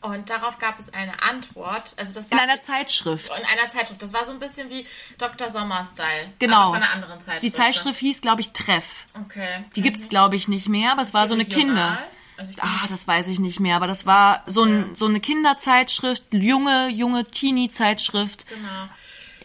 Und 0.01 0.29
darauf 0.31 0.57
gab 0.57 0.79
es 0.79 0.91
eine 0.93 1.21
Antwort. 1.21 1.93
Also 1.97 2.13
das 2.13 2.29
In 2.29 2.37
war 2.37 2.41
einer 2.43 2.59
Zeitschrift. 2.59 3.37
in 3.37 3.45
einer 3.45 3.71
Zeitschrift. 3.71 4.01
Das 4.01 4.13
war 4.13 4.25
so 4.25 4.31
ein 4.31 4.39
bisschen 4.39 4.69
wie 4.71 4.85
Dr. 5.19 5.51
Sommer-Style. 5.51 6.33
Genau. 6.39 6.69
Von 6.69 6.77
einer 6.77 6.91
anderen 6.91 7.19
Zeitschrift. 7.21 7.43
Die 7.43 7.51
Zeitschrift 7.51 7.99
hieß, 7.99 8.21
glaube 8.21 8.41
ich, 8.41 8.51
Treff. 8.51 9.05
ne? 9.15 9.25
Okay. 9.29 9.63
Die 9.75 9.81
gibt's, 9.83 10.09
glaube 10.09 10.35
ich, 10.35 10.47
nicht 10.47 10.67
mehr, 10.67 10.91
aber 10.93 11.03
es 11.03 11.13
war 11.13 11.27
so 11.27 11.35
eine 11.35 11.43
Regional? 11.43 11.97
Kinder. 11.97 12.07
Also 12.37 12.53
Ah, 12.61 12.87
das 12.89 13.07
weiß 13.07 13.27
ich 13.27 13.39
nicht 13.39 13.59
mehr, 13.59 13.75
aber 13.75 13.85
das 13.85 14.07
war 14.07 14.41
so, 14.47 14.63
ein, 14.63 14.95
so 14.95 15.05
eine 15.05 15.19
Kinderzeitschrift, 15.19 16.23
junge, 16.33 16.87
junge 16.89 17.25
Teenie-Zeitschrift. 17.25 18.47
Genau. 18.47 18.89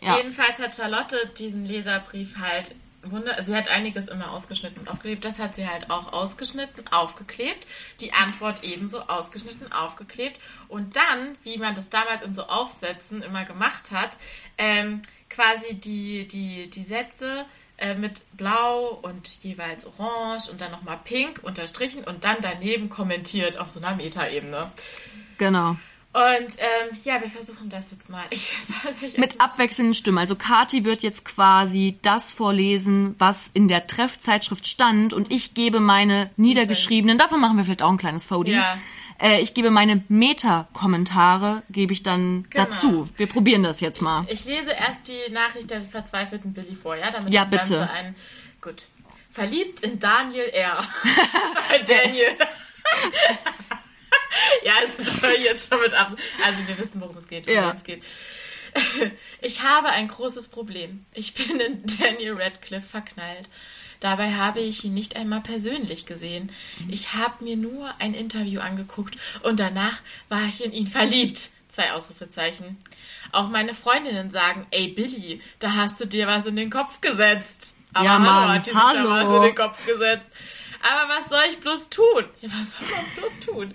Ja. 0.01 0.17
Jedenfalls 0.17 0.59
hat 0.59 0.75
Charlotte 0.75 1.31
diesen 1.39 1.67
Leserbrief 1.67 2.37
halt 2.39 2.75
wunder. 3.11 3.41
Sie 3.43 3.55
hat 3.55 3.69
einiges 3.69 4.09
immer 4.09 4.33
ausgeschnitten 4.33 4.81
und 4.81 4.89
aufgeklebt. 4.89 5.25
Das 5.25 5.39
hat 5.39 5.55
sie 5.55 5.69
halt 5.69 5.91
auch 5.91 6.13
ausgeschnitten, 6.13 6.87
aufgeklebt. 6.89 7.67
Die 8.01 8.13
Antwort 8.13 8.65
ebenso 8.65 9.01
ausgeschnitten, 9.03 9.73
aufgeklebt. 9.73 10.41
Und 10.69 10.97
dann, 10.97 11.37
wie 11.43 11.59
man 11.59 11.75
das 11.75 11.91
damals 11.91 12.23
in 12.23 12.35
so 12.35 12.45
Aufsätzen 12.45 13.23
immer 13.23 13.45
gemacht 13.45 13.91
hat, 13.91 14.17
ähm, 14.59 15.03
quasi 15.29 15.75
die, 15.75 16.27
die, 16.29 16.71
die 16.71 16.83
Sätze 16.83 17.47
äh, 17.79 17.95
mit 17.95 18.23
blau 18.37 18.99
und 19.03 19.29
jeweils 19.43 19.87
orange 19.87 20.51
und 20.51 20.61
dann 20.61 20.71
nochmal 20.71 20.99
pink 21.05 21.41
unterstrichen 21.43 22.05
und 22.05 22.25
dann 22.25 22.37
daneben 22.41 22.89
kommentiert 22.89 23.59
auf 23.59 23.69
so 23.69 23.81
einer 23.81 23.95
Metaebene. 23.95 24.71
Genau. 25.37 25.77
Und 26.17 26.57
ähm, 26.59 26.97
ja, 27.05 27.21
wir 27.21 27.29
versuchen 27.29 27.69
das 27.69 27.91
jetzt 27.91 28.09
mal. 28.09 28.25
Ich, 28.31 28.51
soll 28.67 29.09
ich 29.11 29.19
Mit 29.19 29.39
abwechselnden 29.39 29.93
Stimmen. 29.93 30.17
Also 30.17 30.35
Kati 30.35 30.85
wird 30.85 31.03
jetzt 31.03 31.27
quasi 31.27 31.99
das 32.01 32.33
vorlesen, 32.33 33.15
was 33.19 33.51
in 33.53 33.69
der 33.69 33.87
Treffzeitschrift 33.87 34.67
stand 34.67 35.13
und 35.13 35.31
ich 35.31 35.53
gebe 35.53 35.79
meine 35.79 36.31
niedergeschriebenen, 36.37 37.19
davon 37.19 37.39
machen 37.41 37.59
wir 37.59 37.65
vielleicht 37.65 37.83
auch 37.83 37.91
ein 37.91 37.99
kleines 37.99 38.25
VD. 38.25 38.53
Ja. 38.53 38.79
Äh, 39.21 39.41
ich 39.43 39.53
gebe 39.53 39.71
meine 39.71 40.03
Meta-Kommentare, 40.09 41.63
gebe 41.69 41.93
ich 41.93 42.03
dann 42.03 42.47
Genau. 42.49 42.65
dazu. 42.65 43.09
Wir 43.19 43.27
probieren 43.27 43.63
das 43.63 43.81
jetzt 43.81 44.01
mal. 44.01 44.25
Ich 44.31 44.47
lese 44.47 44.71
erst 44.71 45.09
die 45.09 45.33
Nachricht 45.33 45.71
der 45.71 45.83
verzweifelten 45.83 46.55
Billy 46.55 46.77
vor, 46.77 46.97
ja? 46.97 47.11
Damit 47.11 47.31
Ja, 47.31 47.45
das 47.45 47.51
bitte. 47.69 47.79
Ganze 47.81 47.93
ein. 47.93 48.15
Gut. 48.63 48.87
Verliebt 49.31 49.81
in 49.81 49.99
Daniel 49.99 50.49
R. 50.49 50.83
Daniel. 51.87 52.29
ja, 54.65 54.73
also 54.85 55.03
das 55.03 55.23
höre 55.23 55.35
ich 55.35 55.45
jetzt 55.45 55.69
schon 55.69 55.81
mit 55.81 55.95
ab. 55.95 56.15
Also 56.45 56.59
wir 56.67 56.79
wissen, 56.79 57.01
worum 57.01 57.17
es 57.17 57.29
geht. 57.29 57.49
Ja. 57.49 57.63
Worum 57.65 57.77
es 57.77 57.85
geht. 57.85 58.03
Ich 59.41 59.63
habe 59.63 59.89
ein 59.89 60.09
großes 60.09 60.49
Problem. 60.49 61.05
Ich 61.15 61.35
bin 61.35 61.59
in 61.61 61.83
Daniel 61.99 62.35
Radcliffe 62.41 62.87
verknallt. 62.87 63.49
Dabei 64.01 64.35
habe 64.35 64.61
ich 64.61 64.85
ihn 64.85 64.93
nicht 64.93 65.17
einmal 65.17 65.41
persönlich 65.41 66.05
gesehen. 66.05 66.53
Ich 66.89 67.15
habe 67.15 67.43
mir 67.43 67.57
nur 67.57 67.95
ein 67.99 68.13
Interview 68.13 68.61
angeguckt 68.61 69.17
und 69.43 69.59
danach 69.59 70.01
war 70.29 70.45
ich 70.49 70.63
in 70.63 70.73
ihn 70.73 70.87
verliebt. 70.87 71.49
Zwei 71.69 71.93
Ausrufezeichen. 71.93 72.77
Auch 73.33 73.49
meine 73.49 73.75
Freundinnen 73.75 74.31
sagen, 74.31 74.67
ey 74.71 74.89
Billy, 74.89 75.41
da 75.59 75.75
hast 75.75 76.01
du 76.01 76.05
dir 76.07 76.27
was 76.27 76.45
in 76.47 76.57
den 76.57 76.71
Kopf 76.71 77.01
gesetzt. 77.01 77.77
Aber 77.95 78.05
Ja, 78.05 78.13
hallo, 78.13 78.25
Mann, 78.25 78.49
hat 78.57 78.67
die 78.67 78.71
sich 78.71 78.79
da 78.79 78.87
hallo. 78.89 79.11
was 79.11 79.37
in 79.37 79.43
den 79.43 79.55
Kopf 79.55 79.87
gesetzt. 79.87 80.31
Aber 80.89 81.09
was 81.15 81.29
soll 81.29 81.43
ich 81.51 81.59
bloß 81.59 81.89
tun? 81.91 82.25
Ja, 82.41 82.49
was 82.53 82.73
soll 82.73 82.97
man 82.97 83.05
bloß 83.17 83.41
tun? 83.41 83.75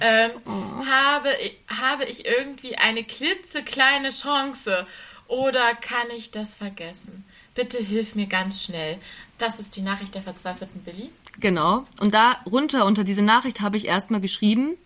Ähm, 0.00 0.30
Oh. 0.44 0.86
habe, 0.86 1.30
habe 1.68 2.04
ich 2.04 2.24
irgendwie 2.26 2.76
eine 2.76 3.02
klitzekleine 3.04 4.10
Chance 4.10 4.86
oder 5.28 5.74
kann 5.74 6.10
ich 6.16 6.30
das 6.30 6.54
vergessen? 6.54 7.24
Bitte 7.54 7.78
hilf 7.78 8.14
mir 8.14 8.26
ganz 8.26 8.62
schnell. 8.64 8.98
Das 9.38 9.58
ist 9.58 9.76
die 9.76 9.82
Nachricht 9.82 10.14
der 10.14 10.22
verzweifelten 10.22 10.82
Billy. 10.84 11.10
Genau. 11.38 11.86
Und 12.00 12.14
da 12.14 12.36
runter 12.50 12.84
unter 12.84 13.04
diese 13.04 13.22
Nachricht 13.22 13.60
habe 13.60 13.76
ich 13.76 13.86
erstmal 13.86 14.20
geschrieben. 14.20 14.76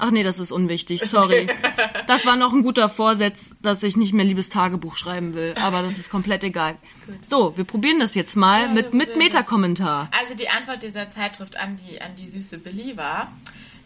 Ach 0.00 0.10
nee, 0.10 0.22
das 0.22 0.38
ist 0.38 0.50
unwichtig, 0.50 1.02
sorry. 1.04 1.46
Das 2.06 2.26
war 2.26 2.34
noch 2.36 2.52
ein 2.52 2.62
guter 2.62 2.88
Vorsatz, 2.88 3.54
dass 3.62 3.84
ich 3.84 3.96
nicht 3.96 4.12
mehr 4.12 4.24
liebes 4.24 4.48
Tagebuch 4.48 4.96
schreiben 4.96 5.34
will, 5.34 5.54
aber 5.60 5.82
das 5.82 5.96
ist 5.98 6.10
komplett 6.10 6.42
egal. 6.42 6.76
So, 7.22 7.56
wir 7.56 7.62
probieren 7.64 8.00
das 8.00 8.16
jetzt 8.16 8.34
mal 8.36 8.62
Ja, 8.62 8.68
mit, 8.72 8.94
mit. 8.94 9.16
Meta-Kommentar. 9.16 10.08
Also 10.18 10.34
die 10.34 10.48
Antwort 10.48 10.82
dieser 10.82 11.08
Zeitschrift 11.12 11.56
an 11.56 11.76
die, 11.76 12.00
an 12.00 12.16
die 12.16 12.28
süße 12.28 12.58
Billy 12.58 12.96
war, 12.96 13.30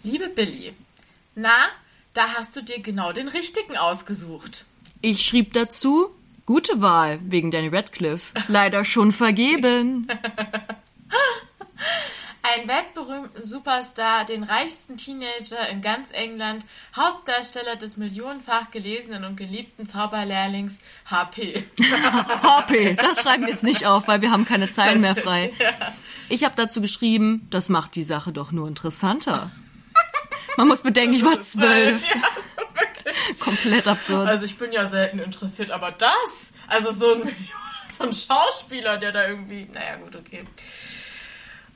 liebe 0.04 0.28
Billy, 0.28 0.72
na, 1.34 1.68
da 2.14 2.22
hast 2.38 2.56
du 2.56 2.62
dir 2.62 2.80
genau 2.80 3.12
den 3.12 3.28
richtigen 3.28 3.76
ausgesucht. 3.76 4.64
Ich 5.02 5.26
schrieb 5.26 5.52
dazu, 5.52 6.10
gute 6.46 6.80
Wahl 6.80 7.18
wegen 7.24 7.50
Danny 7.50 7.68
Radcliffe. 7.68 8.32
Leider 8.48 8.84
schon 8.84 9.12
vergeben. 9.12 10.06
Einen 12.44 12.68
weltberühmten 12.68 13.42
Superstar, 13.42 14.26
den 14.26 14.42
reichsten 14.42 14.98
Teenager 14.98 15.66
in 15.70 15.80
ganz 15.80 16.10
England, 16.12 16.66
Hauptdarsteller 16.94 17.76
des 17.76 17.96
millionenfach 17.96 18.70
gelesenen 18.70 19.24
und 19.24 19.36
geliebten 19.36 19.86
Zauberlehrlings 19.86 20.80
HP. 21.06 21.64
HP, 22.42 22.94
das 23.00 23.22
schreiben 23.22 23.44
wir 23.44 23.50
jetzt 23.50 23.64
nicht 23.64 23.86
auf, 23.86 24.08
weil 24.08 24.20
wir 24.20 24.30
haben 24.30 24.44
keine 24.44 24.70
Zeilen 24.70 25.00
mehr 25.00 25.16
frei. 25.16 25.52
Ich 26.30 26.42
habe 26.42 26.56
dazu 26.56 26.80
geschrieben, 26.80 27.46
das 27.50 27.68
macht 27.68 27.94
die 27.96 28.02
Sache 28.02 28.32
doch 28.32 28.50
nur 28.50 28.66
interessanter. 28.66 29.50
Man 30.56 30.68
muss 30.68 30.80
bedenken, 30.80 31.14
ich 31.14 31.24
war 31.24 31.38
zwölf. 31.40 32.02
Ja, 32.14 32.22
so 32.56 32.62
wirklich. 32.74 33.40
Komplett 33.40 33.86
absurd. 33.86 34.26
Also 34.26 34.46
ich 34.46 34.56
bin 34.56 34.72
ja 34.72 34.86
selten 34.86 35.18
interessiert, 35.18 35.70
aber 35.70 35.92
das, 35.92 36.54
also 36.66 36.92
so 36.92 37.14
ein, 37.14 37.36
so 37.96 38.04
ein 38.04 38.12
Schauspieler, 38.14 38.96
der 38.96 39.12
da 39.12 39.28
irgendwie, 39.28 39.66
naja 39.70 39.96
gut, 39.96 40.16
okay. 40.16 40.44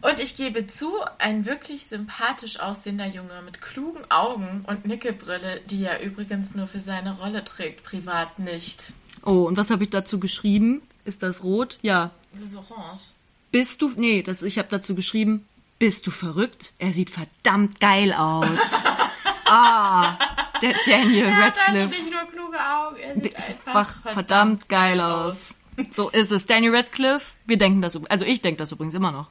Und 0.00 0.20
ich 0.20 0.36
gebe 0.36 0.66
zu, 0.68 0.92
ein 1.18 1.44
wirklich 1.44 1.86
sympathisch 1.86 2.60
aussehender 2.60 3.06
Junge 3.06 3.42
mit 3.44 3.60
klugen 3.60 4.08
Augen 4.10 4.64
und 4.66 4.86
Nickelbrille, 4.86 5.60
die 5.68 5.84
er 5.84 6.02
übrigens 6.02 6.54
nur 6.54 6.68
für 6.68 6.80
seine 6.80 7.16
Rolle 7.18 7.44
trägt, 7.44 7.82
privat 7.82 8.38
nicht. 8.38 8.92
Oh, 9.24 9.42
und 9.44 9.56
was 9.56 9.70
habe 9.70 9.82
ich 9.84 9.90
dazu 9.90 10.20
geschrieben? 10.20 10.82
Ist 11.04 11.22
das 11.22 11.42
rot? 11.42 11.78
Ja. 11.82 12.12
Das 12.32 12.42
ist 12.42 12.56
orange. 12.56 13.12
Bist 13.50 13.82
du, 13.82 13.90
nee, 13.96 14.22
das, 14.22 14.42
ich 14.42 14.58
habe 14.58 14.68
dazu 14.70 14.94
geschrieben, 14.94 15.48
bist 15.78 16.06
du 16.06 16.10
verrückt? 16.10 16.72
Er 16.78 16.92
sieht 16.92 17.10
verdammt 17.10 17.80
geil 17.80 18.12
aus. 18.12 18.58
ah, 19.46 20.16
der 20.62 20.74
Daniel 20.86 21.26
Er 21.26 21.36
hat 21.36 21.58
also 21.58 21.80
Radcliffe. 21.80 22.02
nicht 22.02 22.12
nur 22.12 22.24
kluge 22.30 22.58
Augen, 22.58 22.96
er 22.96 23.14
sieht 23.14 23.36
einfach 23.36 23.74
Einfach 23.74 24.12
verdammt 24.12 24.68
geil 24.68 25.00
aus. 25.00 25.56
So 25.90 26.08
ist 26.10 26.30
es. 26.30 26.46
Danny 26.46 26.68
Radcliffe, 26.68 27.34
wir 27.46 27.56
denken 27.56 27.82
das, 27.82 27.98
also 28.08 28.24
ich 28.24 28.42
denke 28.42 28.58
das 28.58 28.72
übrigens 28.72 28.94
immer 28.94 29.12
noch. 29.12 29.28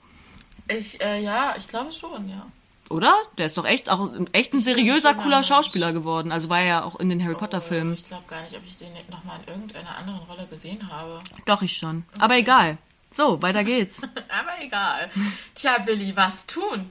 Ich, 0.67 1.01
äh, 1.01 1.21
ja, 1.21 1.56
ich 1.58 1.67
glaube 1.67 1.91
schon, 1.93 2.30
ja. 2.30 2.45
Oder? 2.89 3.13
Der 3.38 3.45
ist 3.47 3.58
doch 3.58 3.65
echt 3.65 3.89
auch 3.89 4.10
echt 4.32 4.53
ein 4.53 4.62
seriöser, 4.62 5.12
immer 5.12 5.23
cooler. 5.23 5.43
Schauspieler 5.43 5.91
geworden. 5.91 6.32
Also 6.32 6.49
war 6.49 6.60
er 6.60 6.65
ja 6.65 6.84
auch 6.84 6.97
in 6.99 7.10
den 7.10 7.23
Harry 7.23 7.36
Potter 7.36 7.60
Filmen. 7.60 7.95
Ich 7.95 8.06
glaube 8.06 8.23
gar 8.27 8.41
nicht, 8.43 8.56
ob 8.56 8.65
ich 8.65 8.77
den 8.77 8.93
nochmal 9.10 9.39
in 9.45 9.53
irgendeiner 9.53 9.97
anderen 9.97 10.19
Rolle 10.21 10.47
gesehen 10.49 10.89
habe. 10.89 11.21
Doch, 11.45 11.62
ich 11.62 11.75
schon. 11.75 12.06
Aber 12.17 12.38
egal. 12.38 12.77
So, 13.12 13.41
weiter 13.41 13.63
geht's. 13.63 14.03
Aber 14.30 14.62
egal. 14.62 15.10
Tja, 15.56 15.80
Billy, 15.80 16.15
was 16.15 16.45
tun? 16.45 16.89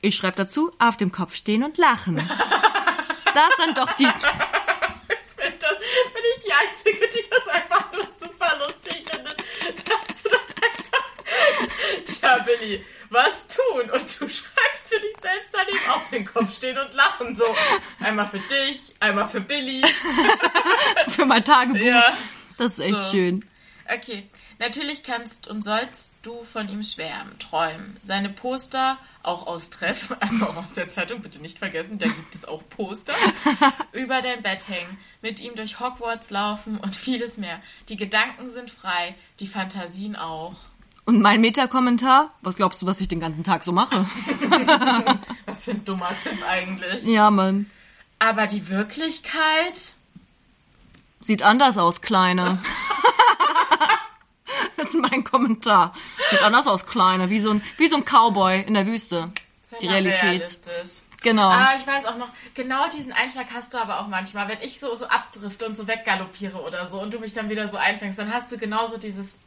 Ich 0.00 0.16
schreibe 0.16 0.36
dazu, 0.36 0.70
auf 0.78 0.96
dem 0.96 1.12
Kopf 1.12 1.34
stehen 1.34 1.62
und 1.64 1.78
lachen. 1.78 2.20
Das 3.34 3.50
dann 3.58 3.74
doch 3.74 3.92
die. 3.92 4.04
Ich 4.04 5.36
bin, 5.36 5.52
das, 5.60 5.78
bin 5.78 6.22
ich 6.36 6.44
die 6.44 6.52
Einzige, 6.52 7.08
die 7.08 7.28
das 7.30 7.46
einfach 7.46 7.92
nur 7.92 8.08
super 8.18 8.56
lustig 8.58 9.04
findet. 9.08 9.36
Dass 9.36 10.22
du 10.22 10.28
dann 10.30 10.40
einfach. 10.64 12.04
Tja, 12.04 12.38
Billy, 12.38 12.84
was 13.10 13.46
tun? 13.46 13.90
Und 13.90 14.20
du 14.20 14.28
schreibst 14.28 14.88
für 14.88 15.00
dich 15.00 15.14
selbst 15.20 15.52
daneben 15.52 15.90
auf 15.94 16.10
den 16.10 16.24
Kopf 16.24 16.54
stehen 16.56 16.78
und 16.78 16.94
lachen. 16.94 17.36
So, 17.36 17.44
einmal 18.00 18.28
für 18.28 18.38
dich, 18.38 18.80
einmal 19.00 19.28
für 19.28 19.40
Billy. 19.40 19.82
für 21.08 21.24
mein 21.26 21.44
Tagebuch. 21.44 21.78
Ja. 21.80 22.16
Das 22.56 22.74
ist 22.74 22.80
echt 22.80 23.04
So. 23.04 23.10
schön. 23.12 23.44
Okay, 23.90 24.28
natürlich 24.58 25.02
kannst 25.02 25.48
und 25.48 25.62
sollst 25.64 26.12
du 26.22 26.44
von 26.44 26.68
ihm 26.68 26.82
schwärmen, 26.82 27.38
träumen. 27.38 27.96
Seine 28.02 28.28
Poster, 28.28 28.98
auch 29.22 29.46
aus 29.46 29.70
Treff, 29.70 30.14
also 30.20 30.46
auch 30.46 30.56
aus 30.56 30.74
der 30.74 30.88
Zeitung, 30.90 31.22
bitte 31.22 31.40
nicht 31.40 31.58
vergessen, 31.58 31.98
da 31.98 32.06
gibt 32.06 32.34
es 32.34 32.44
auch 32.44 32.62
Poster, 32.68 33.14
über 33.92 34.20
dein 34.20 34.42
Bett 34.42 34.68
hängen, 34.68 34.98
mit 35.22 35.40
ihm 35.40 35.54
durch 35.54 35.80
Hogwarts 35.80 36.28
laufen 36.28 36.76
und 36.78 36.96
vieles 36.96 37.38
mehr. 37.38 37.62
Die 37.88 37.96
Gedanken 37.96 38.50
sind 38.50 38.70
frei, 38.70 39.14
die 39.40 39.46
Fantasien 39.46 40.16
auch. 40.16 40.56
Und 41.08 41.22
mein 41.22 41.40
Meta-Kommentar? 41.40 42.34
Was 42.42 42.56
glaubst 42.56 42.82
du, 42.82 42.86
was 42.86 43.00
ich 43.00 43.08
den 43.08 43.18
ganzen 43.18 43.42
Tag 43.42 43.64
so 43.64 43.72
mache? 43.72 44.04
Was 45.46 45.64
für 45.64 45.70
ein 45.70 45.82
dummer 45.82 46.14
Tipp 46.14 46.36
eigentlich. 46.46 47.02
Ja, 47.04 47.30
Mann. 47.30 47.70
Aber 48.18 48.46
die 48.46 48.68
Wirklichkeit? 48.68 49.94
Sieht 51.20 51.42
anders 51.42 51.78
aus, 51.78 52.02
Kleine. 52.02 52.62
das 54.76 54.88
ist 54.88 54.96
mein 54.96 55.24
Kommentar. 55.24 55.94
Sieht 56.28 56.42
anders 56.42 56.66
aus, 56.66 56.84
Kleine. 56.84 57.30
Wie 57.30 57.40
so 57.40 57.52
ein, 57.52 57.62
wie 57.78 57.88
so 57.88 57.96
ein 57.96 58.04
Cowboy 58.04 58.60
in 58.60 58.74
der 58.74 58.84
Wüste. 58.84 59.32
Sehr 59.70 59.78
Die 59.78 59.86
Realität. 59.86 60.58
Genau. 61.22 61.48
Ah, 61.48 61.72
ich 61.78 61.86
weiß 61.86 62.04
auch 62.04 62.18
noch, 62.18 62.28
genau 62.52 62.86
diesen 62.90 63.12
Einschlag 63.12 63.46
hast 63.54 63.72
du 63.72 63.78
aber 63.78 64.00
auch 64.00 64.08
manchmal. 64.08 64.46
Wenn 64.48 64.60
ich 64.60 64.78
so, 64.78 64.94
so 64.94 65.06
abdrifte 65.06 65.64
und 65.64 65.74
so 65.74 65.88
weggaloppiere 65.88 66.60
oder 66.60 66.86
so 66.86 67.00
und 67.00 67.14
du 67.14 67.18
mich 67.18 67.32
dann 67.32 67.48
wieder 67.48 67.66
so 67.68 67.78
einfängst, 67.78 68.18
dann 68.18 68.30
hast 68.30 68.52
du 68.52 68.58
genauso 68.58 68.98
dieses, 68.98 69.38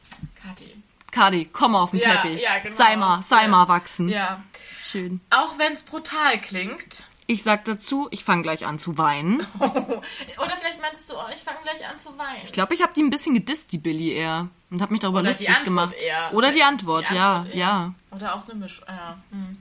Kathi. 0.42 0.82
Kadi, 1.12 1.46
komm 1.52 1.76
auf 1.76 1.92
den 1.92 2.00
Ja, 2.00 2.16
Teppich. 2.18 2.42
ja, 2.44 2.60
genau. 2.60 2.74
Sei 2.76 2.96
mal, 2.96 3.22
sei 3.22 3.42
Ja. 3.44 3.48
mal 3.48 3.68
wachsen. 3.68 4.10
Ja. 4.10 4.42
Schön. 4.86 5.22
Auch 5.30 5.58
wenn 5.58 5.74
es 5.74 5.84
brutal 5.84 6.40
klingt. 6.40 7.04
Ich 7.28 7.44
sag 7.44 7.64
dazu, 7.66 8.08
ich 8.12 8.24
fange 8.26 8.42
gleich 8.42 8.66
an 8.66 8.78
zu 8.80 8.98
weinen. 8.98 9.40
Oder 9.60 10.58
vielleicht 10.60 10.82
meinst 10.82 11.10
du, 11.10 11.14
oh, 11.16 11.26
ich 11.34 11.40
fange 11.40 11.60
gleich 11.64 11.88
an 11.88 11.98
zu 11.98 12.18
weinen. 12.18 12.42
Ich 12.44 12.52
glaube, 12.52 12.74
ich 12.74 12.82
habe 12.82 12.94
die 12.94 13.04
ein 13.04 13.10
bisschen 13.10 13.34
gedisst, 13.36 13.72
die 13.72 13.78
Billy 13.78 14.12
eher. 14.14 14.48
Und 14.70 14.82
habe 14.82 14.92
mich 14.92 15.00
darüber 15.02 15.20
Oder 15.20 15.30
lustig 15.30 15.64
gemacht. 15.64 15.94
eher. 15.94 16.34
Oder 16.34 16.52
die 16.52 16.64
Antwort, 16.64 17.10
Die 17.10 17.16
ja, 17.16 17.38
Antwort 17.38 17.56
ja. 17.56 17.94
Oder 18.12 18.36
auch 18.36 18.44
eine 18.50 18.56
Mischung. 18.56 18.86
Ja. 18.88 19.18
Hm. 19.32 19.58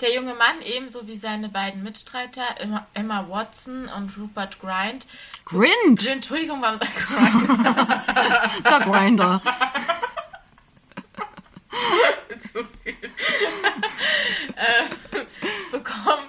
Der 0.00 0.14
junge 0.14 0.34
Mann, 0.34 0.60
ebenso 0.64 1.06
wie 1.06 1.16
seine 1.16 1.48
beiden 1.48 1.82
Mitstreiter, 1.82 2.42
Emma, 2.58 2.86
Emma 2.94 3.26
Watson 3.28 3.88
und 3.96 4.16
Rupert 4.18 4.58
Grind. 4.60 5.06
Grind, 5.44 6.06
Entschuldigung, 6.06 6.62
warum 6.62 6.78
sagt 6.78 6.94
Grind? 6.94 7.48
der 8.64 8.80
Grinder. 8.80 9.42
zu 12.52 12.64
viel. 12.82 12.94
äh, 14.56 14.84
bekommen, 15.70 16.28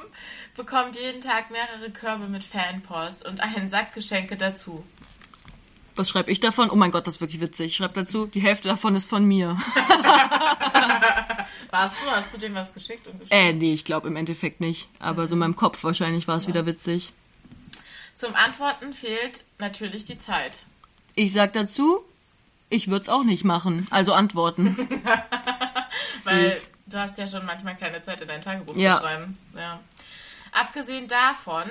bekommt 0.56 0.96
jeden 0.96 1.22
Tag 1.22 1.52
mehrere 1.52 1.92
Körbe 1.92 2.28
mit 2.28 2.44
Fanpost 2.44 3.26
und 3.26 3.42
einen 3.42 3.70
Sack 3.70 3.94
Geschenke 3.94 4.38
dazu. 4.38 4.84
Was 5.96 6.10
schreibe 6.10 6.30
ich 6.30 6.42
davon? 6.42 6.70
Oh 6.70 6.76
mein 6.76 6.92
Gott, 6.92 7.08
das 7.08 7.16
ist 7.16 7.22
wirklich 7.22 7.40
witzig. 7.40 7.68
Ich 7.68 7.78
schreibe 7.78 7.94
dazu, 7.94 8.26
die 8.26 8.42
Hälfte 8.42 8.68
davon 8.68 8.96
ist 8.96 9.10
von 9.10 9.24
mir. 9.24 9.58
Warst 11.72 11.96
du? 12.02 12.12
Hast 12.12 12.34
du 12.34 12.38
dem 12.38 12.54
was 12.54 12.74
geschickt? 12.74 13.08
Und 13.08 13.20
geschickt? 13.20 13.34
Äh, 13.34 13.54
nee, 13.54 13.74
ich 13.74 13.86
glaube 13.86 14.10
im 14.10 14.18
Endeffekt 14.18 14.60
nicht. 14.60 14.90
Aber 15.00 15.26
so 15.28 15.36
in 15.36 15.40
meinem 15.40 15.56
Kopf 15.56 15.86
wahrscheinlich 15.86 16.28
war 16.28 16.38
es 16.38 16.48
wieder 16.48 16.66
witzig. 16.66 17.14
Zum 18.16 18.36
Antworten 18.36 18.92
fehlt 18.92 19.46
natürlich 19.58 20.04
die 20.04 20.18
Zeit. 20.18 20.66
Ich 21.16 21.32
sag 21.32 21.54
dazu, 21.54 22.04
ich 22.70 22.88
würde 22.88 23.04
es 23.04 23.10
auch 23.10 23.24
nicht 23.24 23.44
machen. 23.44 23.86
Also 23.92 24.14
antworten. 24.14 24.76
Weil 26.26 26.50
Süß. 26.50 26.72
du 26.88 26.98
hast 27.00 27.18
ja 27.18 27.28
schon 27.28 27.46
manchmal 27.46 27.76
keine 27.76 28.02
Zeit, 28.04 28.22
in 28.22 28.28
dein 28.28 28.42
Tagebuch 28.42 28.76
Ja. 28.76 28.98
zu 28.98 29.04
schreiben. 29.04 29.38
Ja. 29.56 29.80
Abgesehen 30.52 31.08
davon, 31.08 31.70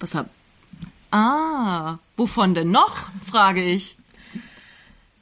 Was 0.00 0.14
hab... 0.14 0.28
Ah, 1.10 1.98
wovon 2.16 2.54
denn 2.54 2.70
noch? 2.70 3.10
Frage 3.30 3.62
ich. 3.62 3.96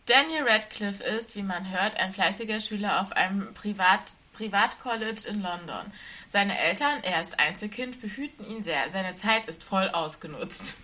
Daniel 0.06 0.46
Radcliffe 0.48 1.02
ist, 1.02 1.34
wie 1.36 1.42
man 1.42 1.68
hört, 1.70 1.96
ein 1.98 2.12
fleißiger 2.12 2.60
Schüler 2.60 3.00
auf 3.00 3.12
einem 3.12 3.52
Privat 3.54 4.12
Privatcollege 4.32 5.28
in 5.28 5.42
London. 5.42 5.84
Seine 6.28 6.58
Eltern, 6.58 7.02
er 7.02 7.20
ist 7.20 7.38
Einzelkind, 7.38 8.00
behüten 8.00 8.46
ihn 8.46 8.64
sehr. 8.64 8.88
Seine 8.90 9.14
Zeit 9.14 9.46
ist 9.46 9.62
voll 9.64 9.88
ausgenutzt. 9.90 10.74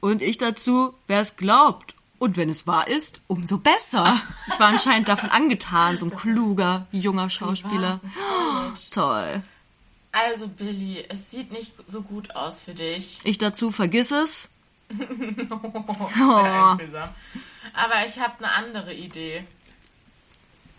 Und 0.00 0.22
ich 0.22 0.38
dazu, 0.38 0.94
wer 1.08 1.20
es 1.20 1.36
glaubt. 1.36 1.94
Und 2.22 2.36
wenn 2.36 2.50
es 2.50 2.68
wahr 2.68 2.86
ist, 2.86 3.20
umso 3.26 3.58
besser. 3.58 4.22
Ich 4.46 4.60
war 4.60 4.68
anscheinend 4.68 5.08
davon 5.08 5.28
angetan, 5.30 5.98
so 5.98 6.06
ein 6.06 6.14
kluger, 6.14 6.86
junger 6.92 7.28
Schauspieler. 7.28 7.98
Toll. 8.92 9.42
Also 10.12 10.46
Billy, 10.46 11.04
es 11.08 11.32
sieht 11.32 11.50
nicht 11.50 11.72
so 11.88 12.02
gut 12.02 12.36
aus 12.36 12.60
für 12.60 12.74
dich. 12.74 13.18
Ich 13.24 13.38
dazu, 13.38 13.72
vergiss 13.72 14.12
es. 14.12 14.48
Oh. 16.20 16.76
Aber 17.74 18.06
ich 18.06 18.20
habe 18.20 18.34
eine 18.38 18.52
andere 18.52 18.94
Idee. 18.94 19.44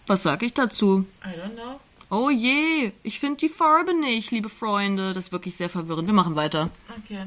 Was 0.08 0.24
sag 0.24 0.44
ich 0.44 0.54
dazu? 0.54 1.06
I 1.26 1.38
don't 1.38 1.56
know. 1.56 1.78
Oh 2.10 2.30
je, 2.30 2.94
ich 3.04 3.20
finde 3.20 3.40
die 3.40 3.50
Farbe 3.50 3.94
nicht, 3.94 4.32
liebe 4.32 4.48
Freunde. 4.48 5.12
Das 5.12 5.26
ist 5.26 5.32
wirklich 5.34 5.58
sehr 5.58 5.70
verwirrend. 5.70 6.08
Wir 6.08 6.14
machen 6.14 6.38
weiter. 6.38 6.70
Okay. 7.04 7.26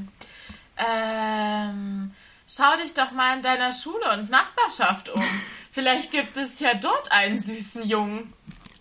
Ähm, 0.78 2.12
schau 2.46 2.76
dich 2.82 2.94
doch 2.94 3.12
mal 3.12 3.36
in 3.36 3.42
deiner 3.42 3.72
Schule 3.72 4.12
und 4.14 4.30
Nachbarschaft 4.30 5.08
um. 5.10 5.22
Vielleicht 5.70 6.10
gibt 6.10 6.36
es 6.36 6.60
ja 6.60 6.74
dort 6.74 7.12
einen 7.12 7.40
süßen 7.40 7.86
Jungen. 7.86 8.32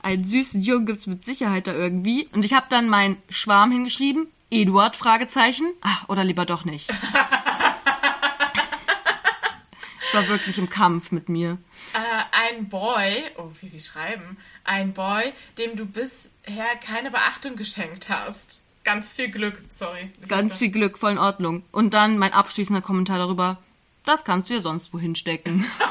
Einen 0.02 0.24
süßen 0.24 0.62
Jungen 0.62 0.86
gibt's 0.86 1.08
mit 1.08 1.24
Sicherheit 1.24 1.68
da 1.68 1.74
irgendwie. 1.74 2.30
Und 2.32 2.46
ich 2.46 2.54
habe 2.54 2.68
dann 2.70 2.88
meinen 2.88 3.22
Schwarm 3.30 3.72
hingeschrieben. 3.72 4.28
Eduard, 4.52 4.96
Fragezeichen. 4.96 5.74
Ach, 5.82 6.08
oder 6.08 6.24
lieber 6.24 6.46
doch 6.46 6.64
nicht. 6.64 6.90
ich 10.04 10.14
war 10.14 10.28
wirklich 10.28 10.58
im 10.60 10.70
Kampf 10.70 11.12
mit 11.12 11.28
mir. 11.28 11.58
Äh, 11.94 12.24
ein 12.32 12.70
Boy, 12.70 13.24
oh, 13.38 13.50
wie 13.60 13.68
sie 13.68 13.82
schreiben, 13.82 14.38
ein 14.64 14.94
Boy, 14.94 15.34
dem 15.58 15.76
du 15.76 15.86
bisher 15.88 16.76
keine 16.80 17.10
Beachtung 17.10 17.56
geschenkt 17.56 18.08
hast. 18.10 18.62
Ganz 18.86 19.12
viel 19.12 19.28
Glück, 19.30 19.62
sorry. 19.68 20.10
Ganz 20.30 20.58
viel 20.60 20.70
Glück, 20.70 20.98
voll 20.98 21.12
in 21.12 21.18
Ordnung. 21.18 21.64
Und 21.74 21.94
dann 21.94 22.18
mein 22.18 22.32
abschließender 22.34 22.82
Kommentar 22.82 23.18
darüber. 23.18 23.58
Das 24.06 24.24
kannst 24.24 24.50
du 24.50 24.54
ja 24.54 24.62
sonst 24.62 24.94
wohin 24.94 25.16
stecken. 25.16 25.66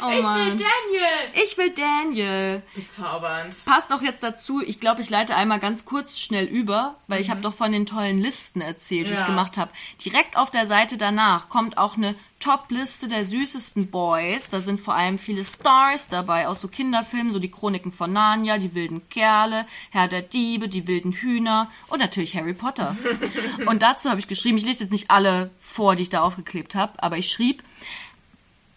oh 0.00 0.08
Ich 0.10 0.16
will 0.16 0.22
Mann. 0.22 0.46
Daniel! 0.50 1.32
Ich 1.42 1.56
will 1.56 1.70
Daniel. 1.70 2.62
Bezaubernd. 2.74 3.64
Passt 3.64 3.92
auch 3.92 4.02
jetzt 4.02 4.22
dazu, 4.22 4.62
ich 4.62 4.78
glaube, 4.80 5.00
ich 5.02 5.10
leite 5.10 5.34
einmal 5.34 5.58
ganz 5.58 5.84
kurz 5.86 6.20
schnell 6.20 6.44
über, 6.44 6.96
weil 7.06 7.20
ich 7.20 7.30
habe 7.30 7.40
doch 7.40 7.54
von 7.54 7.72
den 7.72 7.86
tollen 7.86 8.18
Listen 8.18 8.60
erzählt, 8.60 9.08
die 9.08 9.14
ich 9.14 9.22
Mhm. 9.22 9.26
Gemacht 9.26 9.56
habe. 9.58 9.70
Direkt 10.04 10.36
auf 10.36 10.50
der 10.50 10.66
Seite 10.66 10.98
danach 10.98 11.48
kommt 11.48 11.78
auch 11.78 11.96
eine 11.96 12.14
Top-Liste 12.40 13.08
der 13.08 13.24
süßesten 13.24 13.90
Boys. 13.90 14.48
Da 14.48 14.60
sind 14.60 14.78
vor 14.78 14.94
allem 14.94 15.18
viele 15.18 15.44
Stars 15.44 16.08
dabei 16.08 16.46
aus 16.46 16.60
so 16.60 16.68
Kinderfilmen, 16.68 17.32
so 17.32 17.38
die 17.38 17.50
Chroniken 17.50 17.90
von 17.90 18.12
Narnia, 18.12 18.58
die 18.58 18.74
wilden 18.74 19.08
Kerle, 19.08 19.66
Herr 19.90 20.08
der 20.08 20.22
Diebe, 20.22 20.68
die 20.68 20.86
wilden 20.86 21.12
Hühner 21.12 21.70
und 21.88 21.98
natürlich 21.98 22.36
Harry 22.36 22.54
Potter. 22.54 22.96
und 23.66 23.82
dazu 23.82 24.08
habe 24.08 24.20
ich 24.20 24.28
geschrieben, 24.28 24.58
ich 24.58 24.64
lese 24.64 24.84
jetzt 24.84 24.92
nicht 24.92 25.10
alle 25.10 25.50
vor, 25.60 25.96
die 25.96 26.02
ich 26.02 26.10
da 26.10 26.22
aufgeklebt 26.22 26.74
habe, 26.74 27.02
aber 27.02 27.18
ich 27.18 27.30
schrieb, 27.30 27.62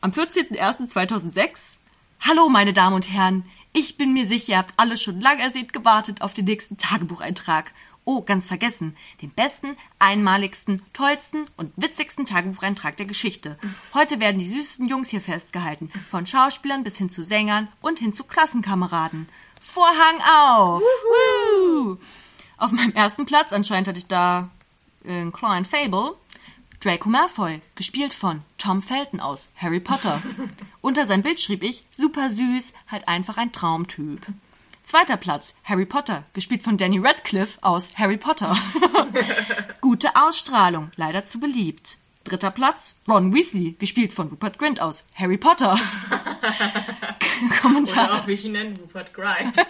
am 0.02 0.12
14.01.2006. 0.12 1.78
Hallo, 2.21 2.50
meine 2.50 2.74
Damen 2.74 2.95
und 2.95 3.12
Herren. 3.12 3.45
Ich 3.74 3.95
bin 3.97 4.13
mir 4.13 4.26
sicher, 4.26 4.50
ihr 4.50 4.58
habt 4.58 4.74
alle 4.78 4.97
schon 4.97 5.21
lang 5.21 5.39
ersehnt 5.39 5.71
gewartet 5.71 6.21
auf 6.21 6.34
den 6.34 6.45
nächsten 6.45 6.78
Tagebucheintrag. 6.78 7.71
Oh, 8.13 8.24
ganz 8.24 8.45
vergessen. 8.45 8.97
Den 9.21 9.30
besten, 9.30 9.78
einmaligsten, 9.97 10.82
tollsten 10.91 11.47
und 11.56 11.71
witzigsten 11.78 12.26
Tagebucheintrag 12.26 12.97
der 12.97 13.06
Geschichte. 13.06 13.58
Heute 13.93 14.19
werden 14.19 14.38
die 14.38 14.50
süßesten 14.50 14.89
Jungs 14.89 15.08
hier 15.08 15.21
festgehalten. 15.21 15.89
Von 16.10 16.26
Schauspielern 16.26 16.84
bis 16.84 16.97
hin 16.97 17.10
zu 17.10 17.24
Sängern 17.24 17.69
und 17.80 18.00
hin 18.00 18.12
zu 18.12 18.26
Klassenkameraden. 18.26 19.30
Vorhang 19.62 20.19
auf! 20.30 20.84
Auf 22.58 22.74
meinem 22.74 22.91
ersten 22.91 23.26
Platz, 23.26 23.54
anscheinend 23.54 23.88
hatte 23.88 24.00
ich 24.00 24.08
da 24.08 24.50
äh, 25.06 25.21
einen 25.21 25.32
kleinen 25.32 25.63
Fable, 25.63 26.15
Draco 26.82 27.08
Malfoy, 27.08 27.62
gespielt 27.76 28.13
von 28.13 28.41
Tom 28.58 28.82
Felton 28.82 29.21
aus 29.21 29.52
Harry 29.56 29.80
Potter. 29.80 30.21
Unter 30.82 31.06
sein 31.06 31.24
Bild 31.24 31.39
schrieb 31.39 31.63
ich, 31.63 31.86
super 31.91 32.30
süß, 32.30 32.74
halt 32.89 33.08
einfach 33.08 33.38
ein 33.38 33.54
Traumtyp. 33.54 34.28
Zweiter 34.84 35.15
Platz, 35.17 35.54
Harry 35.63 35.86
Potter, 35.86 36.24
gespielt 36.34 36.63
von 36.63 36.78
Danny 36.78 36.98
Radcliffe 37.00 37.60
aus 37.62 37.91
Harry 37.98 38.17
Potter. 38.17 38.58
Gute 39.82 40.10
Ausstrahlung, 40.15 40.91
leider 40.96 41.24
zu 41.24 41.39
beliebt. 41.39 41.98
Dritter 42.24 42.52
Platz, 42.52 42.96
Ron 43.08 43.34
Weasley, 43.34 43.76
gespielt 43.80 44.13
von 44.13 44.28
Rupert 44.30 44.58
Grint 44.60 44.80
aus 44.80 45.06
Harry 45.15 45.38
Potter. 45.38 45.78
Kommentar. 47.62 48.06
Oder 48.06 48.13
auch, 48.22 48.28
wie 48.28 48.34
ich 48.34 48.46
ihn 48.46 48.52
nenne, 48.54 48.76
Rupert 48.80 49.13
Grind. 49.13 49.58
er 49.58 49.65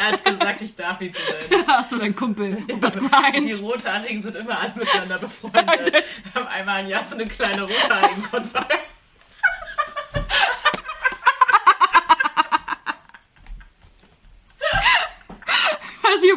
hat 0.00 0.24
gesagt, 0.24 0.62
ich 0.62 0.76
darf 0.76 1.00
ihn 1.00 1.12
so 1.12 1.56
nennen. 1.56 1.66
Hast 1.66 1.92
du 1.92 1.98
dein 1.98 2.14
Kumpel, 2.14 2.62
Rupert 2.70 2.94
Die 2.94 3.00
Grint? 3.00 3.62
Rothaarigen 3.62 4.22
sind 4.22 4.36
immer 4.36 4.58
alle 4.58 4.74
miteinander 4.76 5.18
befreundet. 5.18 6.22
Wir 6.32 6.34
haben 6.34 6.46
einmal 6.46 6.84
im 6.84 6.90
Jahr 6.90 7.06
so 7.08 7.14
eine 7.14 7.24
kleine 7.24 7.62
Rothaarigen-Konferenz. 7.62 8.89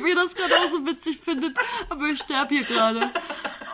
Ob 0.03 0.09
ihr 0.09 0.15
das 0.15 0.35
gerade 0.35 0.53
auch 0.57 0.67
so 0.67 0.85
witzig 0.85 1.19
findet, 1.23 1.57
aber 1.89 2.07
ich 2.07 2.19
sterbe 2.19 2.55
hier 2.55 2.65
gerade. 2.65 3.09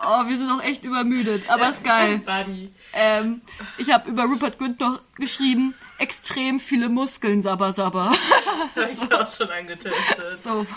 Oh, 0.06 0.28
wir 0.28 0.38
sind 0.38 0.48
auch 0.50 0.62
echt 0.62 0.84
übermüdet, 0.84 1.50
aber 1.50 1.70
ist 1.70 1.82
geil. 1.84 2.22
Ähm, 2.92 3.42
ich 3.78 3.92
habe 3.92 4.10
über 4.10 4.24
Rupert 4.24 4.58
Grint 4.58 4.80
noch 4.80 5.00
geschrieben, 5.14 5.74
extrem 5.98 6.58
viele 6.58 6.88
Muskeln, 6.88 7.40
sabber, 7.42 7.72
sabber. 7.72 8.12
Das 8.74 8.90
ich 8.90 9.12
auch 9.12 9.32
schon 9.32 9.50
angetestet. 9.50 10.42
So. 10.42 10.50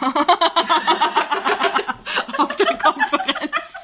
Auf 2.37 2.55
der 2.55 2.77
Konferenz. 2.77 3.75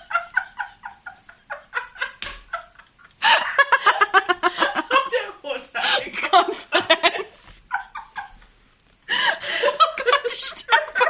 Auf 4.89 5.07
der 5.11 5.29
Rothaarigen. 5.43 6.29
Konferenz. 6.29 7.61
Oh 9.09 9.89
Gott, 9.97 10.31
ich 10.33 10.45
sterbe. 10.45 11.09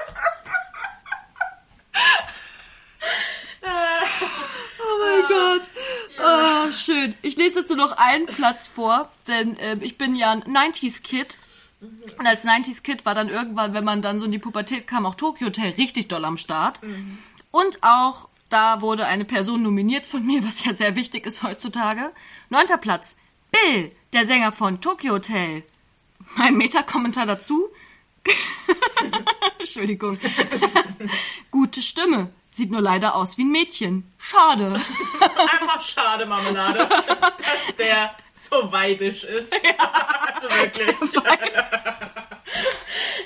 Oh 4.82 4.98
mein 5.04 5.28
Gott. 5.28 5.70
Ah, 6.20 6.72
schön. 6.72 7.16
Ich 7.22 7.36
lese 7.38 7.60
jetzt 7.60 7.69
nur 7.69 7.69
noch 7.80 7.94
einen 7.94 8.28
Platz 8.28 8.68
vor, 8.68 9.10
denn 9.28 9.58
ähm, 9.60 9.82
ich 9.82 9.98
bin 9.98 10.16
ja 10.16 10.32
ein 10.32 10.44
90s-Kid. 10.44 11.40
Und 11.82 12.28
als 12.28 12.44
90s-Kid 12.44 13.06
war 13.06 13.16
dann 13.16 13.30
irgendwann, 13.30 13.74
wenn 13.74 13.86
man 13.86 14.02
dann 14.02 14.20
so 14.20 14.26
in 14.26 14.32
die 14.32 14.40
Pubertät 14.40 14.86
kam, 14.86 15.06
auch 15.06 15.16
Tokyo 15.16 15.48
Hotel 15.48 15.72
richtig 15.72 16.10
doll 16.10 16.26
am 16.26 16.38
Start. 16.38 16.82
Und 17.52 17.82
auch 17.82 18.28
da 18.50 18.82
wurde 18.82 19.06
eine 19.06 19.26
Person 19.26 19.62
nominiert 19.62 20.06
von 20.06 20.26
mir, 20.26 20.44
was 20.48 20.64
ja 20.66 20.74
sehr 20.74 20.96
wichtig 20.96 21.26
ist 21.26 21.44
heutzutage. 21.44 22.12
Neunter 22.50 22.78
Platz. 22.78 23.16
Bill, 23.52 23.92
der 24.14 24.26
Sänger 24.26 24.52
von 24.52 24.82
Tokyo 24.82 25.14
Hotel. 25.14 25.64
Mein 26.36 26.56
Meta-Kommentar 26.56 27.26
dazu. 27.26 27.70
Entschuldigung. 29.60 30.20
Gute 31.52 31.82
Stimme. 31.82 32.32
Sieht 32.52 32.72
nur 32.72 32.82
leider 32.82 33.16
aus 33.16 33.38
wie 33.38 33.44
ein 33.44 33.52
Mädchen. 33.52 34.09
Schade. 34.30 34.74
Einfach 34.74 35.84
schade, 35.84 36.26
Marmelade, 36.26 36.88
dass 36.88 37.76
der 37.78 38.12
so 38.34 38.72
weibisch 38.72 39.24
ist. 39.24 39.52
Also 39.52 40.50
wirklich. 40.50 40.96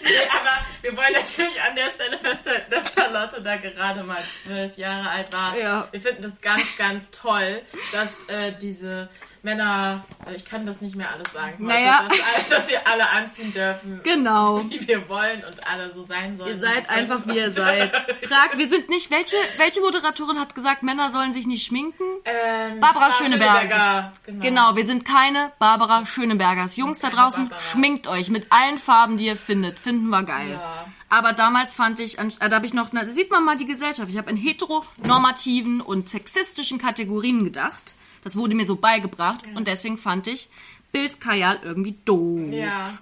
nee, 0.04 0.28
aber 0.32 0.66
wir 0.82 0.98
wollen 0.98 1.14
natürlich 1.14 1.62
an 1.62 1.76
der 1.76 1.90
Stelle 1.90 2.18
festhalten, 2.18 2.72
dass 2.72 2.94
Charlotte 2.94 3.42
da 3.42 3.58
gerade 3.58 4.04
mal 4.04 4.24
zwölf 4.44 4.78
Jahre 4.78 5.10
alt 5.10 5.34
war. 5.34 5.58
Ja. 5.58 5.88
Wir 5.92 6.02
finden 6.02 6.24
das 6.24 6.40
ganz, 6.42 6.78
ganz 6.78 7.10
toll, 7.12 7.62
dass 7.92 8.10
äh, 8.28 8.54
diese 8.62 9.10
Männer, 9.44 10.06
äh, 10.26 10.36
ich 10.36 10.46
kann 10.46 10.66
das 10.66 10.80
nicht 10.80 10.96
mehr 10.96 11.12
alles 11.12 11.32
sagen, 11.34 11.66
Naja. 11.68 12.08
dass, 12.38 12.50
dass 12.50 12.70
wir 12.70 12.88
alle 12.88 13.10
anziehen 13.10 13.52
dürfen, 13.52 14.00
Genau. 14.04 14.64
wie 14.70 14.88
wir 14.88 15.08
wollen 15.10 15.44
und 15.44 15.68
alle 15.68 15.92
so 15.94 16.02
sein 16.02 16.38
sollen. 16.38 16.50
Ihr 16.50 16.58
seid 16.58 16.90
einfach, 16.90 17.28
wie 17.28 17.36
ihr 17.38 17.52
seid. 17.64 17.92
Trag, 18.22 18.58
wir 18.58 18.68
sind 18.68 18.88
nicht, 18.90 19.12
welche, 19.12 19.36
welche 19.58 19.82
Moderatorin 19.82 20.40
hat 20.40 20.56
gesagt, 20.56 20.82
Männer 20.82 21.10
sollen 21.10 21.34
sich 21.34 21.46
nicht 21.46 21.66
schminken? 21.66 22.04
Ähm, 22.24 22.80
Barbara 22.80 23.12
Frau 23.12 23.24
Schöneberger. 23.26 24.14
Genau. 24.26 24.42
Genau, 24.42 24.76
wir 24.78 24.86
sind 24.86 25.04
keine 25.04 25.52
Barbara 25.60 26.06
Schönebergers. 26.06 26.78
Jungs 26.78 27.00
da 27.00 27.10
draußen, 27.10 27.50
Barbara. 27.50 27.60
schminkt 27.70 28.08
euch 28.08 28.30
mit 28.30 28.48
allen 28.50 28.78
Farben, 28.78 29.18
die 29.18 29.26
ihr 29.26 29.36
findet. 29.36 29.78
Finden 29.78 30.08
wir 30.10 30.24
geil. 30.24 30.52
Ja. 30.54 30.86
Aber 31.10 31.34
damals 31.34 31.76
fand 31.76 32.00
ich, 32.00 32.18
äh, 32.18 32.28
da 32.40 32.56
habe 32.56 32.66
ich 32.66 32.74
noch, 32.74 32.90
na, 32.94 33.04
da 33.04 33.10
sieht 33.10 33.30
man 33.30 33.44
mal 33.44 33.58
die 33.58 33.66
Gesellschaft. 33.68 34.10
Ich 34.10 34.18
habe 34.18 34.30
in 34.32 34.38
heteronormativen 34.38 35.82
und 35.82 36.10
sexistischen 36.10 36.80
Kategorien 36.80 37.44
gedacht. 37.44 37.94
Das 38.24 38.36
wurde 38.36 38.56
mir 38.56 38.66
so 38.66 38.76
beigebracht 38.76 39.42
und 39.56 39.68
deswegen 39.68 39.98
fand 39.98 40.28
ich 40.28 40.50
Bills 40.92 41.20
Kajal 41.20 41.60
irgendwie 41.64 41.96
doof. 42.06 42.40
Ja. 42.52 42.98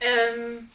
Ähm, 0.00 0.70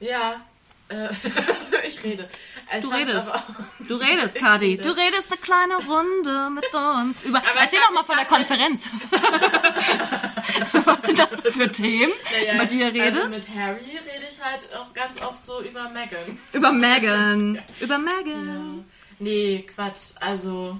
ja. 0.00 0.40
Äh, 0.88 1.08
ich 1.86 2.02
rede. 2.02 2.28
Ich 2.76 2.82
Du 2.82 2.88
redest. 2.90 3.30
Du 3.88 3.96
redest, 3.96 4.36
Kati. 4.36 4.64
rede. 4.66 4.82
Du 4.82 4.90
redest 4.90 5.30
eine 5.30 5.40
kleine 5.40 5.74
Runde 5.76 6.50
mit 6.50 6.64
uns. 6.72 7.22
Über, 7.22 7.38
Aber 7.38 7.60
erzähl 7.60 7.80
doch 7.80 7.92
mal 7.92 8.04
von 8.04 8.16
der 8.16 8.24
mich 8.24 8.34
Konferenz. 8.36 8.88
Was 10.84 11.02
sind 11.02 11.18
das 11.18 11.40
für 11.40 11.70
Themen, 11.70 12.12
Naja, 12.32 12.54
über 12.54 12.64
die 12.66 12.78
ihr 12.78 12.86
redet? 12.92 13.24
Also 13.24 13.28
mit 13.28 13.48
Harry 13.54 13.80
rede 13.80 14.26
ich 14.30 14.40
halt 14.42 14.60
auch 14.74 14.92
ganz 14.94 15.20
oft 15.20 15.44
so 15.44 15.60
über 15.62 15.88
Megan. 15.90 16.38
über 16.52 16.72
Megan. 16.72 17.58
Über 17.80 17.98
Megan. 17.98 18.84
Nee, 19.18 19.66
Quatsch. 19.74 20.14
Also, 20.20 20.78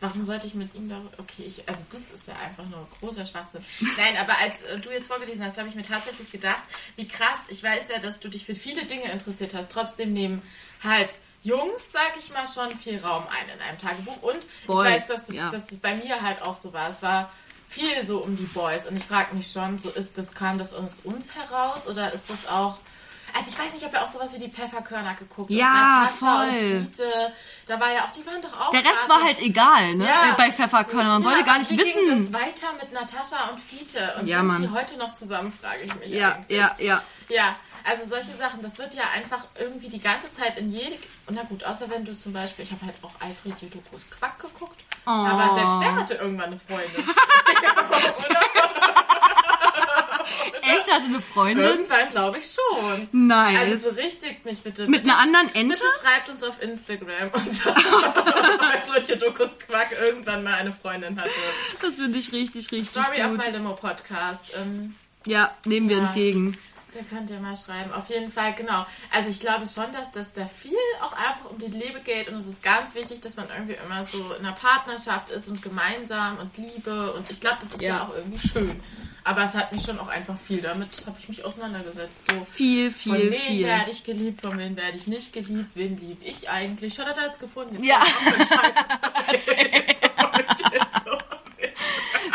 warum 0.00 0.24
sollte 0.24 0.46
ich 0.46 0.54
mit 0.54 0.74
ihm 0.74 0.88
darüber... 0.88 1.10
Okay, 1.18 1.44
ich, 1.46 1.68
also 1.68 1.84
das 1.90 2.00
ist 2.00 2.26
ja 2.26 2.36
einfach 2.36 2.66
nur 2.66 2.88
großer 3.00 3.26
Schwachsinn. 3.26 3.64
Nein, 3.96 4.16
aber 4.16 4.38
als 4.38 4.62
äh, 4.62 4.78
du 4.78 4.90
jetzt 4.90 5.08
vorgelesen 5.08 5.44
hast, 5.44 5.58
habe 5.58 5.68
ich 5.68 5.74
mir 5.74 5.82
tatsächlich 5.82 6.30
gedacht, 6.30 6.62
wie 6.96 7.08
krass. 7.08 7.38
Ich 7.48 7.62
weiß 7.62 7.84
ja, 7.90 7.98
dass 7.98 8.20
du 8.20 8.28
dich 8.28 8.44
für 8.46 8.54
viele 8.54 8.84
Dinge 8.84 9.10
interessiert 9.10 9.54
hast. 9.54 9.72
Trotzdem 9.72 10.12
nehmen 10.12 10.42
halt... 10.82 11.18
Jungs, 11.44 11.92
sag 11.92 12.16
ich 12.18 12.30
mal, 12.30 12.48
schon 12.48 12.76
viel 12.76 12.98
Raum 12.98 13.22
ein 13.28 13.48
in 13.54 13.62
einem 13.62 13.78
Tagebuch. 13.78 14.22
Und 14.22 14.44
Boy, 14.66 14.88
ich 14.88 14.94
weiß, 14.94 15.08
dass, 15.08 15.32
ja. 15.32 15.50
dass 15.50 15.70
es 15.70 15.78
bei 15.78 15.94
mir 15.94 16.20
halt 16.20 16.42
auch 16.42 16.56
so 16.56 16.72
war. 16.72 16.88
Es 16.88 17.00
war 17.00 17.32
viel 17.68 18.02
so 18.02 18.18
um 18.18 18.36
die 18.36 18.42
Boys. 18.42 18.88
Und 18.88 18.96
ich 18.96 19.04
frage 19.04 19.36
mich 19.36 19.52
schon, 19.52 19.78
so 19.78 19.88
ist 19.90 20.18
das, 20.18 20.32
kam 20.32 20.58
das 20.58 20.74
aus 20.74 20.98
uns 21.00 21.36
heraus 21.36 21.86
oder 21.86 22.12
ist 22.12 22.28
das 22.28 22.48
auch. 22.48 22.78
Also 23.38 23.50
ich 23.52 23.58
weiß 23.58 23.72
nicht, 23.74 23.84
ob 23.86 23.92
ihr 23.92 24.02
auch 24.02 24.08
sowas 24.08 24.32
wie 24.34 24.38
die 24.38 24.50
Pfefferkörner 24.50 25.14
geguckt 25.14 25.50
Ja, 25.50 25.66
und 25.66 26.02
Natascha 26.02 26.36
voll. 26.36 26.48
Und 26.48 26.96
Fiete, 26.96 27.32
da 27.66 27.80
war 27.80 27.92
ja 27.92 28.04
auch, 28.04 28.12
die 28.12 28.26
waren 28.26 28.42
doch 28.42 28.58
auch. 28.60 28.70
Der 28.70 28.84
Rest 28.84 29.08
war 29.08 29.22
halt 29.22 29.40
egal, 29.40 29.94
ne? 29.94 30.04
Ja. 30.06 30.30
Äh, 30.30 30.32
Bei 30.36 30.50
Pfefferkörner. 30.52 31.10
Man 31.18 31.22
Ja, 31.22 31.28
wollte 31.30 31.44
gar 31.44 31.58
nicht 31.58 31.70
wie 31.70 31.76
Ging 31.76 31.86
wissen. 31.86 32.32
das 32.32 32.42
weiter 32.42 32.72
mit 32.80 32.92
Natascha 32.92 33.48
und 33.50 33.60
Fiete 33.60 34.14
und 34.18 34.26
Ja, 34.26 34.38
sind 34.38 34.46
Mann. 34.48 34.62
sie 34.62 34.70
heute 34.70 34.96
noch 34.98 35.12
zusammen, 35.14 35.52
frage 35.52 35.80
ich 35.84 35.94
mich. 35.96 36.08
Ja, 36.08 36.32
eigentlich. 36.32 36.58
ja, 36.58 36.74
ja. 36.78 37.02
Ja, 37.28 37.56
also 37.84 38.06
solche 38.08 38.32
Sachen, 38.36 38.60
das 38.62 38.76
wird 38.78 38.94
ja 38.94 39.04
einfach 39.14 39.44
irgendwie 39.58 39.88
die 39.88 40.00
ganze 40.00 40.30
Zeit 40.32 40.56
in 40.56 40.70
jede. 40.70 40.96
Und 41.26 41.34
na 41.36 41.42
gut, 41.44 41.62
außer 41.64 41.88
wenn 41.90 42.04
du 42.04 42.14
zum 42.16 42.32
Beispiel, 42.32 42.64
ich 42.64 42.72
habe 42.72 42.84
halt 42.86 42.96
auch 43.02 43.12
Alfred 43.20 43.54
Jodokus 43.62 44.10
Quack 44.10 44.38
geguckt, 44.40 44.80
Oh. 45.06 45.10
aber 45.10 45.54
selbst 45.54 45.80
der 45.80 45.94
hatte 45.96 46.14
irgendwann 46.14 46.46
eine 46.46 46.58
Freundin. 46.58 47.04
Das 47.06 47.44
ging 47.54 47.62
ja 47.62 47.70
auch, 47.76 47.88
oder? 47.88 48.12
Echt? 50.62 50.90
Hatte 50.92 51.04
eine 51.06 51.20
Freundin? 51.20 51.64
Irgendwann 51.64 52.08
glaube 52.10 52.38
ich 52.38 52.46
schon. 52.52 53.08
Nice. 53.12 53.58
Also 53.72 53.90
berichtigt 53.90 54.44
mich 54.44 54.60
bitte. 54.62 54.86
Mit 54.88 55.02
bitte, 55.04 55.14
einer 55.16 55.22
anderen 55.22 55.54
Ente? 55.54 55.74
Bitte 55.78 55.86
schreibt 56.02 56.28
uns 56.30 56.42
auf 56.42 56.60
Instagram 56.62 57.28
ob 57.32 58.62
Alfred 58.72 59.08
Jodokus 59.08 59.58
Quack 59.58 59.92
irgendwann 60.00 60.42
mal 60.44 60.54
eine 60.54 60.72
Freundin 60.72 61.20
hatte. 61.20 61.30
das 61.80 61.94
finde 61.96 62.18
ich 62.18 62.32
richtig, 62.32 62.70
richtig 62.72 62.88
Story 63.02 63.22
of 63.22 63.30
gut. 63.30 63.38
my 63.46 63.50
Limo 63.52 63.74
Podcast. 63.74 64.54
Ähm, 64.60 64.94
Ja, 65.26 65.54
nehmen 65.64 65.88
wir 65.88 65.98
Ja. 65.98 66.06
entgegen. 66.06 66.56
Da 66.94 67.00
könnt 67.14 67.28
ihr 67.28 67.38
mal 67.38 67.54
schreiben. 67.54 67.92
Auf 67.92 68.08
jeden 68.08 68.32
Fall, 68.32 68.54
genau. 68.54 68.86
Also 69.12 69.28
ich 69.28 69.40
glaube 69.40 69.66
schon, 69.66 69.92
dass 69.92 70.10
das 70.12 70.32
da 70.32 70.46
viel 70.46 70.72
auch 71.02 71.12
einfach 71.12 71.50
um 71.50 71.58
die 71.58 71.66
Liebe 71.66 72.00
geht 72.00 72.28
und 72.28 72.36
es 72.36 72.46
ist 72.46 72.62
ganz 72.62 72.94
wichtig, 72.94 73.20
dass 73.20 73.36
man 73.36 73.46
irgendwie 73.50 73.76
immer 73.84 74.02
so 74.04 74.32
in 74.38 74.44
einer 74.46 74.54
Partnerschaft 74.54 75.28
ist 75.30 75.48
und 75.48 75.60
gemeinsam 75.60 76.38
und 76.38 76.56
Liebe 76.56 77.12
und 77.12 77.30
ich 77.30 77.40
glaube, 77.42 77.58
das 77.60 77.74
ist 77.74 77.82
ja. 77.82 77.90
Ja. 77.96 78.02
auch 78.08 78.14
irgendwie 78.14 78.38
schön. 78.48 78.80
Aber 79.28 79.42
es 79.44 79.52
hat 79.52 79.70
mich 79.72 79.82
schon 79.82 79.98
auch 80.00 80.08
einfach 80.08 80.38
viel, 80.38 80.62
damit 80.62 80.88
habe 81.06 81.16
ich 81.20 81.28
mich 81.28 81.44
auseinandergesetzt. 81.44 82.30
So, 82.30 82.46
Viel, 82.50 82.90
von 82.90 83.14
viel, 83.14 83.30
wem 83.30 83.40
viel. 83.40 83.66
werde 83.66 83.90
ich 83.90 84.02
geliebt, 84.02 84.40
von 84.40 84.56
wem 84.56 84.74
werde 84.74 84.96
ich 84.96 85.06
nicht 85.06 85.34
geliebt, 85.34 85.68
wen 85.74 85.98
liebe 85.98 86.24
ich 86.24 86.48
eigentlich? 86.48 86.94
Charlotte 86.94 87.20
hat 87.20 87.34
es 87.34 87.38
gefunden. 87.38 87.84
Jetzt 87.84 87.84
Ja. 87.84 88.02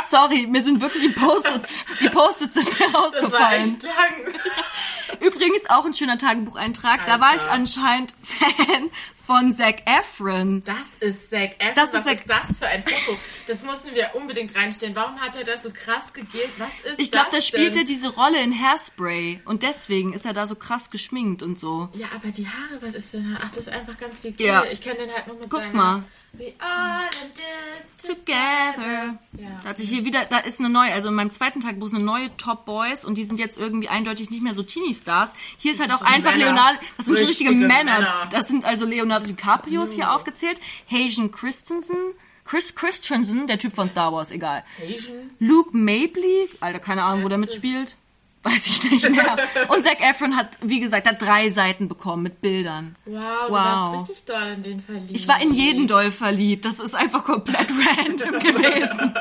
Sorry, 0.07 0.47
mir 0.47 0.63
sind 0.63 0.81
wirklich 0.81 1.01
die 1.01 1.09
Post-its, 1.19 1.73
die 1.99 2.09
Post-its 2.09 2.53
sind 2.55 2.79
mir 2.79 2.85
Das 2.85 2.93
war 2.93 3.01
rausgefallen. 3.05 3.73
echt 3.75 3.83
lang. 3.83 5.19
Übrigens 5.19 5.69
auch 5.69 5.85
ein 5.85 5.93
schöner 5.93 6.17
Tagebucheintrag. 6.17 7.05
Da 7.05 7.19
war 7.19 7.35
ich 7.35 7.41
Alter. 7.41 7.51
anscheinend 7.53 8.13
Fan 8.23 8.89
von 9.25 9.53
Zac 9.53 9.83
Efron. 9.85 10.63
Das 10.65 10.75
ist 10.99 11.29
Zac 11.29 11.51
Efron. 11.59 11.75
Das 11.75 11.87
ist 11.87 11.93
Was 11.93 12.03
Zac- 12.03 12.17
ist 12.17 12.29
das 12.29 12.57
für 12.57 12.67
ein 12.67 12.83
Foto? 12.83 13.17
Das 13.47 13.63
müssen 13.63 13.95
wir 13.95 14.11
unbedingt 14.15 14.55
reinstellen. 14.55 14.95
Warum 14.95 15.19
hat 15.21 15.35
er 15.35 15.43
das 15.43 15.63
so 15.63 15.71
krass 15.71 16.11
gegelt? 16.13 16.49
Was 16.57 16.69
ist 16.91 16.99
Ich 16.99 17.11
glaube, 17.11 17.27
da 17.31 17.37
das 17.37 17.47
spielt 17.47 17.75
er 17.75 17.83
diese 17.85 18.09
Rolle 18.13 18.41
in 18.41 18.53
Hairspray 18.53 19.41
und 19.45 19.63
deswegen 19.63 20.13
ist 20.13 20.25
er 20.25 20.33
da 20.33 20.45
so 20.47 20.55
krass 20.55 20.91
geschminkt 20.91 21.41
und 21.41 21.59
so. 21.59 21.89
Ja, 21.93 22.07
aber 22.15 22.29
die 22.31 22.47
Haare, 22.47 22.81
was 22.81 22.95
ist 22.95 23.13
denn? 23.13 23.37
Ach, 23.41 23.49
das 23.51 23.67
ist 23.67 23.73
einfach 23.73 23.97
ganz 23.97 24.19
viel 24.19 24.33
Ja. 24.39 24.63
Ich 24.71 24.81
kenne 24.81 24.99
den 24.99 25.13
halt 25.13 25.27
nur 25.27 25.37
mit 25.37 25.49
Guck 25.49 25.59
seiner... 25.59 25.73
mal. 25.73 26.03
We 26.35 26.51
all 26.57 27.03
in 27.23 27.31
this 27.35 28.07
Together. 28.07 29.19
Ja. 29.37 29.57
Da 29.63 29.69
hat 29.69 29.77
sich 29.77 29.87
hier 29.87 30.03
wieder, 30.03 30.25
da 30.25 30.39
ist 30.39 30.59
eine 30.59 30.69
neue, 30.69 30.91
also 30.91 31.09
in 31.09 31.13
meinem 31.13 31.29
zweiten 31.29 31.61
Tagebuch 31.61 31.85
ist 31.87 31.93
eine 31.93 32.03
neue 32.03 32.35
Top 32.37 32.65
Boys 32.65 33.05
und 33.05 33.15
die 33.19 33.23
sind 33.23 33.39
jetzt 33.39 33.57
irgendwie 33.57 33.87
eindeutig 33.87 34.31
nicht 34.31 34.41
mehr 34.41 34.55
so 34.55 34.63
Teenie-Stars. 34.63 35.35
Hier 35.57 35.73
ist 35.73 35.79
halt 35.79 35.91
auch 35.93 36.01
einfach 36.01 36.31
Männer. 36.31 36.45
Leonardo, 36.45 36.79
das 36.97 37.05
sind 37.05 37.19
richtige, 37.19 37.51
Richtige 37.51 37.67
Männer. 37.67 37.99
Männer. 37.99 38.29
Das 38.31 38.47
sind 38.47 38.65
also 38.65 38.85
Leonardo 38.85 39.12
DiCaprio 39.19 39.83
ist 39.83 39.93
hier 39.93 40.13
aufgezählt, 40.13 40.59
Hayden 40.87 41.31
Christensen, 41.31 41.97
Chris 42.45 42.75
Christensen, 42.75 43.47
der 43.47 43.57
Typ 43.59 43.73
von 43.75 43.87
Star 43.89 44.11
Wars, 44.13 44.31
egal. 44.31 44.63
Asian. 44.81 45.31
Luke 45.39 45.75
Mabley, 45.75 46.49
Alter, 46.59 46.79
keine 46.79 47.03
Ahnung, 47.03 47.23
wo 47.23 47.29
der 47.29 47.37
mitspielt. 47.37 47.95
Weiß 48.45 48.67
ich 48.67 48.83
nicht 48.91 49.09
mehr. 49.09 49.37
Und 49.69 49.83
Zac 49.83 50.01
Efron 50.01 50.35
hat, 50.35 50.57
wie 50.61 50.81
gesagt, 50.81 51.07
hat 51.07 51.21
drei 51.21 51.49
Seiten 51.49 51.87
bekommen 51.87 52.23
mit 52.23 52.41
Bildern. 52.41 52.97
Wow, 53.05 53.13
du 53.13 53.21
Wow. 53.21 53.51
warst 53.53 54.09
richtig 54.09 54.25
doll 54.25 54.47
in 54.57 54.63
den 54.63 54.81
verliebt. 54.81 55.11
Ich 55.11 55.27
war 55.29 55.41
in 55.41 55.53
jeden 55.53 55.87
doll 55.87 56.11
verliebt. 56.11 56.65
Das 56.65 56.81
ist 56.81 56.93
einfach 56.93 57.23
komplett 57.23 57.71
random 57.97 58.39
gewesen. 58.41 59.13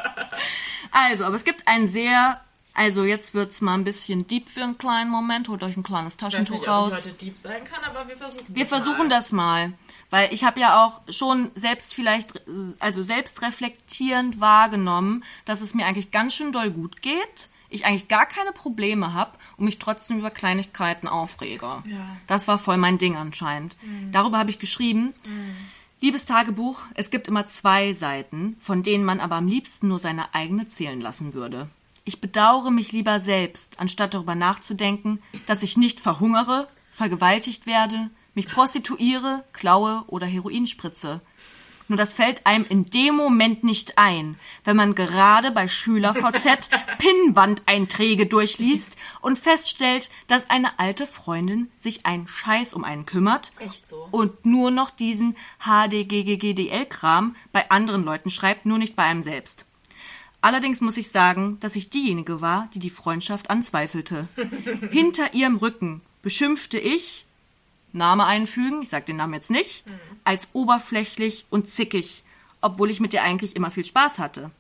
Also, 0.90 1.24
aber 1.24 1.36
es 1.36 1.44
gibt 1.44 1.68
ein 1.68 1.86
sehr, 1.86 2.40
also 2.74 3.04
jetzt 3.04 3.34
wird's 3.34 3.60
mal 3.60 3.74
ein 3.74 3.84
bisschen 3.84 4.26
deep 4.26 4.48
für 4.48 4.62
einen 4.62 4.78
kleinen 4.78 5.10
Moment. 5.10 5.48
Holt 5.48 5.62
euch 5.62 5.76
ein 5.76 5.82
kleines 5.82 6.14
Ich 6.16 6.22
weiß 6.22 6.32
Taschentuch 6.32 6.54
nicht, 6.54 6.68
ob 6.68 6.74
raus. 6.74 6.98
ich 6.98 7.04
heute 7.06 7.24
deep 7.24 7.38
sein 7.38 7.64
kann, 7.64 7.84
aber 7.84 8.08
wir 8.08 8.16
versuchen 8.16 8.46
Wir 8.48 8.64
das 8.64 8.68
versuchen 8.68 9.08
mal. 9.08 9.08
das 9.08 9.32
mal. 9.32 9.72
Weil 10.10 10.32
ich 10.32 10.44
habe 10.44 10.60
ja 10.60 10.84
auch 10.84 11.00
schon 11.08 11.50
selbst 11.54 11.94
vielleicht, 11.94 12.32
also 12.80 13.02
selbst 13.02 13.42
reflektierend 13.42 14.40
wahrgenommen, 14.40 15.24
dass 15.44 15.60
es 15.62 15.74
mir 15.74 15.86
eigentlich 15.86 16.10
ganz 16.10 16.34
schön 16.34 16.52
doll 16.52 16.70
gut 16.70 17.02
geht. 17.02 17.48
Ich 17.70 17.86
eigentlich 17.86 18.08
gar 18.08 18.26
keine 18.26 18.52
Probleme 18.52 19.14
habe 19.14 19.32
und 19.56 19.64
mich 19.64 19.78
trotzdem 19.78 20.18
über 20.18 20.30
Kleinigkeiten 20.30 21.08
aufrege. 21.08 21.82
Ja. 21.86 22.16
Das 22.26 22.46
war 22.46 22.58
voll 22.58 22.76
mein 22.76 22.98
Ding 22.98 23.16
anscheinend. 23.16 23.76
Darüber 24.12 24.36
habe 24.36 24.50
ich 24.50 24.58
geschrieben. 24.58 25.14
Liebes 26.02 26.26
Tagebuch, 26.26 26.82
es 26.94 27.10
gibt 27.10 27.28
immer 27.28 27.46
zwei 27.46 27.94
Seiten, 27.94 28.56
von 28.60 28.82
denen 28.82 29.04
man 29.04 29.20
aber 29.20 29.36
am 29.36 29.46
liebsten 29.46 29.88
nur 29.88 29.98
seine 29.98 30.34
eigene 30.34 30.66
zählen 30.66 31.00
lassen 31.00 31.32
würde. 31.32 31.68
Ich 32.04 32.20
bedauere 32.20 32.70
mich 32.70 32.90
lieber 32.90 33.20
selbst, 33.20 33.78
anstatt 33.78 34.14
darüber 34.14 34.34
nachzudenken, 34.34 35.22
dass 35.46 35.62
ich 35.62 35.76
nicht 35.76 36.00
verhungere, 36.00 36.66
vergewaltigt 36.90 37.66
werde, 37.66 38.10
mich 38.34 38.48
prostituiere, 38.48 39.44
klaue 39.52 40.04
oder 40.08 40.26
Heroin 40.26 40.66
spritze. 40.66 41.20
Nur 41.88 41.96
das 41.96 42.14
fällt 42.14 42.46
einem 42.46 42.64
in 42.68 42.90
dem 42.90 43.16
Moment 43.16 43.64
nicht 43.64 43.98
ein, 43.98 44.36
wenn 44.64 44.76
man 44.76 44.94
gerade 44.94 45.50
bei 45.50 45.68
SchülerVZ 45.68 46.70
Pinnwandeinträge 46.98 48.26
durchliest 48.26 48.96
und 49.20 49.38
feststellt, 49.38 50.08
dass 50.26 50.48
eine 50.48 50.78
alte 50.78 51.06
Freundin 51.06 51.70
sich 51.78 52.06
einen 52.06 52.26
Scheiß 52.26 52.72
um 52.72 52.84
einen 52.84 53.04
kümmert 53.04 53.52
Echt 53.58 53.86
so. 53.86 54.08
und 54.10 54.46
nur 54.46 54.70
noch 54.70 54.90
diesen 54.90 55.36
HDGGGDL-Kram 55.60 57.36
bei 57.52 57.70
anderen 57.70 58.04
Leuten 58.04 58.30
schreibt, 58.30 58.64
nur 58.64 58.78
nicht 58.78 58.96
bei 58.96 59.02
einem 59.04 59.22
selbst. 59.22 59.66
Allerdings 60.42 60.80
muss 60.80 60.96
ich 60.96 61.08
sagen, 61.08 61.58
dass 61.60 61.76
ich 61.76 61.88
diejenige 61.88 62.40
war, 62.40 62.68
die 62.74 62.80
die 62.80 62.90
Freundschaft 62.90 63.48
anzweifelte. 63.48 64.28
Hinter 64.90 65.32
ihrem 65.34 65.56
Rücken 65.56 66.02
beschimpfte 66.20 66.78
ich, 66.78 67.24
Name 67.92 68.26
einfügen, 68.26 68.82
ich 68.82 68.88
sag 68.88 69.06
den 69.06 69.16
Namen 69.16 69.34
jetzt 69.34 69.50
nicht, 69.50 69.84
als 70.24 70.48
oberflächlich 70.52 71.46
und 71.48 71.68
zickig, 71.68 72.24
obwohl 72.60 72.90
ich 72.90 73.00
mit 73.00 73.14
ihr 73.14 73.22
eigentlich 73.22 73.54
immer 73.54 73.70
viel 73.70 73.84
Spaß 73.84 74.18
hatte. 74.18 74.50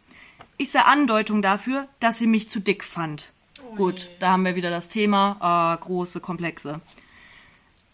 Ich 0.56 0.70
sah 0.70 0.82
Andeutung 0.82 1.42
dafür, 1.42 1.88
dass 1.98 2.18
sie 2.18 2.28
mich 2.28 2.48
zu 2.48 2.60
dick 2.60 2.84
fand. 2.84 3.32
Gut, 3.76 4.08
da 4.20 4.32
haben 4.32 4.44
wir 4.44 4.54
wieder 4.54 4.70
das 4.70 4.88
Thema 4.88 5.36
ah, 5.40 5.76
große 5.76 6.20
Komplexe. 6.20 6.80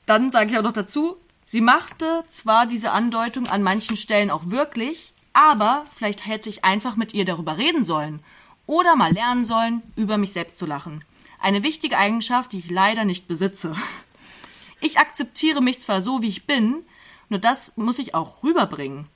Dann 0.04 0.30
sage 0.30 0.50
ich 0.50 0.58
auch 0.58 0.62
noch 0.62 0.72
dazu, 0.72 1.16
sie 1.46 1.60
machte 1.62 2.24
zwar 2.28 2.66
diese 2.66 2.92
Andeutung 2.92 3.46
an 3.46 3.62
manchen 3.62 3.96
Stellen 3.96 4.30
auch 4.30 4.50
wirklich, 4.50 5.12
aber 5.38 5.86
vielleicht 5.94 6.26
hätte 6.26 6.50
ich 6.50 6.64
einfach 6.64 6.96
mit 6.96 7.14
ihr 7.14 7.24
darüber 7.24 7.58
reden 7.58 7.84
sollen 7.84 8.18
oder 8.66 8.96
mal 8.96 9.12
lernen 9.12 9.44
sollen, 9.44 9.84
über 9.94 10.18
mich 10.18 10.32
selbst 10.32 10.58
zu 10.58 10.66
lachen. 10.66 11.04
Eine 11.38 11.62
wichtige 11.62 11.96
Eigenschaft, 11.96 12.50
die 12.50 12.58
ich 12.58 12.70
leider 12.70 13.04
nicht 13.04 13.28
besitze. 13.28 13.74
Ich 14.80 14.96
akzeptiere 14.96 15.60
mich 15.60 15.80
zwar 15.80 16.00
so, 16.00 16.22
wie 16.22 16.28
ich 16.28 16.46
bin, 16.46 16.84
nur 17.28 17.40
das 17.40 17.76
muss 17.76 17.98
ich 17.98 18.14
auch 18.14 18.44
rüberbringen. 18.44 19.08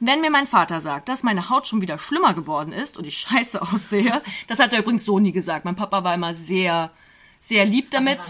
Wenn 0.00 0.20
mir 0.20 0.30
mein 0.30 0.46
Vater 0.46 0.82
sagt, 0.82 1.08
dass 1.08 1.22
meine 1.22 1.48
Haut 1.48 1.66
schon 1.66 1.80
wieder 1.80 1.96
schlimmer 1.96 2.34
geworden 2.34 2.72
ist 2.72 2.98
und 2.98 3.06
ich 3.06 3.16
scheiße 3.20 3.62
aussehe, 3.62 4.20
das 4.48 4.58
hat 4.58 4.74
er 4.74 4.80
übrigens 4.80 5.06
so 5.06 5.18
nie 5.18 5.32
gesagt. 5.32 5.64
Mein 5.64 5.76
Papa 5.76 6.04
war 6.04 6.14
immer 6.14 6.34
sehr, 6.34 6.90
sehr 7.42 7.64
lieb 7.64 7.90
damit. 7.90 8.20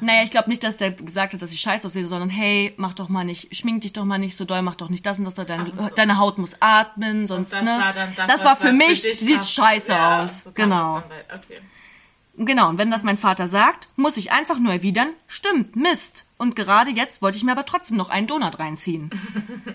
Naja, 0.00 0.22
ich 0.22 0.30
glaube 0.30 0.48
nicht, 0.48 0.62
dass 0.62 0.76
der 0.76 0.92
gesagt 0.92 1.32
hat, 1.32 1.42
dass 1.42 1.50
ich 1.50 1.60
scheiße 1.60 1.84
aussehe, 1.84 2.06
sondern 2.06 2.30
hey, 2.30 2.72
mach 2.76 2.94
doch 2.94 3.08
mal 3.08 3.24
nicht, 3.24 3.54
schmink 3.56 3.80
dich 3.80 3.92
doch 3.92 4.04
mal 4.04 4.18
nicht 4.18 4.36
so 4.36 4.44
doll, 4.44 4.62
mach 4.62 4.76
doch 4.76 4.90
nicht 4.90 5.04
das 5.04 5.18
und 5.18 5.24
das, 5.24 5.34
deine, 5.34 5.72
so. 5.76 5.90
deine 5.96 6.18
Haut 6.18 6.38
muss 6.38 6.56
atmen, 6.60 7.26
sonst, 7.26 7.52
das 7.52 7.62
ne? 7.62 7.70
war 7.70 7.92
das, 7.92 8.26
das 8.28 8.44
war 8.44 8.56
für 8.56 8.72
mich, 8.72 9.02
dich 9.02 9.18
sieht 9.18 9.44
scheiße 9.44 9.90
Ja, 9.90 10.22
aus. 10.22 10.44
so 10.44 10.52
genau. 10.52 10.98
Okay. 10.98 11.60
Genau, 12.36 12.68
und 12.68 12.78
wenn 12.78 12.92
das 12.92 13.02
mein 13.02 13.18
Vater 13.18 13.48
sagt, 13.48 13.88
muss 13.96 14.16
ich 14.16 14.30
einfach 14.30 14.60
nur 14.60 14.72
erwidern, 14.72 15.08
stimmt, 15.26 15.74
Mist. 15.74 16.24
Und 16.36 16.54
gerade 16.54 16.90
jetzt 16.90 17.20
wollte 17.20 17.36
ich 17.36 17.42
mir 17.42 17.50
aber 17.50 17.66
trotzdem 17.66 17.96
noch 17.96 18.10
einen 18.10 18.28
Donut 18.28 18.60
reinziehen. 18.60 19.10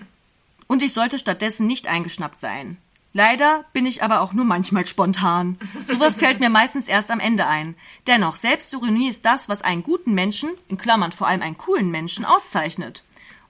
Und 0.67 0.82
ich 0.82 0.93
sollte 0.93 1.19
stattdessen 1.19 1.67
nicht 1.67 1.88
eingeschnappt 1.88 2.39
sein. 2.39 2.78
Leider 3.13 3.65
bin 3.73 3.86
ich 3.86 4.02
aber 4.02 4.21
auch 4.21 4.34
nur 4.34 4.43
manchmal 4.43 4.88
spontan. 4.88 5.60
Sowas 5.86 6.15
fällt 6.15 6.39
mir 6.39 6.49
meistens 6.49 6.88
erst 6.88 7.12
am 7.12 7.19
Ende 7.19 7.45
ein. 7.45 7.76
Dennoch, 8.08 8.36
Selbstironie 8.36 9.08
ist 9.08 9.23
das, 9.23 9.47
was 9.47 9.62
einen 9.62 9.84
guten 9.84 10.15
Menschen, 10.15 10.49
in 10.67 10.80
Klammern 10.80 11.12
vor 11.12 11.28
allem 11.28 11.43
einen 11.43 11.58
coolen 11.58 11.91
Menschen, 11.91 12.26
auszeichnet. 12.26 13.04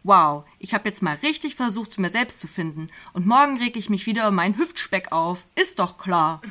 Wow, 0.04 0.44
ich 0.60 0.74
habe 0.74 0.90
jetzt 0.90 1.02
mal 1.02 1.16
richtig 1.24 1.56
versucht, 1.56 1.94
zu 1.94 2.02
mir 2.02 2.10
selbst 2.10 2.42
zu 2.42 2.48
finden. 2.48 2.90
Und 3.14 3.26
morgen 3.26 3.58
reg 3.58 3.78
ich 3.78 3.90
mich 3.90 4.06
wieder 4.06 4.28
um 4.28 4.36
meinen 4.36 4.58
Hüftspeck 4.58 5.14
auf. 5.14 5.46
Ist 5.56 5.80
doch 5.80 5.98
klar. 5.98 6.42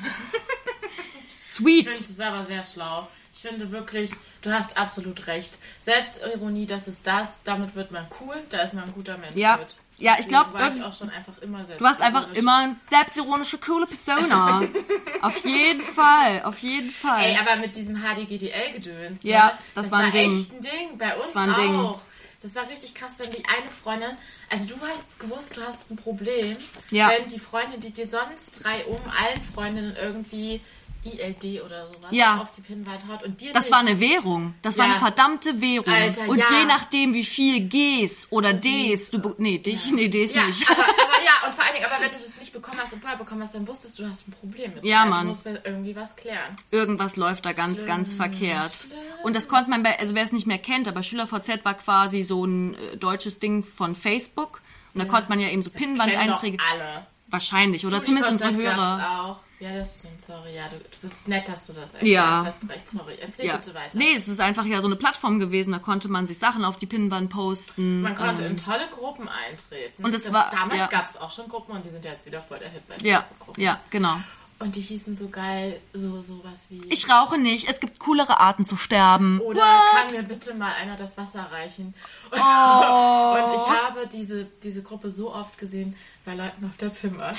Sweet. 1.42 1.86
Ich 1.86 1.92
finde 1.92 2.12
es 2.12 2.20
aber 2.20 2.46
sehr 2.46 2.64
schlau. 2.64 3.08
Ich 3.34 3.40
finde 3.40 3.70
wirklich, 3.70 4.10
du 4.40 4.50
hast 4.50 4.78
absolut 4.78 5.26
recht. 5.26 5.58
Selbstironie, 5.78 6.64
das 6.64 6.88
ist 6.88 7.06
das, 7.06 7.42
damit 7.44 7.74
wird 7.74 7.90
man 7.90 8.06
cool, 8.20 8.36
da 8.48 8.62
ist 8.62 8.72
man 8.72 8.84
ein 8.84 8.92
guter 8.94 9.18
Mensch. 9.18 9.36
Ja. 9.36 9.58
mit. 9.58 9.76
Ja, 10.02 10.16
ich 10.18 10.26
glaub, 10.28 10.46
Deswegen 10.46 10.58
war 10.60 10.68
ich 10.68 10.74
irgend- 10.76 10.84
auch 10.92 10.98
schon 10.98 11.10
einfach 11.10 11.38
immer 11.40 11.62
Du 11.62 11.86
hast 11.86 12.00
einfach 12.02 12.32
immer 12.34 12.58
eine 12.58 12.76
selbstironische, 12.82 13.58
coole 13.58 13.86
Persona. 13.86 14.62
auf 15.22 15.44
jeden 15.44 15.82
Fall, 15.82 16.42
auf 16.42 16.58
jeden 16.58 16.90
Fall. 16.90 17.22
Ey, 17.24 17.36
aber 17.38 17.56
mit 17.56 17.76
diesem 17.76 17.96
HDGDL-Gedöns. 18.02 19.20
Ja, 19.22 19.46
ne? 19.46 19.52
das 19.74 19.90
war 19.90 20.00
ein 20.00 20.10
Ding. 20.10 20.36
echt 20.38 20.52
ein 20.52 20.60
Ding. 20.60 20.98
Bei 20.98 21.16
uns 21.16 21.34
war 21.34 21.44
ein 21.44 21.50
auch. 21.52 21.56
Ding. 21.56 21.94
Das 22.42 22.56
war 22.56 22.68
richtig 22.68 22.92
krass, 22.96 23.12
wenn 23.18 23.30
die 23.30 23.44
eine 23.46 23.70
Freundin, 23.84 24.16
also 24.50 24.66
du 24.66 24.74
hast 24.80 25.20
gewusst, 25.20 25.56
du 25.56 25.60
hast 25.62 25.88
ein 25.92 25.96
Problem, 25.96 26.56
Ja. 26.90 27.10
wenn 27.10 27.28
die 27.28 27.38
Freundin, 27.38 27.78
die 27.80 27.92
dir 27.92 28.08
sonst 28.08 28.50
drei 28.60 28.84
um 28.86 28.98
allen 29.16 29.40
Freundinnen 29.54 29.94
irgendwie 29.94 30.60
ILD 31.04 31.62
oder 31.64 31.86
sowas 31.88 32.06
Ja. 32.10 32.38
auf 32.40 32.52
die 32.52 32.60
Pinnwand 32.60 33.06
haut 33.08 33.22
und 33.24 33.40
dir 33.40 33.52
das 33.52 33.64
nicht. 33.64 33.72
war 33.72 33.80
eine 33.80 33.98
Währung. 33.98 34.54
Das 34.62 34.78
war 34.78 34.86
Ja. 34.86 34.92
eine 34.92 35.00
verdammte 35.00 35.60
Währung. 35.60 35.92
Alter, 35.92 36.28
und 36.28 36.38
ja. 36.38 36.46
je 36.58 36.64
nachdem, 36.64 37.12
wie 37.14 37.24
viel 37.24 37.68
Gs 37.68 38.28
oder 38.30 38.52
Ds 38.52 39.10
du... 39.10 39.18
be- 39.20 39.34
Nee, 39.38 39.58
dich, 39.58 39.90
nee, 39.92 40.08
Ds 40.08 40.34
Ja, 40.34 40.46
nicht. 40.46 40.70
aber, 40.70 40.80
aber 40.82 40.88
ja, 41.24 41.46
und 41.46 41.54
vor 41.54 41.64
allen 41.64 41.74
Dingen, 41.74 41.86
aber 41.86 42.00
wenn 42.04 42.10
du 42.12 42.18
das 42.18 42.38
nicht 42.38 42.52
bekommen 42.52 42.78
hast 42.80 42.92
und 42.92 43.00
vorher 43.00 43.18
bekommen 43.18 43.42
hast, 43.42 43.54
dann 43.54 43.66
wusstest 43.66 43.98
du, 43.98 44.04
du 44.04 44.08
hast 44.10 44.28
ein 44.28 44.32
Problem 44.32 44.74
mit 44.74 44.84
Ja. 44.84 45.04
Mann. 45.04 45.22
Du 45.22 45.28
musst 45.30 45.46
irgendwie 45.46 45.96
was 45.96 46.14
klären. 46.14 46.56
Irgendwas 46.70 47.16
läuft 47.16 47.46
da 47.46 47.52
ganz, 47.52 47.78
Schlimm, 47.78 47.88
ganz 47.88 48.14
verkehrt. 48.14 48.74
schlimm. 48.86 48.98
Und 49.24 49.34
das 49.34 49.48
konnte 49.48 49.70
man 49.70 49.82
bei, 49.82 49.98
also 49.98 50.14
wer 50.14 50.22
es 50.22 50.32
nicht 50.32 50.46
mehr 50.46 50.58
kennt, 50.58 50.86
aber 50.86 51.02
SchülerVZ 51.02 51.64
war 51.64 51.74
quasi 51.74 52.22
so 52.22 52.44
ein 52.44 52.74
äh, 52.74 52.96
deutsches 52.96 53.38
Ding 53.40 53.64
von 53.64 53.94
Facebook. 53.94 54.60
Und 54.94 55.02
da 55.02 55.06
konnte 55.06 55.28
man 55.30 55.40
ja 55.40 55.48
eben 55.48 55.62
so 55.62 55.70
alle. 55.74 57.06
Wahrscheinlich, 57.28 57.86
oder 57.86 58.02
zumindest 58.02 58.30
unsere 58.30 58.54
Hörer. 58.54 59.20
auch. 59.24 59.36
Ja, 59.62 59.76
das 59.76 59.94
stimmt, 59.98 60.20
sorry. 60.20 60.56
Ja, 60.56 60.68
du, 60.68 60.76
du 60.76 60.84
bist 61.00 61.28
nett, 61.28 61.46
dass 61.46 61.66
du 61.68 61.72
das 61.72 61.92
Ja. 62.02 62.24
erklärst. 62.40 62.46
Hast 62.62 62.68
recht, 62.70 62.90
sorry. 62.90 63.16
Erzähl 63.20 63.46
Ja. 63.46 63.56
bitte 63.56 63.74
weiter. 63.74 63.96
Nee, 63.96 64.14
es 64.16 64.26
ist 64.26 64.40
einfach 64.40 64.64
ja 64.64 64.80
so 64.80 64.88
eine 64.88 64.96
Plattform 64.96 65.38
gewesen, 65.38 65.72
da 65.72 65.78
konnte 65.78 66.08
man 66.08 66.26
sich 66.26 66.38
Sachen 66.38 66.64
auf 66.64 66.76
die 66.78 66.86
Pinnwand 66.86 67.30
posten. 67.30 68.02
Man 68.02 68.16
konnte 68.16 68.44
ähm, 68.44 68.52
in 68.52 68.56
tolle 68.56 68.88
Gruppen 68.88 69.28
eintreten. 69.28 70.04
Und 70.04 70.12
es 70.14 70.24
das, 70.24 70.32
war- 70.32 70.50
damals 70.50 70.78
ja. 70.80 70.86
gab 70.88 71.06
es 71.08 71.16
auch 71.16 71.30
schon 71.30 71.48
Gruppen 71.48 71.72
und 71.76 71.84
die 71.86 71.90
sind 71.90 72.04
ja 72.04 72.10
jetzt 72.10 72.26
wieder 72.26 72.42
voll 72.42 72.58
der 72.58 72.70
Hit 72.70 72.82
bei 72.88 72.96
ja, 73.02 73.18
Facebook-Gruppen. 73.18 73.62
ja, 73.62 73.80
genau. 73.90 74.16
Und 74.58 74.76
die 74.76 74.80
hießen 74.80 75.16
so 75.16 75.28
geil, 75.28 75.80
so 75.92 76.22
sowas 76.22 76.66
wie. 76.68 76.80
Ich 76.88 77.08
rauche 77.10 77.36
nicht, 77.36 77.68
es 77.68 77.80
gibt 77.80 77.98
coolere 77.98 78.38
Arten 78.38 78.64
zu 78.64 78.76
sterben. 78.76 79.40
Oder 79.40 79.60
What? 79.60 80.08
kann 80.08 80.16
mir 80.16 80.22
bitte 80.22 80.54
mal 80.54 80.72
einer 80.74 80.94
das 80.94 81.16
Wasser 81.16 81.48
reichen? 81.50 81.94
Und, 82.30 82.38
Oh. 82.40 83.34
und 83.34 83.54
ich 83.56 83.66
habe 83.66 84.06
diese, 84.12 84.44
diese 84.62 84.82
Gruppe 84.84 85.10
so 85.10 85.34
oft 85.34 85.58
gesehen 85.58 85.96
bei 86.24 86.34
Leuten 86.34 86.64
auf 86.66 86.76
der 86.76 86.88
Pimmer. 86.90 87.30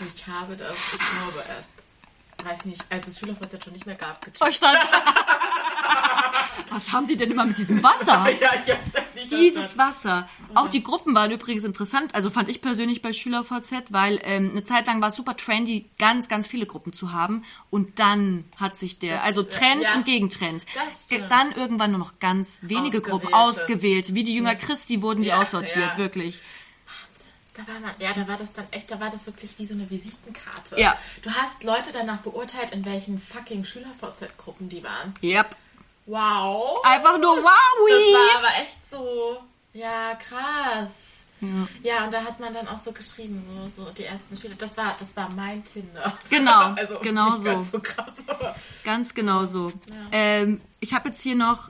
Und 0.00 0.14
ich 0.14 0.26
habe 0.26 0.56
das, 0.56 0.76
ich 0.92 0.98
glaube 0.98 1.44
erst, 1.48 1.72
weiß 2.44 2.64
nicht, 2.64 2.84
als 2.90 3.06
es 3.08 3.18
SchülerVZ 3.18 3.62
schon 3.62 3.72
nicht 3.72 3.86
mehr 3.86 3.94
gab, 3.94 4.20
gecheckt. 4.20 4.38
Verstanden. 4.38 4.88
Was 6.70 6.92
haben 6.92 7.06
sie 7.06 7.16
denn 7.16 7.30
immer 7.30 7.44
mit 7.44 7.58
diesem 7.58 7.82
Wasser? 7.82 8.28
Ja, 8.40 8.50
ich 8.54 8.72
hab's 8.72 8.88
wie 9.14 9.20
das 9.20 9.28
Dieses 9.28 9.78
Wasser. 9.78 10.28
Auch 10.54 10.68
die 10.68 10.82
Gruppen 10.82 11.14
waren 11.14 11.30
übrigens 11.30 11.64
interessant. 11.64 12.14
Also 12.14 12.30
fand 12.30 12.48
ich 12.48 12.60
persönlich 12.60 13.02
bei 13.02 13.12
SchülerVZ, 13.12 13.72
weil 13.90 14.20
ähm, 14.24 14.50
eine 14.50 14.64
Zeit 14.64 14.86
lang 14.86 15.00
war 15.00 15.08
es 15.08 15.14
super 15.14 15.36
trendy, 15.36 15.90
ganz, 15.98 16.28
ganz 16.28 16.48
viele 16.48 16.66
Gruppen 16.66 16.92
zu 16.92 17.12
haben. 17.12 17.44
Und 17.70 17.98
dann 17.98 18.44
hat 18.56 18.76
sich 18.76 18.98
der, 18.98 19.22
also 19.22 19.42
Trend 19.42 19.82
ja. 19.82 19.94
und 19.94 20.04
Gegentrend. 20.06 20.66
Das 20.74 21.04
stimmt. 21.04 21.30
Dann 21.30 21.52
irgendwann 21.52 21.90
nur 21.90 22.00
noch 22.00 22.18
ganz 22.18 22.58
wenige 22.62 23.00
Gruppen 23.00 23.32
Ausgewählte. 23.32 23.60
ausgewählt. 23.60 24.14
Wie 24.14 24.24
die 24.24 24.34
Jünger 24.34 24.54
Christi 24.54 25.02
wurden 25.02 25.22
die 25.22 25.28
Ja, 25.28 25.40
aussortiert, 25.40 25.92
ja. 25.92 25.98
wirklich. 25.98 26.42
Da 27.54 27.66
war 27.70 27.80
man, 27.80 27.90
ja, 27.98 28.14
da 28.14 28.26
war 28.26 28.36
das 28.38 28.52
dann 28.52 28.66
echt, 28.70 28.90
da 28.90 28.98
war 28.98 29.10
das 29.10 29.26
wirklich 29.26 29.58
wie 29.58 29.66
so 29.66 29.74
eine 29.74 29.88
Visitenkarte. 29.90 30.80
Ja. 30.80 30.96
Du 31.22 31.30
hast 31.30 31.62
Leute 31.64 31.90
danach 31.92 32.18
beurteilt, 32.18 32.72
in 32.72 32.84
welchen 32.84 33.18
fucking 33.20 33.64
Schüler-VZ-Gruppen 33.64 34.68
die 34.70 34.82
waren. 34.82 35.12
Yep. 35.22 35.54
Wow. 36.06 36.80
Einfach 36.84 37.18
nur 37.18 37.36
Das 37.36 37.44
wowi! 37.44 38.14
war 38.14 38.38
aber 38.38 38.62
echt 38.62 38.78
so, 38.90 39.38
ja, 39.74 40.14
krass. 40.14 40.90
Ja. 41.82 42.04
und 42.04 42.12
da 42.12 42.22
hat 42.22 42.38
man 42.38 42.54
dann 42.54 42.68
auch 42.68 42.78
so 42.78 42.92
geschrieben, 42.92 43.44
so, 43.68 43.84
so 43.84 43.90
die 43.90 44.04
ersten 44.04 44.36
Schüler. 44.36 44.54
Das 44.56 44.76
war, 44.76 44.94
das 44.98 45.16
war 45.16 45.28
mein 45.34 45.64
Tinder. 45.64 46.16
Genau, 46.30 46.72
also 46.76 46.98
genau 47.00 47.32
so. 47.32 47.50
Ganz 47.50 47.70
so 47.72 47.80
krass, 47.80 48.14
Ganz 48.84 49.12
genau 49.12 49.44
so. 49.44 49.72
Ähm, 50.12 50.60
ich 50.80 50.94
habe 50.94 51.08
jetzt 51.08 51.20
hier 51.20 51.34
noch, 51.34 51.68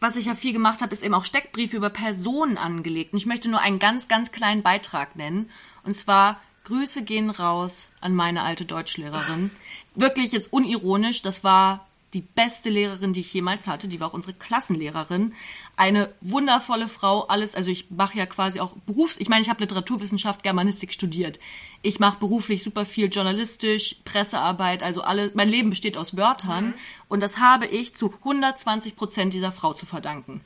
was 0.00 0.16
ich 0.16 0.26
ja 0.26 0.34
viel 0.34 0.52
gemacht 0.52 0.82
habe, 0.82 0.92
ist 0.92 1.02
eben 1.02 1.14
auch 1.14 1.24
Steckbriefe 1.24 1.76
über 1.76 1.90
Personen 1.90 2.58
angelegt. 2.58 3.12
Und 3.12 3.18
ich 3.18 3.26
möchte 3.26 3.48
nur 3.48 3.60
einen 3.60 3.78
ganz, 3.78 4.08
ganz 4.08 4.32
kleinen 4.32 4.62
Beitrag 4.62 5.16
nennen. 5.16 5.50
Und 5.84 5.94
zwar, 5.94 6.40
Grüße 6.64 7.02
gehen 7.02 7.30
raus 7.30 7.90
an 8.00 8.14
meine 8.14 8.42
alte 8.42 8.64
Deutschlehrerin. 8.64 9.50
Wirklich 9.94 10.32
jetzt 10.32 10.52
unironisch, 10.52 11.22
das 11.22 11.44
war 11.44 11.85
die 12.16 12.22
beste 12.22 12.70
Lehrerin, 12.70 13.12
die 13.12 13.20
ich 13.20 13.34
jemals 13.34 13.68
hatte. 13.68 13.88
Die 13.88 14.00
war 14.00 14.08
auch 14.08 14.14
unsere 14.14 14.32
Klassenlehrerin. 14.32 15.34
Eine 15.76 16.14
wundervolle 16.22 16.88
Frau, 16.88 17.26
alles, 17.26 17.54
also 17.54 17.70
ich 17.70 17.90
mache 17.90 18.16
ja 18.16 18.24
quasi 18.24 18.58
auch 18.58 18.72
Berufs... 18.86 19.18
Ich 19.18 19.28
meine, 19.28 19.42
ich 19.42 19.50
habe 19.50 19.60
Literaturwissenschaft, 19.62 20.42
Germanistik 20.42 20.94
studiert. 20.94 21.38
Ich 21.82 22.00
mache 22.00 22.18
beruflich 22.18 22.62
super 22.62 22.86
viel 22.86 23.08
journalistisch, 23.12 23.96
Pressearbeit, 24.06 24.82
also 24.82 25.02
alle... 25.02 25.30
Mein 25.34 25.50
Leben 25.50 25.68
besteht 25.68 25.98
aus 25.98 26.16
Wörtern. 26.16 26.72
Und 27.08 27.20
das 27.20 27.38
habe 27.38 27.66
ich 27.66 27.94
zu 27.94 28.14
120 28.24 28.96
Prozent 28.96 29.34
dieser 29.34 29.52
Frau 29.52 29.74
zu 29.74 29.84
verdanken. 29.84 30.40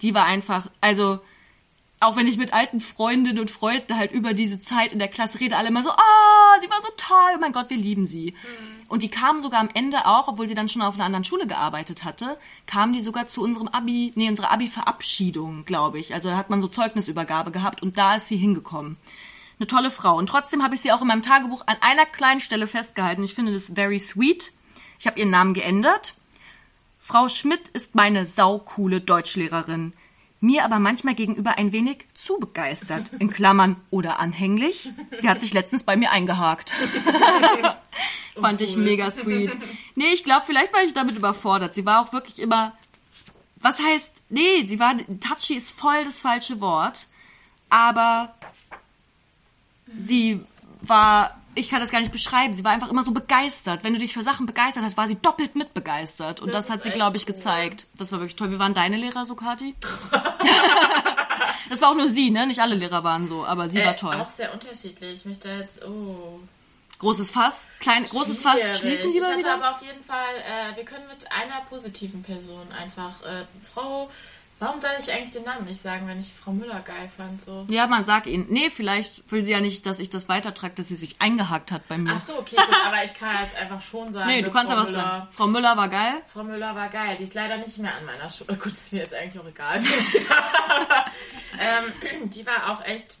Die 0.00 0.14
war 0.14 0.26
einfach, 0.26 0.70
also 0.80 1.18
auch 1.98 2.16
wenn 2.16 2.26
ich 2.26 2.36
mit 2.36 2.52
alten 2.52 2.80
Freundinnen 2.80 3.38
und 3.38 3.50
Freunden 3.50 3.96
halt 3.96 4.12
über 4.12 4.34
diese 4.34 4.58
Zeit 4.58 4.92
in 4.92 4.98
der 4.98 5.08
Klasse 5.08 5.40
rede, 5.40 5.56
alle 5.56 5.68
immer 5.68 5.82
so, 5.82 5.90
oh, 5.90 6.60
sie 6.60 6.68
war 6.68 6.80
so 6.82 6.88
toll, 6.96 7.32
oh 7.36 7.40
mein 7.40 7.52
Gott, 7.52 7.70
wir 7.70 7.76
lieben 7.76 8.06
sie. 8.06 8.34
Und 8.88 9.02
die 9.02 9.08
kam 9.08 9.40
sogar 9.40 9.60
am 9.60 9.70
Ende 9.72 10.06
auch, 10.06 10.28
obwohl 10.28 10.46
sie 10.46 10.54
dann 10.54 10.68
schon 10.68 10.82
auf 10.82 10.94
einer 10.94 11.04
anderen 11.04 11.24
Schule 11.24 11.46
gearbeitet 11.46 12.04
hatte, 12.04 12.36
kam 12.66 12.92
die 12.92 13.00
sogar 13.00 13.26
zu 13.26 13.42
unserem 13.42 13.68
Abi, 13.68 14.12
nee, 14.14 14.28
unserer 14.28 14.52
Abi-Verabschiedung, 14.52 15.64
glaube 15.64 15.98
ich. 15.98 16.12
Also 16.12 16.28
da 16.28 16.36
hat 16.36 16.50
man 16.50 16.60
so 16.60 16.68
Zeugnisübergabe 16.68 17.50
gehabt 17.50 17.82
und 17.82 17.96
da 17.96 18.16
ist 18.16 18.28
sie 18.28 18.36
hingekommen. 18.36 18.98
Eine 19.58 19.66
tolle 19.66 19.90
Frau. 19.90 20.18
Und 20.18 20.28
trotzdem 20.28 20.62
habe 20.62 20.74
ich 20.74 20.82
sie 20.82 20.92
auch 20.92 21.00
in 21.00 21.08
meinem 21.08 21.22
Tagebuch 21.22 21.62
an 21.66 21.76
einer 21.80 22.04
kleinen 22.04 22.40
Stelle 22.40 22.66
festgehalten. 22.66 23.24
Ich 23.24 23.34
finde 23.34 23.54
das 23.54 23.72
very 23.74 23.98
sweet. 23.98 24.52
Ich 24.98 25.06
habe 25.06 25.18
ihren 25.18 25.30
Namen 25.30 25.54
geändert. 25.54 26.14
Frau 27.00 27.28
Schmidt 27.28 27.68
ist 27.68 27.94
meine 27.94 28.26
saukoole 28.26 29.00
Deutschlehrerin. 29.00 29.94
Mir 30.40 30.64
aber 30.64 30.78
manchmal 30.78 31.14
gegenüber 31.14 31.56
ein 31.56 31.72
wenig 31.72 32.04
zu 32.14 32.38
begeistert. 32.38 33.10
In 33.18 33.30
Klammern 33.30 33.76
oder 33.90 34.20
anhänglich. 34.20 34.92
Sie 35.18 35.28
hat 35.28 35.40
sich 35.40 35.54
letztens 35.54 35.84
bei 35.84 35.96
mir 35.96 36.10
eingehakt. 36.10 36.74
Fand 38.40 38.60
ich 38.60 38.76
cool. 38.76 38.82
mega 38.82 39.10
sweet. 39.10 39.56
Nee, 39.94 40.12
ich 40.12 40.24
glaube, 40.24 40.44
vielleicht 40.46 40.74
war 40.74 40.82
ich 40.82 40.92
damit 40.92 41.16
überfordert. 41.16 41.72
Sie 41.72 41.86
war 41.86 42.02
auch 42.02 42.12
wirklich 42.12 42.38
immer. 42.38 42.76
Was 43.56 43.80
heißt. 43.80 44.12
Nee, 44.28 44.64
sie 44.64 44.78
war. 44.78 44.94
Touchy 45.20 45.54
ist 45.54 45.70
voll 45.70 46.04
das 46.04 46.20
falsche 46.20 46.60
Wort. 46.60 47.08
Aber 47.70 48.34
sie 50.02 50.40
war. 50.82 51.40
Ich 51.58 51.68
kann 51.70 51.80
das 51.80 51.90
gar 51.90 52.00
nicht 52.00 52.12
beschreiben. 52.12 52.52
Sie 52.54 52.62
war 52.64 52.70
einfach 52.72 52.88
immer 52.90 53.02
so 53.02 53.12
begeistert. 53.12 53.82
Wenn 53.82 53.94
du 53.94 53.98
dich 53.98 54.12
für 54.12 54.22
Sachen 54.22 54.46
begeistert 54.46 54.84
hast, 54.84 54.96
war 54.96 55.08
sie 55.08 55.16
doppelt 55.16 55.56
mit 55.56 55.74
begeistert. 55.74 56.40
Und 56.40 56.48
das, 56.54 56.66
Das 56.66 56.70
hat 56.74 56.82
sie, 56.82 56.90
glaube 56.90 57.16
ich, 57.16 57.22
cool. 57.22 57.32
gezeigt. 57.32 57.86
Das 57.94 58.12
war 58.12 58.20
wirklich 58.20 58.36
toll. 58.36 58.50
Wie 58.50 58.58
waren 58.58 58.74
deine 58.74 58.96
Lehrer 58.96 59.24
so, 59.24 59.34
Kati? 59.34 59.74
das 61.70 61.80
war 61.80 61.90
auch 61.90 61.94
nur 61.94 62.08
sie, 62.08 62.30
ne? 62.30 62.46
Nicht 62.46 62.60
alle 62.60 62.74
Lehrer 62.74 63.02
waren 63.04 63.26
so, 63.28 63.44
aber 63.44 63.68
sie 63.68 63.78
war 63.78 63.92
äh, 63.92 63.96
toll. 63.96 64.14
auch 64.16 64.30
sehr 64.30 64.52
unterschiedlich. 64.52 65.14
Ich 65.14 65.24
möchte 65.24 65.48
jetzt, 65.48 65.84
oh. 65.84 66.40
Großes 66.98 67.30
Fass. 67.30 67.68
Klein, 67.80 68.06
großes 68.06 68.40
Fass. 68.42 68.78
Schließen 68.78 69.10
Sie 69.10 69.16
ich 69.18 69.22
mal 69.22 69.30
hatte 69.32 69.40
wieder. 69.40 69.54
aber 69.54 69.72
auf 69.72 69.82
jeden 69.82 70.02
Fall, 70.02 70.16
äh, 70.72 70.76
wir 70.76 70.84
können 70.84 71.06
mit 71.08 71.30
einer 71.30 71.60
positiven 71.68 72.22
Person 72.22 72.66
einfach, 72.72 73.22
äh, 73.22 73.44
Frau, 73.74 74.10
warum 74.58 74.80
soll 74.80 74.90
ich 74.98 75.12
eigentlich 75.12 75.32
den 75.32 75.44
Namen 75.44 75.66
nicht 75.66 75.82
sagen, 75.82 76.06
wenn 76.08 76.18
ich 76.18 76.32
Frau 76.32 76.52
Müller 76.52 76.80
geil 76.80 77.10
fand, 77.16 77.40
so? 77.40 77.66
Ja, 77.68 77.86
man 77.86 78.04
sagt 78.04 78.26
ihnen. 78.26 78.46
Nee, 78.48 78.70
vielleicht 78.70 79.30
will 79.30 79.42
sie 79.44 79.52
ja 79.52 79.60
nicht, 79.60 79.84
dass 79.86 79.98
ich 79.98 80.10
das 80.10 80.28
weitertrage, 80.28 80.74
dass 80.74 80.88
sie 80.88 80.96
sich 80.96 81.20
eingehakt 81.20 81.72
hat 81.72 81.86
bei 81.88 81.98
mir. 81.98 82.14
Ach 82.16 82.22
so, 82.22 82.38
okay, 82.38 82.56
gut, 82.56 82.74
aber 82.86 83.04
ich 83.04 83.14
kann 83.14 83.36
jetzt 83.44 83.56
einfach 83.56 83.82
schon 83.82 84.12
sagen, 84.12 84.28
nee, 84.28 84.38
du 84.40 84.46
dass 84.46 84.54
kannst 84.54 84.72
Frau 84.72 84.78
ja 84.78 84.82
was 84.84 84.90
Müller, 84.90 85.02
sagen. 85.02 85.28
Frau 85.30 85.46
Müller 85.46 85.76
war 85.76 85.88
geil. 85.88 86.14
Frau 86.32 86.44
Müller 86.44 86.74
war 86.74 86.88
geil. 86.88 87.16
Die 87.18 87.24
ist 87.24 87.34
leider 87.34 87.56
nicht 87.58 87.78
mehr 87.78 87.94
an 87.94 88.04
meiner 88.04 88.30
Schule. 88.30 88.56
Gut, 88.62 88.72
ist 88.72 88.92
mir 88.92 89.02
jetzt 89.02 89.14
eigentlich 89.14 89.40
auch 89.42 89.48
egal. 89.48 89.82
ähm, 91.58 92.30
die 92.30 92.46
war 92.46 92.72
auch 92.72 92.84
echt, 92.84 93.14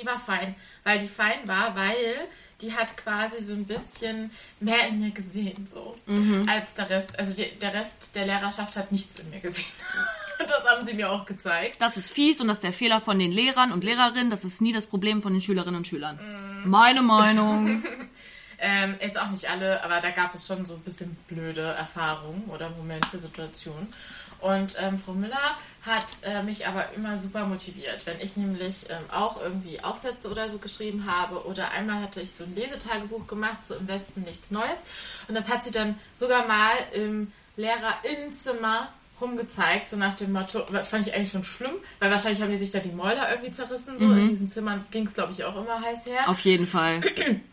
die 0.00 0.06
war 0.06 0.18
fein. 0.20 0.54
Weil 0.84 0.98
die 1.00 1.08
fein 1.08 1.46
war, 1.46 1.76
weil 1.76 2.16
die 2.62 2.72
hat 2.72 2.96
quasi 2.96 3.42
so 3.42 3.54
ein 3.54 3.64
bisschen 3.64 4.30
mehr 4.60 4.88
in 4.88 5.00
mir 5.00 5.10
gesehen, 5.10 5.66
so. 5.72 5.96
Mhm. 6.06 6.48
Als 6.48 6.72
der 6.74 6.90
Rest. 6.90 7.18
Also 7.18 7.32
die, 7.32 7.50
der 7.60 7.74
Rest 7.74 8.14
der 8.14 8.26
Lehrerschaft 8.26 8.76
hat 8.76 8.92
nichts 8.92 9.20
in 9.20 9.30
mir 9.30 9.40
gesehen. 9.40 9.64
das 10.38 10.64
haben 10.64 10.86
sie 10.86 10.94
mir 10.94 11.10
auch 11.10 11.26
gezeigt. 11.26 11.80
Das 11.80 11.96
ist 11.96 12.12
fies 12.12 12.40
und 12.40 12.48
das 12.48 12.58
ist 12.58 12.64
der 12.64 12.72
Fehler 12.72 13.00
von 13.00 13.18
den 13.18 13.32
Lehrern 13.32 13.72
und 13.72 13.84
Lehrerinnen. 13.84 14.30
Das 14.30 14.44
ist 14.44 14.60
nie 14.60 14.72
das 14.72 14.86
Problem 14.86 15.22
von 15.22 15.32
den 15.32 15.42
Schülerinnen 15.42 15.76
und 15.76 15.86
Schülern. 15.86 16.16
Mhm. 16.16 16.70
Meine 16.70 17.02
Meinung. 17.02 17.82
Ähm, 18.62 18.96
jetzt 19.00 19.18
auch 19.18 19.30
nicht 19.30 19.48
alle, 19.48 19.82
aber 19.82 20.02
da 20.02 20.10
gab 20.10 20.34
es 20.34 20.46
schon 20.46 20.66
so 20.66 20.74
ein 20.74 20.82
bisschen 20.82 21.16
blöde 21.28 21.62
Erfahrungen 21.62 22.44
oder 22.48 22.68
Momente, 22.68 23.16
Situationen. 23.16 23.88
Und 24.40 24.74
ähm, 24.78 24.98
Frau 24.98 25.12
Müller 25.12 25.56
hat 25.82 26.06
äh, 26.22 26.42
mich 26.42 26.66
aber 26.66 26.92
immer 26.94 27.18
super 27.18 27.46
motiviert. 27.46 28.04
Wenn 28.04 28.20
ich 28.20 28.36
nämlich 28.36 28.86
ähm, 28.90 29.10
auch 29.10 29.40
irgendwie 29.40 29.82
Aufsätze 29.82 30.30
oder 30.30 30.50
so 30.50 30.58
geschrieben 30.58 31.06
habe 31.06 31.46
oder 31.46 31.70
einmal 31.70 32.02
hatte 32.02 32.20
ich 32.20 32.32
so 32.32 32.44
ein 32.44 32.54
Lesetagebuch 32.54 33.26
gemacht, 33.26 33.64
so 33.64 33.74
im 33.74 33.88
Westen 33.88 34.22
nichts 34.22 34.50
Neues. 34.50 34.82
Und 35.28 35.34
das 35.34 35.48
hat 35.48 35.64
sie 35.64 35.70
dann 35.70 35.98
sogar 36.14 36.46
mal 36.46 36.72
im 36.92 37.32
Lehrerinnenzimmer 37.56 38.88
rumgezeigt, 39.20 39.88
so 39.88 39.96
nach 39.96 40.14
dem 40.14 40.32
Motto, 40.32 40.64
fand 40.64 41.06
ich 41.06 41.14
eigentlich 41.14 41.30
schon 41.30 41.44
schlimm, 41.44 41.74
weil 41.98 42.10
wahrscheinlich 42.10 42.40
haben 42.42 42.50
die 42.50 42.58
sich 42.58 42.70
da 42.70 42.78
die 42.78 42.92
Mäuler 42.92 43.30
irgendwie 43.30 43.52
zerrissen. 43.52 43.98
So 43.98 44.10
in 44.12 44.24
diesen 44.24 44.48
Zimmern 44.48 44.84
ging 44.90 45.06
es, 45.06 45.14
glaube 45.14 45.32
ich, 45.32 45.44
auch 45.44 45.56
immer 45.56 45.80
heiß 45.80 46.06
her. 46.06 46.28
Auf 46.28 46.40
jeden 46.40 46.66
Fall. 46.66 47.00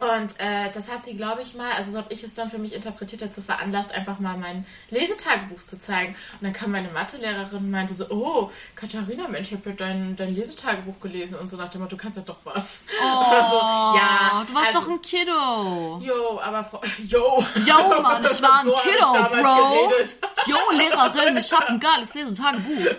Und 0.00 0.38
äh, 0.38 0.70
das 0.72 0.88
hat 0.88 1.02
sie, 1.02 1.16
glaube 1.16 1.42
ich, 1.42 1.54
mal, 1.54 1.72
also 1.72 1.90
so 1.90 1.98
habe 1.98 2.12
ich 2.12 2.22
es 2.22 2.32
dann 2.32 2.50
für 2.50 2.58
mich 2.58 2.72
interpretiert, 2.72 3.20
dazu 3.20 3.42
veranlasst, 3.42 3.92
einfach 3.92 4.20
mal 4.20 4.36
mein 4.36 4.64
Lesetagebuch 4.90 5.64
zu 5.64 5.76
zeigen. 5.76 6.14
Und 6.34 6.44
dann 6.44 6.52
kam 6.52 6.70
meine 6.70 6.88
Mathelehrerin 6.90 7.58
und 7.58 7.70
meinte 7.72 7.94
so, 7.94 8.06
oh, 8.10 8.50
Katharina, 8.76 9.26
Mensch, 9.26 9.48
ich 9.50 9.58
habe 9.58 9.70
ja 9.70 9.76
dein, 9.76 10.14
dein 10.14 10.34
Lesetagebuch 10.36 11.00
gelesen 11.00 11.40
und 11.40 11.48
so 11.48 11.56
nach 11.56 11.68
dem 11.70 11.80
Motto, 11.80 11.96
du 11.96 12.02
kannst 12.02 12.16
ja 12.16 12.22
doch 12.22 12.38
was. 12.44 12.84
Oder 13.00 13.50
so, 13.50 13.56
ja, 13.56 14.44
du 14.46 14.54
warst 14.54 14.68
also, 14.68 14.80
doch 14.80 14.88
ein 14.88 15.02
Kiddo. 15.02 16.00
Jo, 16.00 16.40
aber 16.40 16.80
jo. 17.04 17.44
Yo, 17.66 18.00
Mann, 18.00 18.24
ich 18.24 18.42
war 18.42 18.60
ein 18.60 18.66
So 18.68 18.74
Kiddo, 18.76 19.12
Bro. 19.12 19.88
geredet. 19.88 20.16
Yo, 20.46 20.56
Lehrerin, 20.74 21.36
ich 21.38 21.52
hab 21.52 21.68
ein 21.68 21.80
geiles 21.80 22.14
Lesetagebuch. 22.14 22.94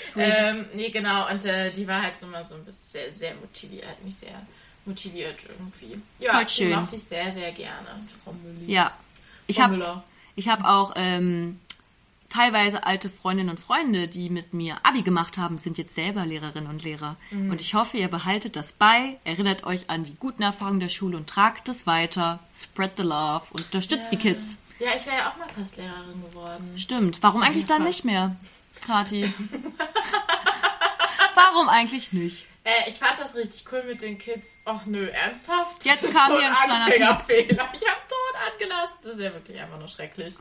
Sweet. 0.00 0.34
Ähm, 0.38 0.68
nee, 0.72 0.88
genau, 0.88 1.28
und 1.30 1.44
äh, 1.44 1.70
die 1.70 1.86
war 1.86 2.00
halt 2.00 2.16
so 2.16 2.26
mal 2.28 2.44
so 2.44 2.54
ein 2.54 2.64
bisschen 2.64 2.86
sehr, 2.86 3.12
sehr 3.12 3.34
motiviert, 3.34 4.02
mich 4.02 4.16
sehr 4.16 4.40
motiviert 4.84 5.44
irgendwie. 5.48 6.00
Ja, 6.18 6.32
Voll 6.34 6.44
die 6.44 6.50
schön. 6.50 6.80
mochte 6.80 6.96
ich 6.96 7.04
sehr, 7.04 7.32
sehr 7.32 7.52
gerne, 7.52 7.88
Frau 8.24 8.32
Mülli. 8.32 8.72
Ja. 8.72 8.92
Ich 9.46 9.60
habe 9.60 10.02
hab 10.38 10.64
auch 10.64 10.92
ähm, 10.96 11.60
teilweise 12.32 12.84
alte 12.84 13.10
Freundinnen 13.10 13.50
und 13.50 13.60
Freunde, 13.60 14.08
die 14.08 14.30
mit 14.30 14.54
mir 14.54 14.76
Abi 14.82 15.02
gemacht 15.02 15.36
haben, 15.36 15.58
sind 15.58 15.76
jetzt 15.78 15.94
selber 15.94 16.24
Lehrerinnen 16.24 16.70
und 16.70 16.82
Lehrer. 16.82 17.16
Mhm. 17.30 17.50
Und 17.50 17.60
ich 17.60 17.74
hoffe, 17.74 17.98
ihr 17.98 18.08
behaltet 18.08 18.56
das 18.56 18.72
bei, 18.72 19.18
erinnert 19.24 19.64
euch 19.64 19.90
an 19.90 20.04
die 20.04 20.14
guten 20.14 20.42
Erfahrungen 20.42 20.80
der 20.80 20.88
Schule 20.88 21.16
und 21.18 21.28
tragt 21.28 21.68
es 21.68 21.86
weiter. 21.86 22.38
Spread 22.54 22.92
the 22.96 23.02
love 23.02 23.42
und 23.50 23.66
unterstützt 23.66 24.10
die 24.10 24.16
Kids. 24.16 24.60
Ja, 24.78 24.90
ich 24.96 25.04
wäre 25.06 25.16
ja 25.16 25.30
auch 25.30 25.36
mal 25.36 25.48
fast 25.48 25.76
Lehrerin 25.76 26.22
geworden. 26.28 26.72
Stimmt. 26.76 27.22
Warum 27.22 27.42
eigentlich 27.42 27.66
dann 27.66 27.82
fast. 27.82 27.88
nicht 27.88 28.04
mehr, 28.04 28.34
Kathi? 28.86 29.32
Warum 31.34 31.68
eigentlich 31.68 32.12
nicht? 32.12 32.46
Äh, 32.64 32.88
ich 32.88 32.96
fand 32.96 33.18
das 33.18 33.34
richtig 33.34 33.64
cool 33.72 33.82
mit 33.84 34.02
den 34.02 34.18
Kids. 34.18 34.60
Och 34.66 34.86
nö, 34.86 35.08
ernsthaft? 35.08 35.84
Jetzt 35.84 36.12
kam 36.12 36.32
so 36.32 36.38
hier 36.38 36.48
ein 36.48 36.70
Anfängerfehler. 36.70 37.68
Ich 37.72 37.88
hab 37.88 38.08
tot 38.08 38.52
angelassen. 38.52 38.96
Das 39.02 39.12
ist 39.14 39.20
ja 39.20 39.32
wirklich 39.32 39.60
einfach 39.60 39.78
nur 39.78 39.88
schrecklich. 39.88 40.34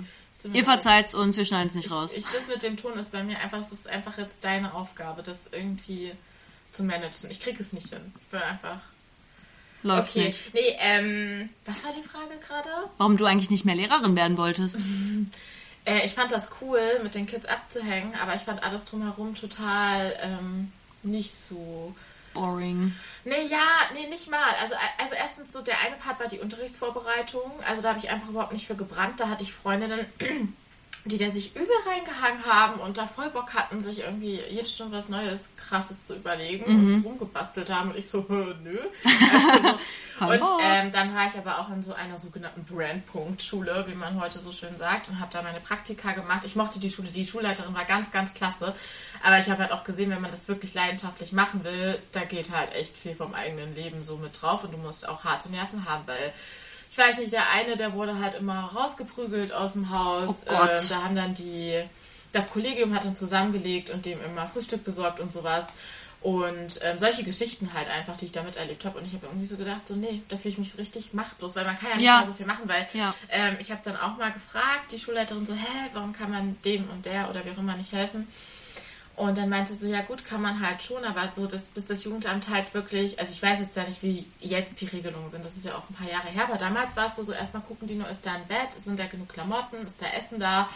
Ihr 0.44 0.54
leid. 0.54 0.66
verzeiht's 0.66 1.14
uns, 1.14 1.38
wir 1.38 1.46
schneiden 1.46 1.68
es 1.70 1.76
nicht 1.76 1.92
raus. 1.92 2.14
Ich, 2.16 2.26
das 2.26 2.48
mit 2.48 2.64
dem 2.64 2.78
Ton 2.78 2.94
ist 2.98 3.12
bei 3.12 3.24
mir 3.24 3.40
einfach, 3.40 3.60
es 3.60 3.72
ist 3.72 3.88
einfach 3.88 4.18
jetzt 4.18 4.44
deine 4.44 4.74
Aufgabe, 4.74 5.24
das 5.24 5.48
irgendwie 5.52 6.14
zu 6.72 6.84
managen. 6.84 7.30
Ich 7.30 7.40
krieg 7.40 7.60
es 7.60 7.74
nicht 7.74 7.90
hin. 7.90 8.14
Ich 8.22 8.28
bin 8.28 8.40
einfach. 8.42 8.80
Läuft 9.84 10.10
Okay. 10.10 10.26
nicht. 10.26 10.54
Nee, 10.54 10.78
ähm, 10.80 11.50
was 11.66 11.84
war 11.84 11.92
die 11.94 12.08
Frage 12.08 12.38
gerade? 12.46 12.70
Warum 12.98 13.18
du 13.18 13.26
eigentlich 13.26 13.50
nicht 13.50 13.66
mehr 13.66 13.76
Lehrerin 13.76 14.16
werden 14.16 14.38
wolltest? 14.38 14.78
Äh, 15.84 16.06
ich 16.06 16.14
fand 16.14 16.32
das 16.32 16.50
cool, 16.62 16.80
mit 17.02 17.16
den 17.16 17.26
Kids 17.26 17.48
abzuhängen, 17.48 18.14
aber 18.22 18.36
ich 18.36 18.44
fand 18.44 18.62
alles 18.62 18.86
drumherum 18.86 19.34
total 19.34 20.16
ähm, 20.22 20.72
nicht 21.02 21.36
so 21.36 21.96
Boring. 22.34 22.94
Nee, 23.26 23.46
ja, 23.48 23.66
nee, 23.94 24.08
nicht 24.08 24.30
mal. 24.30 24.54
Also, 24.62 24.76
also 24.98 25.16
erstens 25.16 25.52
so, 25.52 25.62
der 25.62 25.80
eine 25.80 25.96
Part 25.98 26.20
war 26.20 26.28
die 26.28 26.40
Unterrichtsvorbereitung. 26.40 27.52
Also 27.68 27.82
da 27.82 27.90
habe 27.90 28.00
ich 28.00 28.10
einfach 28.10 28.30
überhaupt 28.30 28.54
nicht 28.54 28.68
für 28.68 28.76
gebrannt. 28.76 29.20
Da 29.20 29.30
hatte 29.30 29.44
ich 29.44 29.54
Freundinnen, 29.54 30.06
die 31.06 31.18
da 31.18 31.32
sich 31.32 31.56
übel 31.56 31.76
reingehangen 31.88 32.46
haben 32.46 32.80
und 32.80 32.98
da 32.98 33.08
voll 33.08 33.30
Bock 33.32 33.56
hatten, 33.56 33.82
sich 33.82 34.02
irgendwie 34.02 34.40
jede 34.50 34.68
Stunde 34.68 34.96
was 34.96 35.10
Neues, 35.10 35.50
Krasses 35.58 36.06
zu 36.06 36.16
überlegen 36.16 36.72
mhm. 36.72 36.94
und 36.94 37.06
rumgebastelt 37.06 37.72
haben. 37.72 37.92
Und 37.92 37.98
ich 37.98 38.08
so, 38.08 38.24
nö. 38.30 38.78
Also 39.04 39.78
so. 40.20 40.26
und 40.28 40.62
ähm, 40.64 40.92
dann 40.92 41.16
war 41.16 41.28
ich 41.28 41.36
aber 41.36 41.60
auch 41.60 41.70
in 41.70 41.82
so 41.82 41.94
einer 41.94 42.20
sogenannten 42.20 42.64
Brandpunkt-Schule, 42.66 43.86
wie 43.88 43.96
man 43.96 44.22
heute 44.22 44.40
so 44.40 44.52
schön 44.52 44.78
sagt, 44.78 45.10
und 45.10 45.20
habe 45.20 45.32
da 45.34 45.42
meine 45.42 45.60
Praktika 45.60 46.12
gemacht. 46.12 46.46
Ich 46.46 46.56
mochte 46.56 46.80
die 46.80 46.92
Schule, 46.92 47.10
die 47.10 47.26
Schulleiterin 47.26 47.74
war 47.74 47.86
ganz, 47.86 48.12
ganz 48.12 48.32
klasse. 48.36 48.76
Aber 49.24 49.40
ich 49.40 49.50
habe 49.50 49.64
halt 49.64 49.72
auch 49.72 49.84
gesehen, 49.84 50.12
wenn 50.12 50.22
man 50.22 50.32
das 50.32 50.48
wirklich 50.48 50.76
leidenschaftlich 50.76 51.32
machen 51.32 51.64
will, 51.64 51.98
da 52.12 52.26
geht 52.26 52.52
halt 52.52 52.76
echt 52.76 52.96
viel 52.96 53.16
vom 53.16 53.34
eigenen 53.34 53.74
Leben 53.74 54.04
so 54.04 54.18
mit 54.18 54.40
drauf 54.40 54.64
und 54.64 54.72
du 54.72 54.78
musst 54.78 55.10
auch 55.10 55.24
harte 55.24 55.50
Nerven 55.50 55.86
haben, 55.86 56.04
weil 56.06 56.32
ich 56.92 56.98
weiß 56.98 57.18
nicht, 57.18 57.32
der 57.32 57.50
eine, 57.50 57.78
der 57.78 57.94
wurde 57.94 58.20
halt 58.20 58.36
immer 58.36 58.74
rausgeprügelt 58.76 59.54
aus 59.54 59.74
dem 59.74 59.90
Haus. 59.92 60.46
Oh 60.50 60.52
äh, 60.52 60.78
da 60.90 61.04
haben 61.04 61.16
dann 61.16 61.34
die, 61.34 61.82
das 62.34 62.52
Kollegium 62.52 62.94
hat 62.94 63.06
dann 63.06 63.16
zusammengelegt 63.16 63.90
und 63.92 64.06
dem 64.06 64.22
immer 64.22 64.46
Frühstück 64.48 64.84
besorgt 64.84 65.22
und 65.22 65.32
sowas. 65.32 65.68
Und 66.20 66.80
ähm, 66.84 67.00
solche 67.00 67.24
Geschichten 67.24 67.74
halt 67.74 67.88
einfach, 67.88 68.18
die 68.18 68.26
ich 68.26 68.34
damit 68.34 68.58
erlebt 68.58 68.84
habe. 68.84 69.00
Und 69.00 69.08
ich 69.08 69.14
habe 69.14 69.26
irgendwie 69.26 69.48
so 69.48 69.56
gedacht, 69.56 69.88
so 69.88 69.96
nee, 69.96 70.22
da 70.28 70.36
fühle 70.36 70.52
ich 70.52 70.58
mich 70.58 70.72
so 70.74 70.78
richtig 70.80 71.14
machtlos, 71.14 71.56
weil 71.56 71.66
man 71.66 71.80
kann 71.80 71.92
ja 71.92 71.96
nicht 71.96 72.06
ja. 72.06 72.20
mal 72.20 72.28
so 72.28 72.34
viel 72.34 72.46
machen, 72.46 72.68
weil 72.68 72.86
ja. 72.94 73.16
ähm, 73.30 73.56
ich 73.60 73.72
habe 73.72 73.82
dann 73.84 73.96
auch 73.96 74.18
mal 74.18 74.32
gefragt, 74.32 74.92
die 74.92 75.00
Schulleiterin 75.00 75.46
so, 75.46 75.54
hä, 75.54 75.90
warum 75.94 76.12
kann 76.12 76.30
man 76.30 76.58
dem 76.64 76.90
und 76.90 77.06
der 77.06 77.30
oder 77.30 77.46
wie 77.46 77.52
auch 77.52 77.58
immer 77.58 77.78
nicht 77.78 77.94
helfen? 77.94 78.28
Und 79.16 79.38
dann 79.38 79.50
meinte 79.50 79.76
so, 79.76 79.88
ja 79.88 80.02
gut, 80.02 80.26
kann 80.26 80.42
man 80.42 80.66
halt 80.66 80.82
schon, 80.82 81.04
aber 81.04 81.32
so, 81.32 81.46
dass, 81.46 81.66
bis 81.66 81.86
das 81.86 82.04
Jugendamt 82.04 82.50
halt 82.50 82.74
wirklich, 82.74 83.20
also 83.20 83.32
ich 83.32 83.44
weiß 83.44 83.60
jetzt 83.60 83.76
ja 83.76 83.84
nicht, 83.84 84.02
wie 84.02 84.26
jetzt 84.40 84.80
die 84.80 84.86
Regelungen 84.86 85.30
sind, 85.30 85.44
das 85.44 85.56
ist 85.56 85.66
ja 85.66 85.76
auch 85.76 85.90
ein 85.90 85.96
paar 85.96 86.10
Jahre 86.10 86.30
her, 86.30 86.46
aber 86.46 86.58
damals 86.58 86.96
war 86.96 87.08
es 87.08 87.18
wohl 87.18 87.26
so, 87.26 87.34
erstmal 87.34 87.62
gucken 87.64 87.88
die 87.88 87.96
nur, 87.96 88.08
ist 88.08 88.26
da 88.26 88.34
ein 88.34 88.48
Bett, 88.48 88.72
sind 88.72 89.00
da 89.00 89.06
genug 89.06 89.30
Klamotten, 89.30 89.86
ist 89.86 90.02
da 90.02 90.08
Essen 90.08 90.40
da, 90.40 90.70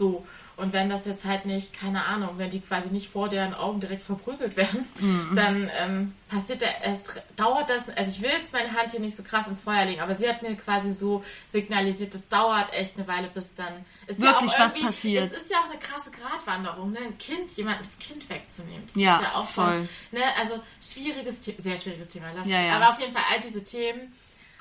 so. 0.00 0.26
Und 0.56 0.74
wenn 0.74 0.90
das 0.90 1.06
jetzt 1.06 1.24
halt 1.24 1.46
nicht, 1.46 1.72
keine 1.72 2.04
Ahnung, 2.04 2.34
wenn 2.36 2.50
die 2.50 2.60
quasi 2.60 2.90
nicht 2.90 3.08
vor 3.08 3.30
deren 3.30 3.54
Augen 3.54 3.80
direkt 3.80 4.02
verprügelt 4.02 4.58
werden, 4.58 4.86
mhm. 5.00 5.32
dann 5.34 5.70
ähm, 5.80 6.14
passiert 6.28 6.60
der, 6.60 6.84
es 6.84 7.00
dauert 7.34 7.70
das, 7.70 7.88
also 7.96 8.10
ich 8.10 8.20
will 8.20 8.28
jetzt 8.30 8.52
meine 8.52 8.70
Hand 8.74 8.90
hier 8.90 9.00
nicht 9.00 9.16
so 9.16 9.22
krass 9.22 9.46
ins 9.48 9.62
Feuer 9.62 9.86
legen, 9.86 10.02
aber 10.02 10.16
sie 10.16 10.28
hat 10.28 10.42
mir 10.42 10.54
quasi 10.56 10.92
so 10.92 11.24
signalisiert, 11.46 12.14
es 12.14 12.28
dauert 12.28 12.70
echt 12.74 12.98
eine 12.98 13.08
Weile, 13.08 13.28
bis 13.32 13.54
dann 13.54 13.72
ist 14.06 14.20
wirklich 14.20 14.52
ja 14.52 14.58
was 14.66 14.78
passiert. 14.78 15.30
Es 15.30 15.38
ist 15.38 15.50
ja 15.50 15.58
auch 15.60 15.70
eine 15.70 15.78
krasse 15.78 16.10
Gratwanderung, 16.10 16.92
ne? 16.92 16.98
ein 17.06 17.16
Kind, 17.16 17.50
jemand 17.56 17.80
das 17.80 17.98
Kind 17.98 18.28
wegzunehmen. 18.28 18.82
Das 18.86 18.96
ja, 18.96 19.16
ist 19.16 19.22
ja 19.22 19.34
auch 19.36 19.46
voll. 19.46 19.88
Schon, 20.10 20.18
ne? 20.18 20.24
Also 20.38 20.60
schwieriges 20.78 21.40
Thema, 21.40 21.62
sehr 21.62 21.78
schwieriges 21.78 22.08
Thema. 22.08 22.26
Lass 22.36 22.46
ja, 22.46 22.60
ja. 22.60 22.76
Aber 22.76 22.90
auf 22.90 23.00
jeden 23.00 23.14
Fall 23.14 23.24
all 23.32 23.40
diese 23.40 23.64
Themen 23.64 24.12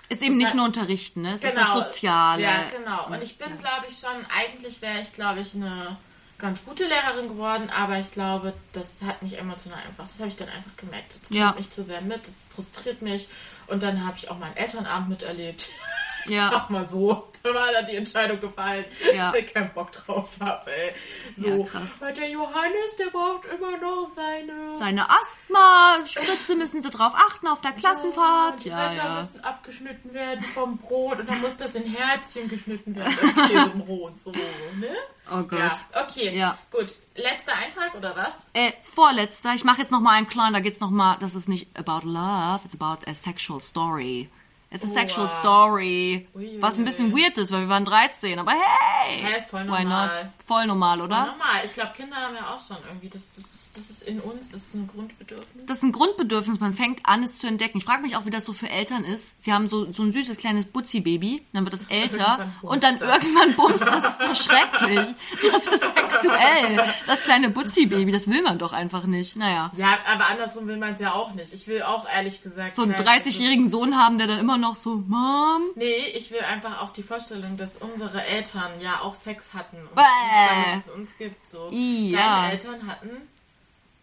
ist 0.09 0.23
eben 0.23 0.37
nicht 0.37 0.55
nur 0.55 0.65
Unterrichten, 0.65 1.21
ne? 1.21 1.33
Es 1.33 1.41
genau. 1.41 1.53
ist 1.53 1.57
das 1.59 1.73
genau. 1.73 1.85
Soziale. 1.85 2.43
Ja, 2.43 2.63
genau. 2.75 3.07
Und 3.07 3.21
ich 3.21 3.37
bin, 3.37 3.57
glaube 3.59 3.85
ich, 3.87 3.97
schon, 3.97 4.25
eigentlich 4.35 4.81
wäre 4.81 5.01
ich, 5.01 5.13
glaube 5.13 5.41
ich, 5.41 5.53
eine 5.53 5.97
ganz 6.39 6.63
gute 6.65 6.85
Lehrerin 6.85 7.27
geworden, 7.27 7.69
aber 7.69 7.99
ich 7.99 8.11
glaube, 8.11 8.53
das 8.71 9.03
hat 9.03 9.21
mich 9.21 9.37
emotional 9.37 9.79
einfach, 9.85 10.07
das 10.07 10.19
habe 10.19 10.29
ich 10.29 10.35
dann 10.35 10.49
einfach 10.49 10.75
gemerkt. 10.77 11.19
Das 11.21 11.29
ja. 11.29 11.47
nimmt 11.47 11.59
mich 11.59 11.69
zu 11.69 11.83
sehr 11.83 12.01
mit, 12.01 12.25
das 12.25 12.45
frustriert 12.53 13.01
mich. 13.01 13.27
Und 13.67 13.83
dann 13.83 14.05
habe 14.05 14.17
ich 14.17 14.31
auch 14.31 14.39
meinen 14.39 14.57
Elternabend 14.57 15.09
miterlebt. 15.09 15.69
Ja. 16.25 16.49
Sag 16.51 16.69
mal 16.69 16.87
so. 16.87 17.25
Da 17.41 17.53
war 17.53 17.71
dann 17.71 17.85
die 17.85 17.95
Entscheidung 17.95 18.37
gefallen, 18.41 18.83
ja. 19.15 19.31
weil 19.31 19.45
ich 19.45 19.53
keinen 19.53 19.71
Bock 19.71 19.93
drauf 19.93 20.29
habe, 20.41 20.69
ey. 20.71 20.93
So, 21.37 21.47
ja, 21.47 21.65
krass. 21.65 22.01
Weil 22.01 22.13
der 22.13 22.29
Johannes, 22.29 22.97
der 22.97 23.05
braucht 23.11 23.45
immer 23.45 23.77
noch 23.77 24.09
seine... 24.09 24.77
Seine 24.77 25.09
Asthma-Spritze 25.09 26.57
müssen 26.57 26.81
sie 26.81 26.89
drauf 26.89 27.13
achten 27.15 27.47
auf 27.47 27.61
der 27.61 27.71
Klassenfahrt. 27.71 28.65
Ja, 28.65 28.89
die 28.89 28.97
ja, 28.97 29.05
ja. 29.05 29.19
müssen 29.19 29.41
abgeschnitten 29.41 30.13
werden 30.13 30.43
vom 30.43 30.77
Brot 30.79 31.21
und 31.21 31.29
dann 31.29 31.39
muss 31.39 31.55
das 31.55 31.75
in 31.75 31.85
Herzchen 31.85 32.49
geschnitten 32.49 32.93
werden, 32.93 33.17
das 33.21 33.47
Käsebrot, 33.47 34.19
so, 34.19 34.31
ne? 34.31 34.95
Oh 35.31 35.43
Gott. 35.43 35.59
Ja, 35.59 36.03
okay. 36.03 36.37
Ja. 36.37 36.57
Gut. 36.71 36.91
Letzter 37.15 37.53
Eintrag 37.53 37.95
oder 37.95 38.15
was? 38.15 38.33
Äh, 38.53 38.73
vorletzter. 38.81 39.53
Ich 39.53 39.63
mache 39.63 39.81
jetzt 39.81 39.91
noch 39.91 39.99
mal 40.01 40.17
einen 40.17 40.27
kleinen, 40.27 40.53
da 40.53 40.59
geht's 40.59 40.79
noch 40.79 40.89
mal, 40.89 41.17
das 41.19 41.35
ist 41.35 41.47
nicht 41.47 41.67
about 41.77 42.05
love, 42.05 42.61
it's 42.65 42.75
about 42.79 43.09
a 43.09 43.15
sexual 43.15 43.61
story. 43.61 44.29
It's 44.71 44.83
a 44.83 44.87
oh, 44.87 44.93
sexual 44.93 45.25
wow. 45.25 45.39
story. 45.39 46.27
Ui, 46.35 46.61
was 46.61 46.77
ein 46.77 46.85
bisschen 46.85 47.11
weird 47.11 47.35
ist, 47.39 47.51
weil 47.51 47.61
wir 47.61 47.69
waren 47.69 47.85
13, 47.85 48.37
aber 48.37 48.51
hey! 48.51 49.19
Hey, 49.19 49.43
voll 49.49 49.65
normal. 49.65 49.79
Why 49.79 49.85
not? 49.85 50.25
Voll 50.45 50.67
normal, 50.67 51.01
oder? 51.01 51.15
Voll 51.15 51.25
normal. 51.25 51.61
Ich 51.65 51.73
glaube, 51.73 51.91
Kinder 51.95 52.17
haben 52.17 52.35
ja 52.35 52.55
auch 52.55 52.59
schon 52.59 52.77
irgendwie, 52.87 53.09
das, 53.09 53.33
das, 53.33 53.71
das 53.75 53.89
ist 53.89 54.03
in 54.03 54.19
uns, 54.19 54.51
das 54.51 54.65
ist 54.65 54.75
ein 54.75 54.85
Grundbedürfnis. 54.85 55.65
Das 55.65 55.77
ist 55.77 55.83
ein 55.83 55.91
Grundbedürfnis, 55.91 56.59
man 56.59 56.75
fängt 56.75 57.01
an, 57.05 57.23
es 57.23 57.39
zu 57.39 57.47
entdecken. 57.47 57.79
Ich 57.79 57.83
frage 57.83 58.03
mich 58.03 58.15
auch, 58.15 58.27
wie 58.27 58.29
das 58.29 58.45
so 58.45 58.53
für 58.53 58.69
Eltern 58.69 59.05
ist. 59.05 59.41
Sie 59.41 59.51
haben 59.51 59.65
so, 59.65 59.91
so 59.91 60.03
ein 60.03 60.13
süßes 60.13 60.37
kleines 60.37 60.65
Butzi-Baby, 60.65 61.43
dann 61.51 61.65
wird 61.65 61.73
das 61.73 61.85
älter 61.89 62.51
und 62.61 62.83
dann 62.83 62.99
irgendwann 62.99 63.55
bumst, 63.55 63.81
das 63.81 64.03
ist 64.03 64.19
so 64.19 64.49
schrecklich. 64.49 65.07
Das 65.51 65.65
ist 65.65 65.81
sexuell. 65.81 66.93
Das 67.07 67.21
kleine 67.21 67.49
Butzi-Baby, 67.49 68.11
das 68.11 68.29
will 68.29 68.43
man 68.43 68.59
doch 68.59 68.73
einfach 68.73 69.05
nicht. 69.05 69.35
Naja. 69.35 69.71
Ja, 69.77 69.97
aber 70.05 70.27
andersrum 70.27 70.67
will 70.67 70.77
man 70.77 70.93
es 70.93 70.99
ja 70.99 71.13
auch 71.13 71.33
nicht. 71.33 71.53
Ich 71.53 71.67
will 71.67 71.81
auch 71.81 72.07
ehrlich 72.07 72.43
gesagt... 72.43 72.69
So 72.69 72.83
einen 72.83 72.93
30-jährigen 72.93 73.67
Sohn 73.67 73.97
haben, 73.97 74.19
der 74.19 74.27
dann 74.27 74.37
immer 74.37 74.58
noch 74.59 74.75
so, 74.75 75.03
Mom. 75.07 75.63
Nee, 75.75 76.07
ich 76.15 76.31
will 76.31 76.39
einfach 76.39 76.81
auch 76.81 76.91
die 76.91 77.03
Vorstellung, 77.03 77.57
dass 77.57 77.77
unsere 77.77 78.23
Eltern 78.23 78.71
ja 78.79 79.01
auch 79.01 79.15
Sex 79.15 79.53
hatten 79.53 79.77
und 79.77 79.95
Bäh. 79.95 80.01
damit 80.49 80.85
es 80.85 80.89
uns 80.91 81.09
gibt. 81.17 81.47
So. 81.47 81.69
Ja. 81.71 82.41
Deine 82.41 82.51
Eltern 82.53 82.87
hatten 82.87 83.27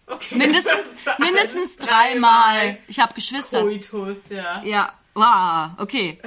Okay, 0.07 0.37
mindestens, 0.37 1.05
mindestens 1.19 1.77
dreimal. 1.79 2.79
Ich 2.87 3.01
habe 3.01 3.13
Geschwister. 3.15 3.63
Coitus, 3.63 4.29
ja. 4.29 4.63
Ja, 4.63 4.93
wow, 5.15 5.71
okay. 5.79 6.19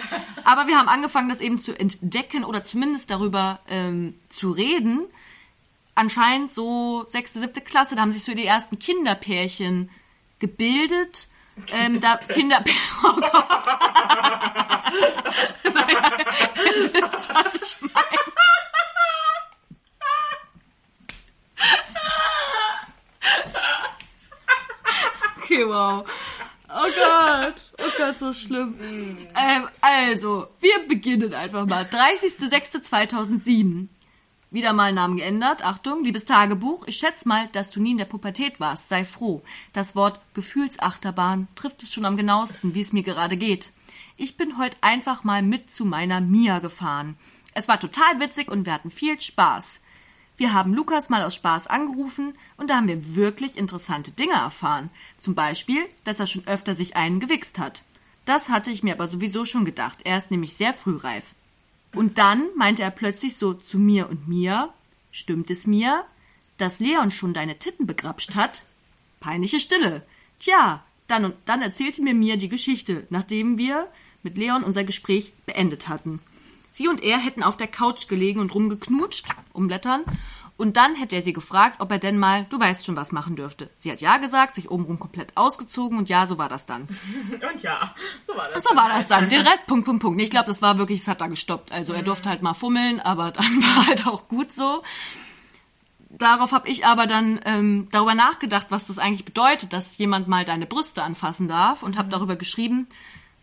Aber 0.43 0.67
wir 0.67 0.77
haben 0.77 0.89
angefangen, 0.89 1.29
das 1.29 1.39
eben 1.39 1.59
zu 1.59 1.73
entdecken 1.73 2.43
oder 2.43 2.61
zumindest 2.61 3.09
darüber 3.09 3.59
ähm, 3.69 4.15
zu 4.27 4.51
reden. 4.51 5.05
Anscheinend 5.95 6.51
so 6.51 7.05
sechste, 7.07 7.39
siebte 7.39 7.61
Klasse, 7.61 7.95
da 7.95 8.01
haben 8.01 8.11
sich 8.11 8.23
so 8.23 8.33
die 8.33 8.45
ersten 8.45 8.79
Kinderpärchen 8.79 9.89
gebildet 10.39 11.27
ähm, 11.71 12.01
da 12.01 12.17
Kinder. 12.17 12.63
Oh 13.01 13.13
Gott. 13.13 13.31
naja, 15.73 16.17
ihr 16.65 16.93
wisst, 16.93 17.29
was 17.33 17.55
ich 17.55 17.77
meine. 17.81 18.19
Okay, 25.37 25.65
wow. 25.67 26.05
Oh 26.69 26.87
Gott. 26.95 27.65
Oh 27.79 27.89
Gott, 27.97 28.19
so 28.19 28.31
schlimm. 28.33 28.77
Ähm, 29.35 29.67
also, 29.81 30.47
wir 30.59 30.87
beginnen 30.87 31.33
einfach 31.33 31.65
mal. 31.65 31.85
30.06.2007 31.85 33.87
wieder 34.51 34.73
mal 34.73 34.93
Namen 34.93 35.17
geändert. 35.17 35.63
Achtung, 35.63 36.03
liebes 36.03 36.25
Tagebuch, 36.25 36.87
ich 36.87 36.97
schätze 36.97 37.27
mal, 37.27 37.47
dass 37.51 37.71
du 37.71 37.81
nie 37.81 37.91
in 37.91 37.97
der 37.97 38.05
Pubertät 38.05 38.59
warst. 38.59 38.89
Sei 38.89 39.03
froh. 39.03 39.43
Das 39.73 39.95
Wort 39.95 40.21
Gefühlsachterbahn 40.33 41.47
trifft 41.55 41.83
es 41.83 41.93
schon 41.93 42.05
am 42.05 42.17
genauesten, 42.17 42.73
wie 42.73 42.81
es 42.81 42.93
mir 42.93 43.03
gerade 43.03 43.37
geht. 43.37 43.71
Ich 44.17 44.37
bin 44.37 44.57
heute 44.57 44.77
einfach 44.81 45.23
mal 45.23 45.41
mit 45.41 45.69
zu 45.69 45.85
meiner 45.85 46.21
Mia 46.21 46.59
gefahren. 46.59 47.17
Es 47.53 47.67
war 47.67 47.79
total 47.79 48.19
witzig 48.19 48.51
und 48.51 48.65
wir 48.65 48.73
hatten 48.73 48.91
viel 48.91 49.19
Spaß. 49.19 49.81
Wir 50.37 50.53
haben 50.53 50.73
Lukas 50.73 51.09
mal 51.09 51.23
aus 51.23 51.35
Spaß 51.35 51.67
angerufen 51.67 52.33
und 52.57 52.69
da 52.69 52.77
haben 52.77 52.87
wir 52.87 53.15
wirklich 53.15 53.57
interessante 53.57 54.11
Dinge 54.11 54.35
erfahren. 54.35 54.89
Zum 55.17 55.35
Beispiel, 55.35 55.85
dass 56.05 56.19
er 56.19 56.27
schon 56.27 56.47
öfter 56.47 56.75
sich 56.75 56.95
einen 56.95 57.19
gewichst 57.19 57.59
hat. 57.59 57.83
Das 58.25 58.49
hatte 58.49 58.71
ich 58.71 58.83
mir 58.83 58.93
aber 58.93 59.07
sowieso 59.07 59.43
schon 59.43 59.65
gedacht. 59.65 59.99
Er 60.05 60.17
ist 60.17 60.31
nämlich 60.31 60.55
sehr 60.55 60.71
frühreif. 60.71 61.35
Und 61.93 62.17
dann 62.17 62.47
meinte 62.55 62.83
er 62.83 62.91
plötzlich 62.91 63.35
so 63.35 63.53
zu 63.53 63.79
mir 63.79 64.09
und 64.09 64.27
mir, 64.27 64.69
stimmt 65.11 65.49
es 65.49 65.65
mir, 65.65 66.03
dass 66.57 66.79
Leon 66.79 67.11
schon 67.11 67.33
deine 67.33 67.57
Titten 67.57 67.87
begrapscht 67.87 68.35
hat? 68.35 68.63
Peinliche 69.19 69.59
Stille. 69.59 70.03
Tja, 70.39 70.83
dann 71.07 71.25
und 71.25 71.35
dann 71.45 71.61
erzählte 71.61 72.01
mir 72.01 72.13
Mia 72.13 72.35
die 72.35 72.49
Geschichte, 72.49 73.07
nachdem 73.09 73.57
wir 73.57 73.87
mit 74.23 74.37
Leon 74.37 74.63
unser 74.63 74.83
Gespräch 74.83 75.33
beendet 75.45 75.87
hatten. 75.87 76.19
Sie 76.71 76.87
und 76.87 77.01
er 77.01 77.17
hätten 77.17 77.43
auf 77.43 77.57
der 77.57 77.67
Couch 77.67 78.07
gelegen 78.07 78.39
und 78.39 78.53
rumgeknutscht, 78.53 79.25
umblättern, 79.53 80.03
und 80.59 80.75
dann 80.75 80.95
hätte 80.95 81.15
er 81.15 81.21
sie 81.21 81.31
gefragt, 81.31 81.79
ob 81.79 81.89
er 81.89 81.99
denn 81.99 82.19
mal, 82.19 82.45
du 82.49 82.59
weißt 82.59 82.85
schon, 82.85 82.97
was 82.97 83.13
machen 83.13 83.37
dürfte. 83.37 83.69
Sie 83.77 83.89
hat 83.89 84.01
ja 84.01 84.17
gesagt, 84.17 84.55
sich 84.55 84.69
obenrum 84.69 84.99
komplett 84.99 85.37
ausgezogen 85.37 85.97
und 85.97 86.09
ja, 86.09 86.27
so 86.27 86.37
war 86.37 86.49
das 86.49 86.65
dann. 86.65 86.81
Und 87.31 87.63
ja, 87.63 87.95
so 88.27 88.35
war 88.35 88.49
das. 88.53 88.63
So 88.63 88.75
war 88.75 88.89
das 88.89 89.07
dann. 89.07 89.29
Den 89.29 89.41
Rest, 89.41 89.65
Punkt, 89.67 89.85
Punkt, 89.85 90.01
Punkt. 90.01 90.21
Ich 90.21 90.29
glaube, 90.29 90.47
das 90.47 90.61
war 90.61 90.77
wirklich, 90.77 90.99
es 91.01 91.07
hat 91.07 91.21
da 91.21 91.27
gestoppt. 91.27 91.71
Also 91.71 91.93
er 91.93 92.01
mhm. 92.01 92.05
durfte 92.05 92.27
halt 92.27 92.41
mal 92.41 92.53
fummeln, 92.53 92.99
aber 92.99 93.31
dann 93.31 93.61
war 93.63 93.87
halt 93.87 94.05
auch 94.05 94.27
gut 94.27 94.51
so. 94.51 94.83
Darauf 96.09 96.51
habe 96.51 96.67
ich 96.67 96.85
aber 96.85 97.07
dann 97.07 97.39
ähm, 97.45 97.87
darüber 97.91 98.13
nachgedacht, 98.13 98.67
was 98.69 98.85
das 98.85 98.99
eigentlich 98.99 99.23
bedeutet, 99.23 99.71
dass 99.71 99.97
jemand 99.97 100.27
mal 100.27 100.43
deine 100.43 100.65
Brüste 100.65 101.03
anfassen 101.03 101.47
darf 101.47 101.83
und 101.83 101.97
habe 101.97 102.07
mhm. 102.07 102.11
darüber 102.11 102.35
geschrieben, 102.35 102.87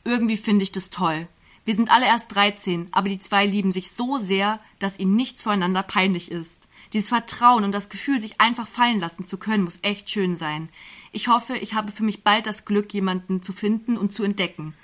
irgendwie 0.05 0.37
finde 0.37 0.64
ich 0.64 0.73
das 0.73 0.91
toll. 0.91 1.29
Wir 1.64 1.75
sind 1.75 1.91
alle 1.91 2.07
erst 2.07 2.35
13, 2.35 2.89
aber 2.93 3.09
die 3.09 3.19
zwei 3.19 3.47
lieben 3.47 3.73
sich 3.73 3.91
so 3.91 4.19
sehr, 4.19 4.61
dass 4.79 4.99
ihnen 4.99 5.17
nichts 5.17 5.43
voreinander 5.43 5.83
peinlich 5.83 6.31
ist. 6.31 6.69
Dieses 6.93 7.09
Vertrauen 7.09 7.64
und 7.64 7.72
das 7.72 7.89
Gefühl, 7.89 8.20
sich 8.20 8.41
einfach 8.41 8.68
fallen 8.68 9.01
lassen 9.01 9.24
zu 9.24 9.37
können, 9.39 9.64
muss 9.64 9.78
echt 9.82 10.11
schön 10.11 10.37
sein. 10.37 10.68
Ich 11.12 11.28
hoffe, 11.28 11.57
ich 11.57 11.74
habe 11.74 11.93
für 11.93 12.03
mich 12.03 12.22
bald 12.22 12.47
das 12.47 12.64
Glück, 12.64 12.93
jemanden 12.95 13.43
zu 13.43 13.53
finden 13.53 13.97
und 13.97 14.12
zu 14.12 14.22
entdecken. 14.22 14.74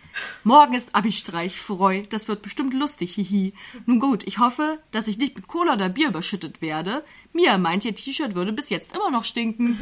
Morgen 0.44 0.74
ist 0.74 0.94
Abi-Streich, 0.94 1.58
Freu. 1.58 2.02
Das 2.10 2.28
wird 2.28 2.42
bestimmt 2.42 2.74
lustig, 2.74 3.14
hihi. 3.14 3.54
Nun 3.86 4.00
gut, 4.00 4.24
ich 4.24 4.38
hoffe, 4.38 4.78
dass 4.90 5.08
ich 5.08 5.18
nicht 5.18 5.36
mit 5.36 5.46
Cola 5.46 5.74
oder 5.74 5.88
Bier 5.88 6.08
überschüttet 6.08 6.60
werde. 6.60 7.04
Mia 7.32 7.56
meint, 7.58 7.84
ihr 7.84 7.94
T-Shirt 7.94 8.34
würde 8.34 8.52
bis 8.52 8.68
jetzt 8.68 8.94
immer 8.94 9.10
noch 9.10 9.24
stinken. 9.24 9.78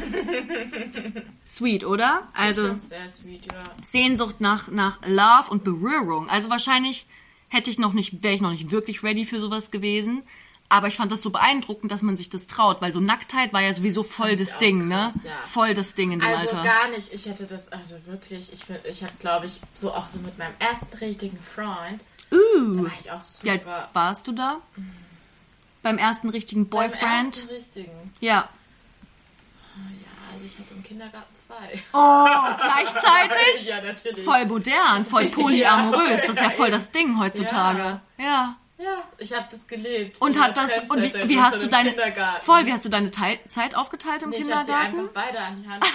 Sweet, 1.45 1.85
oder? 1.85 2.27
Also 2.33 2.77
sweet, 2.77 3.45
ja. 3.51 3.63
Sehnsucht 3.83 4.39
nach, 4.39 4.69
nach 4.69 4.99
Love 5.05 5.49
und 5.49 5.63
Berührung. 5.63 6.29
Also 6.29 6.49
wahrscheinlich 6.49 7.07
hätte 7.49 7.69
ich 7.69 7.77
noch 7.77 7.93
nicht, 7.93 8.23
wäre 8.23 8.33
ich 8.33 8.41
noch 8.41 8.51
nicht 8.51 8.71
wirklich 8.71 9.03
ready 9.03 9.25
für 9.25 9.41
sowas 9.41 9.71
gewesen. 9.71 10.23
Aber 10.71 10.87
ich 10.87 10.95
fand 10.95 11.11
das 11.11 11.21
so 11.21 11.29
beeindruckend, 11.31 11.91
dass 11.91 12.01
man 12.01 12.15
sich 12.15 12.29
das 12.29 12.47
traut, 12.47 12.81
weil 12.81 12.93
so 12.93 12.99
Nacktheit 13.01 13.51
war 13.51 13.61
ja 13.61 13.73
sowieso 13.73 14.03
voll 14.03 14.35
das 14.37 14.57
Ding, 14.57 14.87
ne? 14.87 15.11
krass, 15.13 15.23
ja. 15.25 15.31
Voll 15.45 15.73
das 15.73 15.93
Ding 15.95 16.11
in 16.11 16.19
dem 16.21 16.27
Also 16.29 16.55
Alter. 16.55 16.63
gar 16.63 16.87
nicht. 16.87 17.11
Ich 17.13 17.25
hätte 17.25 17.45
das, 17.45 17.71
also 17.73 17.95
wirklich, 18.05 18.51
ich, 18.53 18.61
ich 18.89 19.03
habe, 19.03 19.13
glaube 19.19 19.47
ich, 19.47 19.59
so 19.79 19.93
auch 19.93 20.07
so 20.07 20.19
mit 20.19 20.37
meinem 20.37 20.53
ersten 20.59 20.97
richtigen 20.97 21.37
Freund, 21.53 22.05
da 22.29 22.37
Uh, 22.37 22.83
war 22.85 22.91
ich 23.03 23.11
auch 23.11 23.19
wie 23.41 23.49
alt 23.51 23.63
super. 23.63 23.89
warst 23.91 24.27
du 24.27 24.31
da? 24.31 24.57
Beim 25.83 25.97
ersten 25.97 26.29
richtigen 26.29 26.69
Beim 26.69 26.89
Boyfriend? 26.89 27.35
ersten 27.37 27.49
richtigen. 27.49 28.13
Ja. 28.21 28.47
Ja, 29.75 30.33
also 30.33 30.45
ich 30.45 30.57
hatte 30.57 30.73
im 30.73 30.83
Kindergarten 30.83 31.35
zwei. 31.35 31.81
Oh, 31.91 32.25
gleichzeitig? 32.57 33.69
Ja, 33.69 33.81
natürlich. 33.81 34.23
Voll 34.23 34.45
modern, 34.45 35.03
voll 35.05 35.25
polyamorös. 35.29 36.21
Das 36.21 36.29
ist 36.35 36.39
ja 36.41 36.49
voll 36.51 36.67
Ja, 36.69 36.75
das 36.75 36.91
Ding 36.91 37.19
heutzutage. 37.19 37.99
Ja. 38.17 38.23
Ja, 38.23 38.55
ich 39.17 39.33
habe 39.33 39.47
das 39.51 39.67
gelebt. 39.67 40.19
Und 40.21 40.35
Ich 40.35 40.41
hat 40.41 40.57
das, 40.57 40.79
und 40.79 40.97
wie, 41.01 41.09
Trendsetter, 41.09 41.29
wie 41.29 41.35
so 41.35 41.41
hast 41.43 41.63
du 41.63 41.67
deine, 41.67 41.89
Kindergarten. 41.91 42.45
voll, 42.45 42.65
wie 42.65 42.73
hast 42.73 42.85
du 42.85 42.89
deine 42.89 43.11
Teil, 43.11 43.39
Zeit 43.47 43.75
aufgeteilt 43.75 44.23
im 44.23 44.29
Nee, 44.31 44.37
Ich 44.37 44.51
habe 44.51 44.65
die 44.65 44.71
Kindergarten? 44.71 44.99
einfach 44.99 45.13
beide 45.13 45.39
an 45.39 45.61
die 45.63 45.69
Hand. 45.69 45.85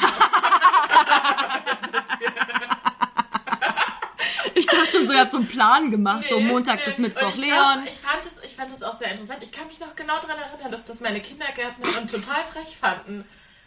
Ich 4.55 4.67
dachte 4.67 4.91
schon 4.93 5.07
so, 5.07 5.13
ihr 5.13 5.21
habt 5.21 5.31
so 5.31 5.37
einen 5.37 5.49
Plan 5.49 5.91
gemacht, 5.91 6.27
so 6.29 6.39
Nee, 6.41 6.45
Montag 6.47 6.79
nee. 6.79 6.85
bis 6.87 6.99
Mittwoch 6.99 7.29
ich 7.31 7.37
Leon. 7.37 7.85
Ich, 7.87 7.99
fand 7.99 8.25
es, 8.25 8.33
ich 8.43 8.57
fand 8.57 8.73
es 8.73 8.83
auch 8.83 8.97
sehr 8.99 9.11
interessant. 9.11 9.43
Ich 9.43 9.53
kann 9.53 9.67
mich 9.67 9.79
noch 9.81 9.95
genau 9.95 10.15
daran 10.21 10.39
erinnern, 10.39 10.73
dass 10.73 10.85
das 10.85 11.01
meine 11.01 11.21
Kindergärtnerin 11.21 12.09
total 12.11 12.43
frech 12.51 12.77
fanden. 12.81 13.25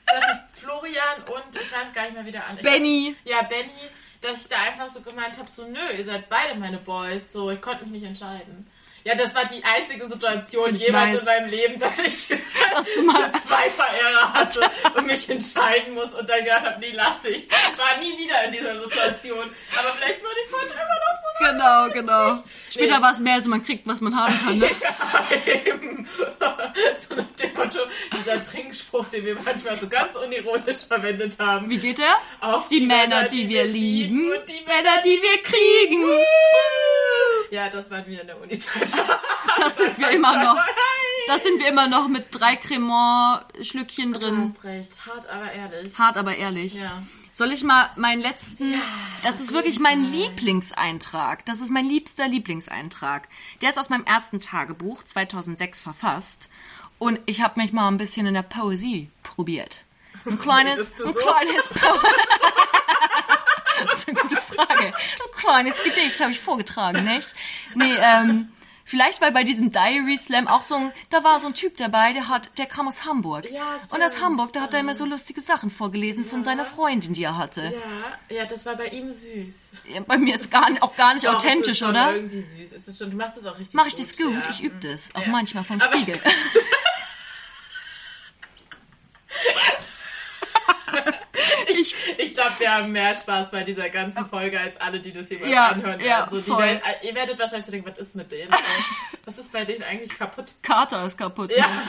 Dass 0.07 0.23
ich 0.25 0.61
Florian 0.61 1.21
und 1.27 1.55
ich 1.55 1.71
weiß 1.71 1.93
gar 1.93 2.03
nicht 2.03 2.13
mehr 2.13 2.25
wieder 2.25 2.45
an. 2.47 2.57
Ich 2.57 2.63
Benny. 2.63 3.15
Ja, 3.25 3.43
Benny, 3.43 3.69
dass 4.21 4.41
ich 4.41 4.47
da 4.49 4.57
einfach 4.57 4.89
so 4.91 5.01
gemeint 5.01 5.37
habe, 5.37 5.49
so 5.49 5.67
nö, 5.67 5.79
ihr 5.95 6.03
seid 6.03 6.27
beide 6.29 6.55
meine 6.59 6.77
Boys. 6.79 7.31
So, 7.31 7.51
ich 7.51 7.61
konnte 7.61 7.83
mich 7.85 8.01
nicht 8.01 8.05
entscheiden. 8.09 8.65
Ja, 9.09 9.15
das 9.15 9.33
war 9.33 9.45
die 9.45 9.63
einzige 9.63 10.07
Situation 10.07 10.75
jemals 10.75 11.13
nice. 11.13 11.19
in 11.21 11.25
meinem 11.25 11.49
Leben, 11.49 11.79
dass 11.79 11.93
ich 11.97 12.29
mal- 13.05 13.31
zwei 13.39 13.69
Verehrer 13.71 14.33
hatte 14.33 14.61
und 14.95 15.07
mich 15.07 15.27
entscheiden 15.27 15.95
muss 15.95 16.13
und 16.13 16.29
dann 16.29 16.43
gedacht 16.43 16.63
habe, 16.65 16.79
nee, 16.79 16.91
lass 16.93 17.25
ich. 17.25 17.47
War 17.77 17.97
nie 17.99 18.15
wieder 18.19 18.43
in 18.43 18.51
dieser 18.51 18.79
Situation. 18.83 19.49
Aber 19.79 19.89
vielleicht 19.97 20.21
würde 20.21 20.35
ich 20.43 20.47
es 20.47 20.53
heute 20.61 20.73
immer 20.73 20.83
noch 20.83 21.19
so 21.23 21.29
Genau, 21.39 21.87
genau. 21.93 22.43
Später 22.69 22.97
Nee. 22.97 23.03
war 23.03 23.13
es 23.13 23.19
mehr 23.19 23.41
so, 23.41 23.49
man 23.49 23.63
kriegt, 23.63 23.87
was 23.87 23.99
man 24.01 24.15
haben 24.15 24.37
kann. 24.45 24.57
Ne? 24.59 24.69
Eben. 25.65 26.07
so 26.29 27.15
nach 27.15 27.23
dem 27.41 27.53
Motto, 27.55 27.79
dieser 28.15 28.41
Trinkspruch, 28.41 29.05
den 29.09 29.25
wir 29.25 29.35
manchmal 29.43 29.79
so 29.79 29.87
ganz 29.87 30.15
unironisch 30.15 30.79
verwendet 30.87 31.39
haben. 31.39 31.67
Wie 31.69 31.77
geht 31.79 31.97
der? 31.97 32.13
Auf 32.41 32.67
Die 32.67 32.81
Männer, 32.81 33.23
die 33.23 33.47
wir 33.49 33.63
lieben 33.63 34.29
und 34.31 34.47
die 34.49 34.63
Männer, 34.67 35.01
die 35.03 35.19
wir 35.19 35.41
kriegen. 35.41 36.05
Ja, 37.51 37.67
das 37.69 37.89
waren 37.89 38.05
wir 38.05 38.21
in 38.21 38.27
der 38.27 38.39
Uni-Zeit. 38.39 38.87
Das 39.57 39.77
sind 39.77 39.97
wir 39.97 40.09
immer 40.11 40.35
noch. 40.43 40.57
Das 41.27 41.43
sind 41.43 41.59
wir 41.59 41.67
immer 41.67 41.87
noch 41.87 42.07
mit 42.07 42.27
drei 42.31 42.55
Cremant-Schlückchen 42.55 44.13
Du 44.13 44.19
drin. 44.19 44.53
hast 44.55 44.63
recht, 44.63 45.05
hart, 45.05 45.27
aber 45.29 45.51
ehrlich. 45.51 45.97
Hart, 45.97 46.17
aber 46.17 46.35
ehrlich. 46.35 46.73
Ja. 46.73 47.03
Soll 47.31 47.51
ich 47.51 47.63
mal 47.63 47.89
meinen 47.95 48.21
letzten, 48.21 48.73
das 49.23 49.39
ist 49.39 49.53
wirklich 49.53 49.79
mein 49.79 50.03
Lieblingseintrag. 50.11 51.45
Das 51.45 51.61
ist 51.61 51.69
mein 51.69 51.85
liebster 51.85 52.27
Lieblingseintrag. 52.27 53.27
Der 53.61 53.69
ist 53.69 53.77
aus 53.77 53.89
meinem 53.89 54.03
ersten 54.05 54.39
Tagebuch 54.39 55.03
2006 55.03 55.81
verfasst 55.81 56.49
und 56.97 57.19
ich 57.27 57.41
habe 57.41 57.61
mich 57.61 57.71
mal 57.71 57.87
ein 57.87 57.97
bisschen 57.97 58.25
in 58.25 58.33
der 58.33 58.41
Poesie 58.41 59.09
probiert. 59.23 59.85
Ein 60.25 60.39
kleines, 60.41 60.95
du 60.95 61.05
ein 61.07 61.13
so? 61.13 61.19
kleines 61.19 61.69
Po 61.69 61.99
Das 63.87 63.99
ist 63.99 64.09
eine 64.09 64.17
gute 64.19 64.41
Frage. 64.41 64.87
Ein 64.87 64.93
kleines 65.37 65.81
Gedicht 65.83 66.19
habe 66.19 66.31
ich 66.31 66.39
vorgetragen, 66.39 67.05
nicht? 67.05 67.33
Nee, 67.75 67.93
ähm, 67.97 68.51
vielleicht 68.89 69.21
weil 69.21 69.31
bei 69.31 69.43
diesem 69.43 69.71
Diary 69.71 70.17
Slam 70.17 70.47
auch 70.47 70.63
so 70.63 70.75
ein, 70.75 70.91
da 71.09 71.23
war 71.23 71.39
so 71.39 71.47
ein 71.47 71.53
Typ 71.53 71.77
dabei, 71.77 72.11
der 72.13 72.27
hat, 72.27 72.49
der 72.57 72.65
kam 72.65 72.87
aus 72.87 73.05
Hamburg. 73.05 73.49
Ja, 73.51 73.77
stimmt, 73.77 73.93
und 73.93 74.03
aus 74.03 74.19
Hamburg, 74.21 74.51
da 74.53 74.61
hat 74.61 74.73
er 74.73 74.79
immer 74.81 74.95
so 74.95 75.05
lustige 75.05 75.41
Sachen 75.41 75.69
vorgelesen 75.69 76.25
von 76.25 76.41
seiner 76.43 76.65
Freundin, 76.65 77.13
die 77.13 77.23
er 77.23 77.37
hatte. 77.37 77.73
Ja, 78.29 78.35
ja, 78.37 78.45
das 78.45 78.65
war 78.65 78.75
bei 78.75 78.87
ihm 78.87 79.11
süß. 79.11 79.69
Ja, 79.93 80.01
Bei 80.01 80.17
mir 80.17 80.35
ist 80.35 80.49
gar, 80.51 80.67
auch 80.81 80.95
gar 80.95 81.13
nicht 81.13 81.25
Doch, 81.25 81.31
es 81.37 81.37
authentisch, 81.45 81.79
schon 81.79 81.89
oder? 81.91 82.15
irgendwie 82.15 82.41
süß. 82.41 82.71
Es 82.73 82.87
ist 82.87 82.97
schon, 82.97 83.11
du 83.11 83.17
machst 83.17 83.37
das 83.37 83.45
auch 83.45 83.57
richtig 83.59 83.75
Mach 83.75 83.85
ich 83.85 83.95
gut. 83.95 84.01
das 84.05 84.17
gut? 84.17 84.33
Ja. 84.33 84.49
Ich 84.49 84.63
übe 84.63 84.87
das. 84.87 85.13
Auch 85.15 85.21
Ja. 85.21 85.27
manchmal 85.29 85.63
vom 85.63 85.79
Aber- 85.79 85.95
Spiegel. 85.97 86.19
Ich, 91.69 91.95
ich 92.17 92.33
glaube, 92.33 92.51
wir 92.59 92.73
haben 92.73 92.91
mehr 92.91 93.13
Spaß 93.13 93.51
bei 93.51 93.63
dieser 93.63 93.89
ganzen 93.89 94.25
Folge 94.25 94.59
als 94.59 94.75
alle, 94.81 94.99
die 94.99 95.11
das 95.11 95.29
jemals 95.29 95.51
Ja, 95.51 95.67
anhören 95.67 95.99
ja, 95.99 96.05
werden. 96.19 96.29
So, 96.31 96.37
die 96.41 96.49
voll. 96.51 96.63
werden, 96.63 96.81
ihr 97.03 97.15
werdet 97.15 97.37
wahrscheinlich 97.39 97.65
so 97.65 97.71
denken, 97.71 97.89
was 97.89 97.97
ist 97.99 98.15
mit 98.15 98.31
denen? 98.31 98.51
Ey? 98.51 98.57
was 99.25 99.37
ist 99.37 99.51
bei 99.51 99.65
denen 99.65 99.83
eigentlich 99.83 100.17
kaputt? 100.17 100.53
Kater 100.63 101.05
ist 101.05 101.17
kaputt. 101.17 101.51
Ja. 101.55 101.67
Ne? 101.67 101.83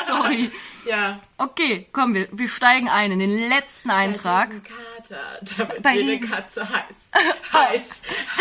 Sorry. 0.06 0.50
Ja. 0.86 1.20
Okay, 1.38 1.86
komm, 1.92 2.14
wir, 2.14 2.28
wir 2.32 2.48
steigen 2.48 2.88
ein 2.88 3.12
in 3.12 3.18
den 3.20 3.48
letzten 3.48 3.90
Eintrag. 3.90 4.50
Kater, 4.64 5.20
da 5.42 5.58
wird 5.70 5.82
Bei 5.82 5.94
jede 5.96 6.26
Katze 6.26 6.68
heiß. 6.68 7.10
heiß. 7.52 7.82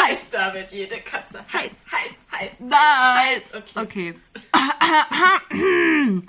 Heiß, 0.04 0.30
da 0.32 0.54
wird 0.54 0.72
jede 0.72 0.98
Katze 1.02 1.40
heiß, 1.54 1.86
heiß, 1.92 2.40
heiß. 2.40 2.52
Nice. 2.60 3.64
Okay. 3.76 4.16
Okay. 4.52 6.22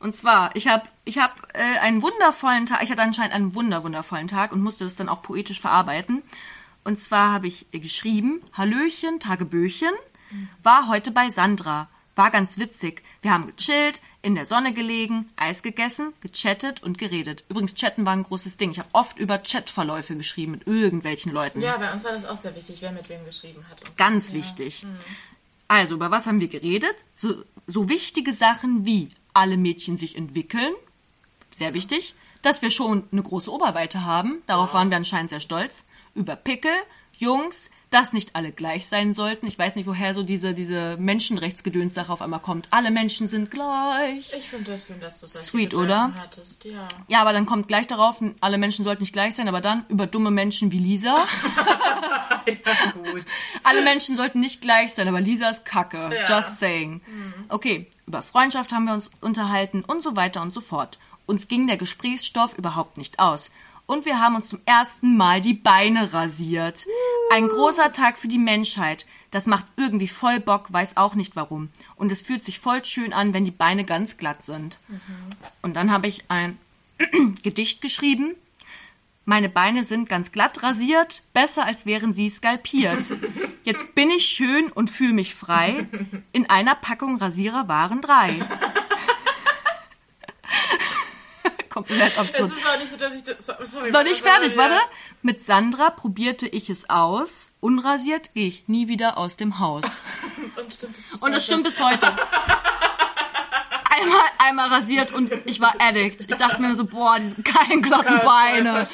Und 0.00 0.14
zwar, 0.14 0.56
ich 0.56 0.66
habe 0.66 0.84
ich 1.04 1.18
hab, 1.18 1.48
äh, 1.54 1.78
einen 1.80 2.02
wundervollen 2.02 2.66
Tag, 2.66 2.82
ich 2.82 2.90
hatte 2.90 3.02
anscheinend 3.02 3.34
einen 3.34 3.54
wunder, 3.54 3.84
wundervollen 3.84 4.28
Tag 4.28 4.50
und 4.52 4.62
musste 4.62 4.84
das 4.84 4.96
dann 4.96 5.08
auch 5.08 5.22
poetisch 5.22 5.60
verarbeiten. 5.60 6.22
Und 6.82 6.98
zwar 6.98 7.32
habe 7.32 7.46
ich 7.46 7.70
geschrieben, 7.70 8.42
Hallöchen, 8.54 9.20
Tageböchen, 9.20 9.92
war 10.62 10.88
heute 10.88 11.10
bei 11.10 11.28
Sandra. 11.30 11.88
War 12.16 12.30
ganz 12.30 12.58
witzig. 12.58 13.02
Wir 13.22 13.32
haben 13.32 13.46
gechillt, 13.54 14.00
in 14.22 14.34
der 14.34 14.46
Sonne 14.46 14.72
gelegen, 14.72 15.28
Eis 15.36 15.62
gegessen, 15.62 16.12
gechattet 16.20 16.82
und 16.82 16.98
geredet. 16.98 17.44
Übrigens, 17.48 17.74
chatten 17.74 18.04
war 18.04 18.12
ein 18.12 18.22
großes 18.22 18.56
Ding. 18.56 18.70
Ich 18.70 18.78
habe 18.78 18.88
oft 18.92 19.18
über 19.18 19.38
Chatverläufe 19.38 20.16
geschrieben 20.16 20.52
mit 20.52 20.66
irgendwelchen 20.66 21.32
Leuten. 21.32 21.60
Ja, 21.60 21.78
bei 21.78 21.92
uns 21.92 22.04
war 22.04 22.12
das 22.12 22.24
auch 22.26 22.40
sehr 22.40 22.54
wichtig, 22.54 22.78
wer 22.80 22.92
mit 22.92 23.08
wem 23.08 23.24
geschrieben 23.24 23.64
hat. 23.70 23.80
Und 23.80 23.86
so. 23.88 23.92
Ganz 23.96 24.30
ja. 24.30 24.36
wichtig. 24.36 24.86
Also, 25.68 25.94
über 25.94 26.10
was 26.10 26.26
haben 26.26 26.40
wir 26.40 26.48
geredet? 26.48 26.96
So, 27.14 27.44
so 27.66 27.88
wichtige 27.88 28.32
Sachen 28.32 28.84
wie 28.84 29.10
alle 29.34 29.56
Mädchen 29.56 29.96
sich 29.96 30.16
entwickeln, 30.16 30.74
sehr 31.50 31.74
wichtig. 31.74 32.14
Dass 32.42 32.62
wir 32.62 32.70
schon 32.70 33.04
eine 33.12 33.22
große 33.22 33.52
Oberweite 33.52 34.04
haben, 34.04 34.42
darauf 34.46 34.72
waren 34.72 34.88
wir 34.88 34.96
anscheinend 34.96 35.30
sehr 35.30 35.40
stolz. 35.40 35.84
Über 36.14 36.36
Pickel, 36.36 36.72
Jungs, 37.18 37.70
dass 37.90 38.12
nicht 38.12 38.36
alle 38.36 38.52
gleich 38.52 38.86
sein 38.86 39.14
sollten. 39.14 39.46
Ich 39.46 39.58
weiß 39.58 39.74
nicht, 39.74 39.86
woher 39.86 40.14
so 40.14 40.22
diese, 40.22 40.54
diese 40.54 40.96
Menschenrechtsgedöns-Sache 40.98 42.12
auf 42.12 42.22
einmal 42.22 42.40
kommt. 42.40 42.68
Alle 42.70 42.92
Menschen 42.92 43.26
sind 43.26 43.50
gleich. 43.50 44.32
Ich 44.32 44.48
finde 44.48 44.70
das 44.72 44.86
schön, 44.86 45.00
dass 45.00 45.20
du 45.20 45.26
solche 45.26 45.46
Sweet, 45.46 45.74
oder? 45.74 46.14
hattest. 46.14 46.64
Ja. 46.64 46.86
Ja, 47.08 47.20
aber 47.20 47.32
dann 47.32 47.46
kommt 47.46 47.66
gleich 47.66 47.88
darauf, 47.88 48.22
alle 48.40 48.58
Menschen 48.58 48.84
sollten 48.84 49.02
nicht 49.02 49.12
gleich 49.12 49.34
sein, 49.34 49.48
aber 49.48 49.60
dann 49.60 49.84
über 49.88 50.06
dumme 50.06 50.30
Menschen 50.30 50.70
wie 50.70 50.78
Lisa. 50.78 51.16
ja, 52.46 52.54
gut. 52.94 53.24
Alle 53.64 53.82
Menschen 53.82 54.16
sollten 54.16 54.40
nicht 54.40 54.60
gleich 54.60 54.94
sein, 54.94 55.06
aber 55.08 55.20
Lisa 55.20 55.50
ist 55.50 55.64
kacke. 55.64 56.10
Ja. 56.12 56.24
Just 56.24 56.58
saying. 56.58 57.00
Okay, 57.48 57.86
über 58.06 58.22
Freundschaft 58.22 58.72
haben 58.72 58.84
wir 58.84 58.94
uns 58.94 59.10
unterhalten 59.20 59.84
und 59.84 60.02
so 60.02 60.16
weiter 60.16 60.42
und 60.42 60.54
so 60.54 60.60
fort. 60.60 60.98
Uns 61.26 61.48
ging 61.48 61.66
der 61.66 61.76
Gesprächsstoff 61.76 62.56
überhaupt 62.56 62.98
nicht 62.98 63.18
aus. 63.18 63.50
Und 63.90 64.06
wir 64.06 64.20
haben 64.20 64.36
uns 64.36 64.48
zum 64.48 64.60
ersten 64.66 65.16
Mal 65.16 65.40
die 65.40 65.52
Beine 65.52 66.12
rasiert. 66.12 66.86
Ein 67.32 67.48
großer 67.48 67.90
Tag 67.90 68.18
für 68.18 68.28
die 68.28 68.38
Menschheit. 68.38 69.04
Das 69.32 69.46
macht 69.46 69.66
irgendwie 69.76 70.06
voll 70.06 70.38
Bock, 70.38 70.72
weiß 70.72 70.96
auch 70.96 71.16
nicht 71.16 71.34
warum. 71.34 71.70
Und 71.96 72.12
es 72.12 72.22
fühlt 72.22 72.44
sich 72.44 72.60
voll 72.60 72.84
schön 72.84 73.12
an, 73.12 73.34
wenn 73.34 73.44
die 73.44 73.50
Beine 73.50 73.84
ganz 73.84 74.16
glatt 74.16 74.44
sind. 74.44 74.78
Und 75.60 75.74
dann 75.74 75.90
habe 75.90 76.06
ich 76.06 76.22
ein 76.28 76.56
Gedicht 77.42 77.82
geschrieben. 77.82 78.36
Meine 79.24 79.48
Beine 79.48 79.82
sind 79.82 80.08
ganz 80.08 80.30
glatt 80.30 80.62
rasiert, 80.62 81.24
besser 81.32 81.66
als 81.66 81.84
wären 81.84 82.12
sie 82.12 82.30
skalpiert. 82.30 83.12
Jetzt 83.64 83.96
bin 83.96 84.08
ich 84.10 84.26
schön 84.26 84.70
und 84.70 84.90
fühle 84.90 85.14
mich 85.14 85.34
frei. 85.34 85.88
In 86.30 86.48
einer 86.48 86.76
Packung 86.76 87.16
Rasierer 87.16 87.66
waren 87.66 88.00
drei. 88.00 88.38
Komplett 91.86 92.12
Es 92.12 92.18
absurd. 92.18 92.52
ist 92.58 92.66
auch 92.66 92.78
nicht 92.78 92.90
so, 92.90 92.96
dass 92.96 93.14
ich 93.14 93.22
das. 93.24 93.70
Sorry, 93.70 93.90
Noch 93.90 94.02
nicht 94.04 94.22
fertig, 94.22 94.56
warte. 94.56 94.78
Mit 95.22 95.42
Sandra 95.42 95.90
probierte 95.90 96.46
ich 96.46 96.70
es 96.70 96.88
aus. 96.90 97.50
Unrasiert 97.60 98.32
gehe 98.34 98.48
ich 98.48 98.68
nie 98.68 98.88
wieder 98.88 99.18
aus 99.18 99.36
dem 99.36 99.58
Haus. 99.58 100.02
Und 100.56 100.72
stimmt 100.72 100.96
das 100.96 101.06
bis 101.08 101.20
Und 101.20 101.32
heute? 101.32 101.40
stimmt 101.40 101.64
bis 101.64 101.80
heute. 101.82 102.16
Einmal, 104.02 104.20
einmal 104.38 104.68
rasiert 104.68 105.12
und 105.12 105.30
ich 105.44 105.60
war 105.60 105.74
addict. 105.78 106.22
Ich 106.30 106.36
dachte 106.38 106.62
mir 106.62 106.74
so, 106.74 106.86
boah, 106.86 107.18
diese 107.18 107.34
geilen 107.42 107.82
glatten 107.82 108.20
Beine. 108.24 108.88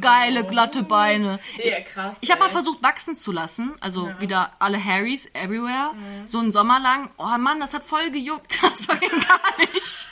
Geile 0.00 0.44
glatte 0.44 0.84
Beine. 0.84 1.40
Ja, 1.56 1.80
krass. 1.80 2.14
Ich 2.20 2.30
habe 2.30 2.40
mal 2.42 2.50
versucht, 2.50 2.80
wachsen 2.80 3.16
zu 3.16 3.32
lassen. 3.32 3.74
Also 3.80 4.12
wieder 4.20 4.52
alle 4.60 4.82
Harrys 4.82 5.26
everywhere. 5.34 5.92
So 6.26 6.38
einen 6.38 6.52
Sommer 6.52 6.78
lang. 6.78 7.10
Oh 7.18 7.36
Mann, 7.38 7.58
das 7.58 7.74
hat 7.74 7.82
voll 7.82 8.10
gejuckt. 8.10 8.58
Das 8.62 8.86
ging 9.00 9.10
gar 9.10 9.40
nicht. 9.72 10.08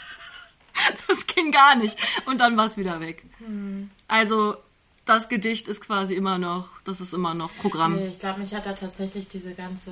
Das 1.09 1.27
ging 1.27 1.51
gar 1.53 1.75
nicht. 1.77 1.97
Und 2.27 2.39
dann 2.39 2.57
war 2.57 2.67
es 2.67 2.77
wieder 2.77 3.01
weg. 3.01 3.23
Also, 4.09 4.57
das 5.05 5.29
Gedicht 5.29 5.69
ist 5.69 5.81
quasi 5.81 6.15
immer 6.15 6.39
noch, 6.39 6.69
das 6.85 7.01
ist 7.01 7.15
immer 7.15 7.35
noch 7.35 7.55
Programm. 7.57 7.97
Nee, 7.97 8.09
ich 8.09 8.19
glaube, 8.19 8.41
mich 8.41 8.55
hat 8.55 8.67
da 8.67 8.73
tatsächlich 8.75 9.29
diese 9.29 9.55
ganze, 9.55 9.91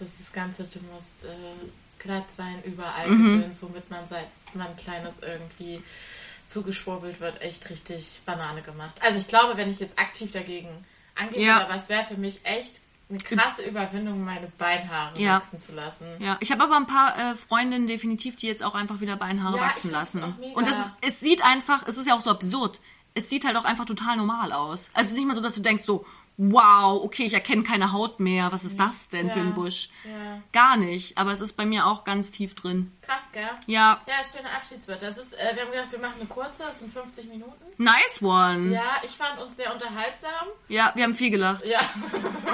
dieses 0.00 0.32
ganze, 0.32 0.64
du 0.64 0.78
musst 0.92 1.24
äh, 1.24 1.68
glatt 1.98 2.26
sein, 2.36 2.62
überall 2.64 3.10
Mhm. 3.10 3.34
gedöns, 3.38 3.62
womit 3.62 3.90
man 3.90 4.06
seit 4.06 4.28
man 4.54 4.74
kleines 4.76 5.18
irgendwie 5.20 5.82
zugeschwurbelt 6.46 7.20
wird, 7.20 7.40
echt 7.42 7.68
richtig 7.70 8.20
Banane 8.24 8.62
gemacht. 8.62 8.94
Also 9.02 9.18
ich 9.18 9.26
glaube, 9.26 9.56
wenn 9.56 9.70
ich 9.70 9.80
jetzt 9.80 9.98
aktiv 9.98 10.30
dagegen 10.32 10.68
angehen 11.16 11.42
Ja. 11.46 11.62
aber 11.64 11.74
es 11.74 11.88
wäre 11.88 12.04
für 12.04 12.16
mich 12.16 12.40
echt 12.44 12.80
eine 13.08 13.18
krasse 13.18 13.62
Überwindung, 13.62 14.24
meine 14.24 14.48
Beinhaare 14.58 15.20
Ja. 15.20 15.36
wachsen 15.36 15.60
zu 15.60 15.72
lassen. 15.72 16.06
Ja, 16.18 16.36
ich 16.40 16.50
habe 16.50 16.64
aber 16.64 16.76
ein 16.76 16.86
paar 16.86 17.16
äh, 17.16 17.34
Freundinnen 17.34 17.86
definitiv, 17.86 18.34
die 18.36 18.46
jetzt 18.48 18.64
auch 18.64 18.74
einfach 18.74 19.00
wieder 19.00 19.16
Beinhaare 19.16 19.56
Ja, 19.58 19.62
wachsen 19.62 19.90
lassen. 19.92 20.22
Und 20.54 20.66
es, 20.68 20.76
ist, 20.78 20.92
es 21.02 21.20
sieht 21.20 21.44
einfach, 21.44 21.86
es 21.86 21.96
ist 21.98 22.06
ja 22.08 22.14
auch 22.16 22.20
so 22.20 22.30
absurd. 22.30 22.80
Es 23.14 23.30
sieht 23.30 23.44
halt 23.46 23.56
auch 23.56 23.64
einfach 23.64 23.84
total 23.84 24.16
normal 24.16 24.52
aus. 24.52 24.90
Also 24.92 25.06
es 25.06 25.12
ist 25.12 25.16
nicht 25.18 25.26
mal 25.26 25.34
so, 25.34 25.40
dass 25.40 25.54
du 25.54 25.60
denkst 25.62 25.84
so, 25.84 26.04
wow, 26.38 27.02
okay, 27.02 27.24
ich 27.24 27.32
erkenne 27.32 27.62
keine 27.62 27.92
Haut 27.92 28.20
mehr. 28.20 28.52
Was 28.52 28.64
ist 28.64 28.78
das 28.78 29.08
denn 29.08 29.30
für 29.30 29.38
Ja. 29.38 29.44
ein 29.44 29.54
Busch? 29.54 29.88
Ja. 30.04 30.42
Gar 30.52 30.76
nicht. 30.76 31.16
Aber 31.16 31.32
es 31.32 31.40
ist 31.40 31.54
bei 31.54 31.64
mir 31.64 31.86
auch 31.86 32.04
ganz 32.04 32.30
tief 32.30 32.54
drin. 32.54 32.92
Krass, 33.02 33.22
gell? 33.32 33.48
Ja, 33.66 34.00
Ja, 34.06 34.14
schöne 34.24 34.50
Abschiedswörter. 34.50 35.06
Das 35.06 35.16
ist, 35.18 35.32
äh, 35.34 35.54
wir 35.54 35.62
haben 35.62 35.70
gedacht, 35.70 35.92
wir 35.92 35.98
machen 35.98 36.14
eine 36.20 36.28
kurze, 36.28 36.64
das 36.64 36.80
sind 36.80 36.92
50 36.92 37.28
Minuten. 37.28 37.52
nice 37.78 38.22
one. 38.22 38.66
Ja, 38.70 38.82
Ja, 38.82 38.90
ich 39.02 39.10
fand 39.12 39.40
uns 39.40 39.56
sehr 39.56 39.72
unterhaltsam. 39.72 40.30
wir 40.68 40.84
haben 40.84 41.14
viel 41.14 41.30
gelacht. 41.30 41.64
Ja. 41.64 41.80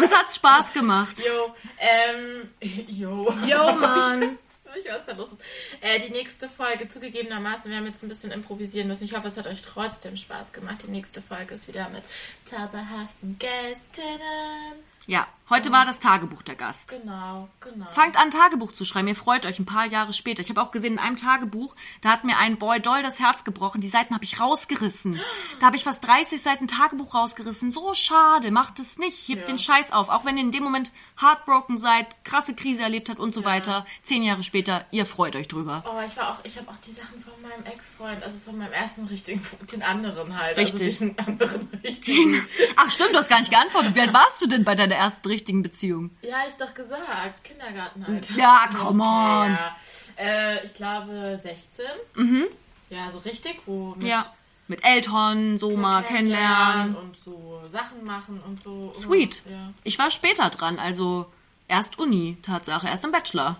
Uns 0.00 0.14
hat's 0.14 0.36
Spaß 0.36 0.72
gemacht. 0.72 1.16
Jo, 1.26 1.54
ähm, 1.78 2.50
jo. 2.88 3.32
Yo, 3.46 3.72
Mann. 3.74 4.38
Ich 4.78 4.84
weiß, 4.84 5.00
was 5.00 5.06
da 5.06 5.12
los 5.12 5.32
ist. 5.32 5.40
Äh, 5.80 6.00
die 6.00 6.12
nächste 6.12 6.48
Folge, 6.48 6.88
zugegebenermaßen, 6.88 7.70
wir 7.70 7.76
haben 7.76 7.86
jetzt 7.86 8.02
ein 8.02 8.08
bisschen 8.08 8.30
improvisieren 8.30 8.88
müssen. 8.88 9.04
Ich 9.04 9.14
hoffe, 9.14 9.28
es 9.28 9.36
hat 9.36 9.46
euch 9.46 9.62
trotzdem 9.62 10.16
Spaß 10.16 10.52
gemacht. 10.52 10.82
Die 10.84 10.90
nächste 10.90 11.22
Folge 11.22 11.54
ist 11.54 11.68
wieder 11.68 11.88
mit 11.90 12.02
zauberhaften 12.50 13.38
Gästinnen. 13.38 14.82
Ja, 15.06 15.26
heute 15.50 15.70
war 15.72 15.84
das 15.84 15.98
Tagebuch 16.00 16.42
der 16.42 16.54
Gast. 16.54 16.88
Genau, 16.88 17.48
genau. 17.60 17.86
Fangt 17.92 18.16
an, 18.18 18.30
Tagebuch 18.30 18.72
zu 18.72 18.84
schreiben. 18.84 19.08
Ihr 19.08 19.14
freut 19.16 19.44
euch 19.46 19.58
ein 19.58 19.66
paar 19.66 19.86
Jahre 19.86 20.12
später. 20.12 20.40
Ich 20.40 20.48
habe 20.50 20.62
auch 20.62 20.70
gesehen, 20.70 20.94
in 20.94 20.98
einem 20.98 21.16
Tagebuch, 21.16 21.74
da 22.00 22.10
hat 22.10 22.24
mir 22.24 22.38
ein 22.38 22.58
Boy 22.58 22.80
doll 22.80 23.02
das 23.02 23.20
Herz 23.20 23.44
gebrochen. 23.44 23.80
Die 23.80 23.88
Seiten 23.88 24.14
habe 24.14 24.24
ich 24.24 24.40
rausgerissen. 24.40 25.20
Da 25.60 25.66
habe 25.66 25.76
ich 25.76 25.84
fast 25.84 26.06
30 26.06 26.40
Seiten 26.40 26.68
Tagebuch 26.68 27.14
rausgerissen. 27.14 27.70
So 27.70 27.92
schade. 27.94 28.50
Macht 28.50 28.78
es 28.78 28.98
nicht. 28.98 29.28
Hebt 29.28 29.42
Ja. 29.42 29.46
den 29.46 29.58
Scheiß 29.58 29.92
auf. 29.92 30.08
Auch 30.08 30.24
wenn 30.24 30.36
ihr 30.36 30.42
in 30.44 30.52
dem 30.52 30.62
Moment 30.64 30.90
heartbroken 31.20 31.76
seid, 31.78 32.06
krasse 32.24 32.54
Krise 32.54 32.82
erlebt 32.82 33.08
habt 33.08 33.20
und 33.20 33.32
so 33.34 33.44
weiter. 33.44 33.86
Zehn 34.02 34.22
Jahre 34.22 34.42
später, 34.42 34.86
ihr 34.90 35.06
freut 35.06 35.36
euch 35.36 35.48
drüber. 35.48 35.84
Oh, 35.86 36.00
ich 36.06 36.16
war 36.16 36.32
auch, 36.32 36.44
ich 36.44 36.56
habe 36.56 36.68
auch 36.70 36.78
die 36.78 36.92
Sachen 36.92 37.20
von 37.22 37.32
meinem 37.42 37.64
Ex-Freund, 37.66 38.22
also 38.22 38.38
von 38.44 38.56
meinem 38.58 38.72
ersten 38.72 39.04
richtigen, 39.06 39.44
den 39.72 39.82
anderen 39.82 40.38
halt. 40.38 40.56
Richtig. 40.56 40.82
Also 41.00 41.04
den 41.06 41.18
anderen 41.18 41.68
richtigen. 41.84 42.46
Ach 42.76 42.90
stimmt, 42.90 43.12
du 43.12 43.18
hast 43.18 43.28
gar 43.28 43.38
nicht 43.38 43.50
geantwortet. 43.50 43.94
Wie 43.94 44.00
alt 44.00 44.12
warst 44.14 44.40
du 44.42 44.46
denn 44.46 44.64
bei 44.64 44.74
deiner 44.74 44.94
ersten 44.96 45.28
richtigen 45.32 45.62
Beziehung? 45.62 46.10
Ja, 46.22 46.38
ich 46.46 46.54
doch 46.54 46.72
gesagt. 46.74 47.42
Kindergartenalter. 47.44 48.34
Ja, 48.36 48.68
come 48.76 49.02
on. 49.02 49.50
Ja. 49.52 49.76
Äh, 50.18 50.64
ich 50.64 50.74
glaube 50.74 51.40
16. 51.42 51.84
Mhm. 52.14 52.44
Ja, 52.90 53.10
so 53.10 53.18
richtig, 53.20 53.60
wo 53.66 53.94
mit 53.96 54.04
Ja. 54.04 54.26
Mit 54.68 54.84
Eltern, 54.84 55.58
so 55.58 55.76
mal 55.76 56.02
kennenlernen. 56.02 56.94
und 56.94 57.16
so 57.16 57.60
Sachen 57.66 58.04
machen 58.04 58.40
und 58.46 58.62
so. 58.62 58.92
Sweet. 58.94 59.42
Ja. 59.50 59.72
Ich 59.82 59.98
war 59.98 60.08
später 60.10 60.48
dran, 60.50 60.78
also 60.78 61.26
erst 61.68 61.98
Uni, 61.98 62.36
Tatsache, 62.42 62.86
erst 62.86 63.04
im 63.04 63.10
Bachelor. 63.12 63.56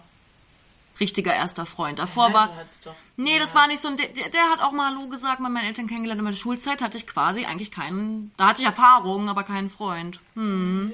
Richtiger 1.01 1.35
erster 1.35 1.67
Freund. 1.67 1.99
Davor 1.99 2.29
Ja, 2.29 2.35
war. 2.35 2.51
Nee, 3.17 3.39
das 3.39 3.51
ja. 3.51 3.57
war 3.57 3.67
nicht 3.67 3.81
so 3.81 3.89
ein. 3.89 3.97
Der, 3.97 4.07
der 4.09 4.51
hat 4.51 4.61
auch 4.61 4.73
mal 4.73 4.91
Hallo 4.95 5.09
gesagt, 5.09 5.43
bei 5.43 5.49
meinen 5.49 5.67
Eltern 5.67 5.87
kennengelernt. 5.87 6.19
In 6.21 6.25
meiner 6.25 6.37
Schulzeit 6.37 6.81
hatte 6.83 6.97
ich 6.99 7.07
quasi 7.07 7.45
eigentlich 7.47 7.71
keinen. 7.71 8.31
Da 8.37 8.49
hatte 8.49 8.61
ich 8.63 8.67
Erfahrungen, 8.69 9.29
aber 9.29 9.43
keinen 9.43 9.71
Freund. 9.71 10.21
Hm. 10.35 10.93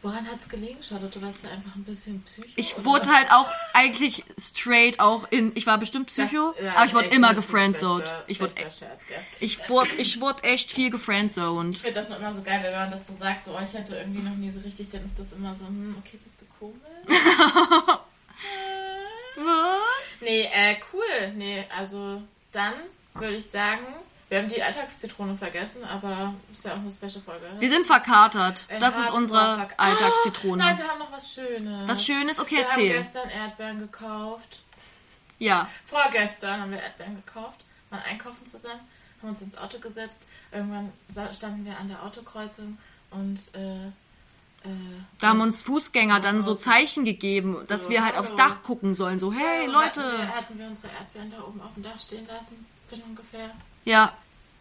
Woran 0.00 0.30
hat 0.30 0.38
es 0.38 0.48
gelegen, 0.48 0.80
Charlotte? 0.80 1.18
Du 1.18 1.26
warst 1.26 1.42
da 1.44 1.48
einfach 1.50 1.74
ein 1.74 1.82
bisschen 1.82 2.22
psycho. 2.22 2.46
Ich 2.54 2.84
wurde 2.84 3.08
was? 3.08 3.14
halt 3.16 3.32
auch 3.32 3.52
eigentlich 3.72 4.22
straight 4.38 5.00
auch 5.00 5.26
in. 5.30 5.50
Ich 5.56 5.66
war 5.66 5.76
bestimmt 5.76 6.06
Psycho, 6.06 6.52
Das- 6.56 6.64
ja, 6.64 6.74
aber 6.76 6.84
ich 6.86 6.94
wurde 6.94 7.08
immer 7.08 7.34
gefriendzoned. 7.34 8.14
Ich 8.28 8.40
wurde, 8.40 8.54
Scherz, 8.56 9.00
ich 9.40 9.68
wurde, 9.68 9.96
ich 9.96 10.20
wurde 10.20 10.44
echt 10.44 10.70
viel 10.70 10.90
gefriendzoned. 10.90 11.76
Ich 11.76 11.82
finde 11.82 12.00
das 12.00 12.16
immer 12.16 12.32
so 12.32 12.42
geil, 12.42 12.60
wenn 12.62 12.72
man 12.72 12.90
das 12.92 13.08
so 13.08 13.16
sagt, 13.16 13.44
so, 13.44 13.56
oh, 13.56 13.60
ich 13.64 13.72
hätte 13.76 13.96
irgendwie 13.96 14.22
noch 14.22 14.36
nie 14.36 14.52
so 14.52 14.60
richtig, 14.60 14.88
dann 14.92 15.04
ist 15.04 15.18
das 15.18 15.32
immer 15.32 15.56
so, 15.56 15.66
hm, 15.66 15.96
okay, 15.98 16.18
bist 16.22 16.42
du 16.42 16.46
komisch? 16.60 16.78
Was? 19.36 20.22
nee, 20.22 20.48
äh, 20.52 20.76
cool. 20.92 21.32
Nee, 21.36 21.64
also 21.76 22.22
dann 22.52 22.74
würde 23.14 23.34
ich 23.36 23.50
sagen, 23.50 23.84
wir 24.28 24.38
haben 24.38 24.48
die 24.48 24.62
Alltagszitrone 24.62 25.36
vergessen, 25.36 25.84
aber 25.84 26.34
ist 26.52 26.64
ja 26.64 26.72
auch 26.72 26.76
eine 26.78 26.90
Special-Folge. 26.90 27.46
Wir 27.58 27.70
sind 27.70 27.86
verkatert. 27.86 28.64
Äh, 28.68 28.78
Das 28.78 28.98
ist 28.98 29.10
unsere 29.10 29.38
verk- 29.56 29.74
Alltagszitrone. 29.78 30.52
Oh, 30.62 30.66
nein, 30.66 30.78
wir 30.78 30.86
haben 30.88 30.98
noch 30.98 31.12
was 31.12 31.32
Schönes. 31.32 31.88
Was 31.88 32.04
Schönes? 32.04 32.38
Okay, 32.38 32.56
wir 32.56 32.62
erzähl. 32.66 32.96
haben 32.96 33.02
gestern 33.04 33.28
Erdbeeren 33.30 33.78
gekauft. 33.78 34.62
Ja. 35.38 35.68
Vorgestern 35.86 36.60
haben 36.60 36.70
wir 36.72 36.80
Erdbeeren 36.80 37.14
gekauft, 37.24 37.64
waren 37.90 38.02
einkaufen 38.02 38.44
zusammen, 38.44 38.80
haben 39.22 39.28
uns 39.30 39.40
ins 39.42 39.56
Auto 39.56 39.78
gesetzt. 39.78 40.26
Irgendwann 40.52 40.92
standen 41.32 41.64
wir 41.64 41.78
an 41.78 41.88
der 41.88 42.02
Autokreuzung 42.02 42.76
und 43.12 43.38
äh, 43.54 43.86
äh, 43.86 44.70
Da 45.20 45.28
haben 45.28 45.40
uns 45.40 45.62
Fußgänger 45.62 46.18
dann 46.20 46.42
so 46.42 46.54
Zeichen 46.56 47.04
gegeben, 47.04 47.56
dass 47.68 47.88
wir 47.88 48.04
halt 48.04 48.16
aufs. 48.16 48.34
Dach 48.34 48.62
gucken 48.64 48.94
sollen. 48.94 49.18
So, 49.20 49.32
hey 49.32 49.66
hatten 49.68 49.70
Leute. 49.72 50.00
wir, 50.18 50.34
hatten 50.34 50.58
wir 50.58 50.66
unsere 50.66 50.88
Erdbeeren 50.92 51.30
da 51.30 51.42
oben 51.44 51.60
auf 51.62 51.72
dem 51.74 51.82
Dach 51.84 51.98
stehen 51.98 52.26
lassen. 52.26 52.66
Bin 52.90 53.00
ungefähr 53.02 53.50
Ja. 53.88 54.12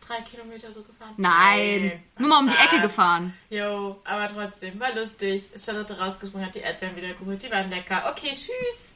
drei 0.07 0.21
Kilometer 0.21 0.71
so 0.71 0.82
gefahren. 0.84 1.13
Nein. 1.17 2.01
Nur 2.17 2.30
mal 2.30 2.39
um 2.39 2.47
die 2.47 2.53
Spaß. 2.53 2.65
Ecke 2.65 2.82
gefahren. 2.82 3.34
Jo, 3.49 3.99
aber 4.05 4.28
trotzdem, 4.34 4.80
war 4.80 4.95
lustig. 4.95 5.53
Ist 5.53 5.65
Charlotte 5.65 5.97
rausgesprungen, 5.99 6.47
hat 6.47 6.55
die 6.55 6.59
Erdbeeren 6.59 6.95
wieder 6.95 7.13
geholt. 7.13 7.43
Die 7.43 7.51
waren 7.51 7.69
lecker. 7.69 8.09
Okay, 8.09 8.32
tschüss. 8.32 8.88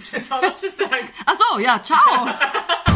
Jetzt 0.12 0.32
auch 0.32 0.42
noch 0.42 0.56
Tschüss 0.58 0.76
sagen. 0.76 1.08
Ach 1.24 1.34
so, 1.34 1.58
ja, 1.60 1.80
ciao. 1.82 2.28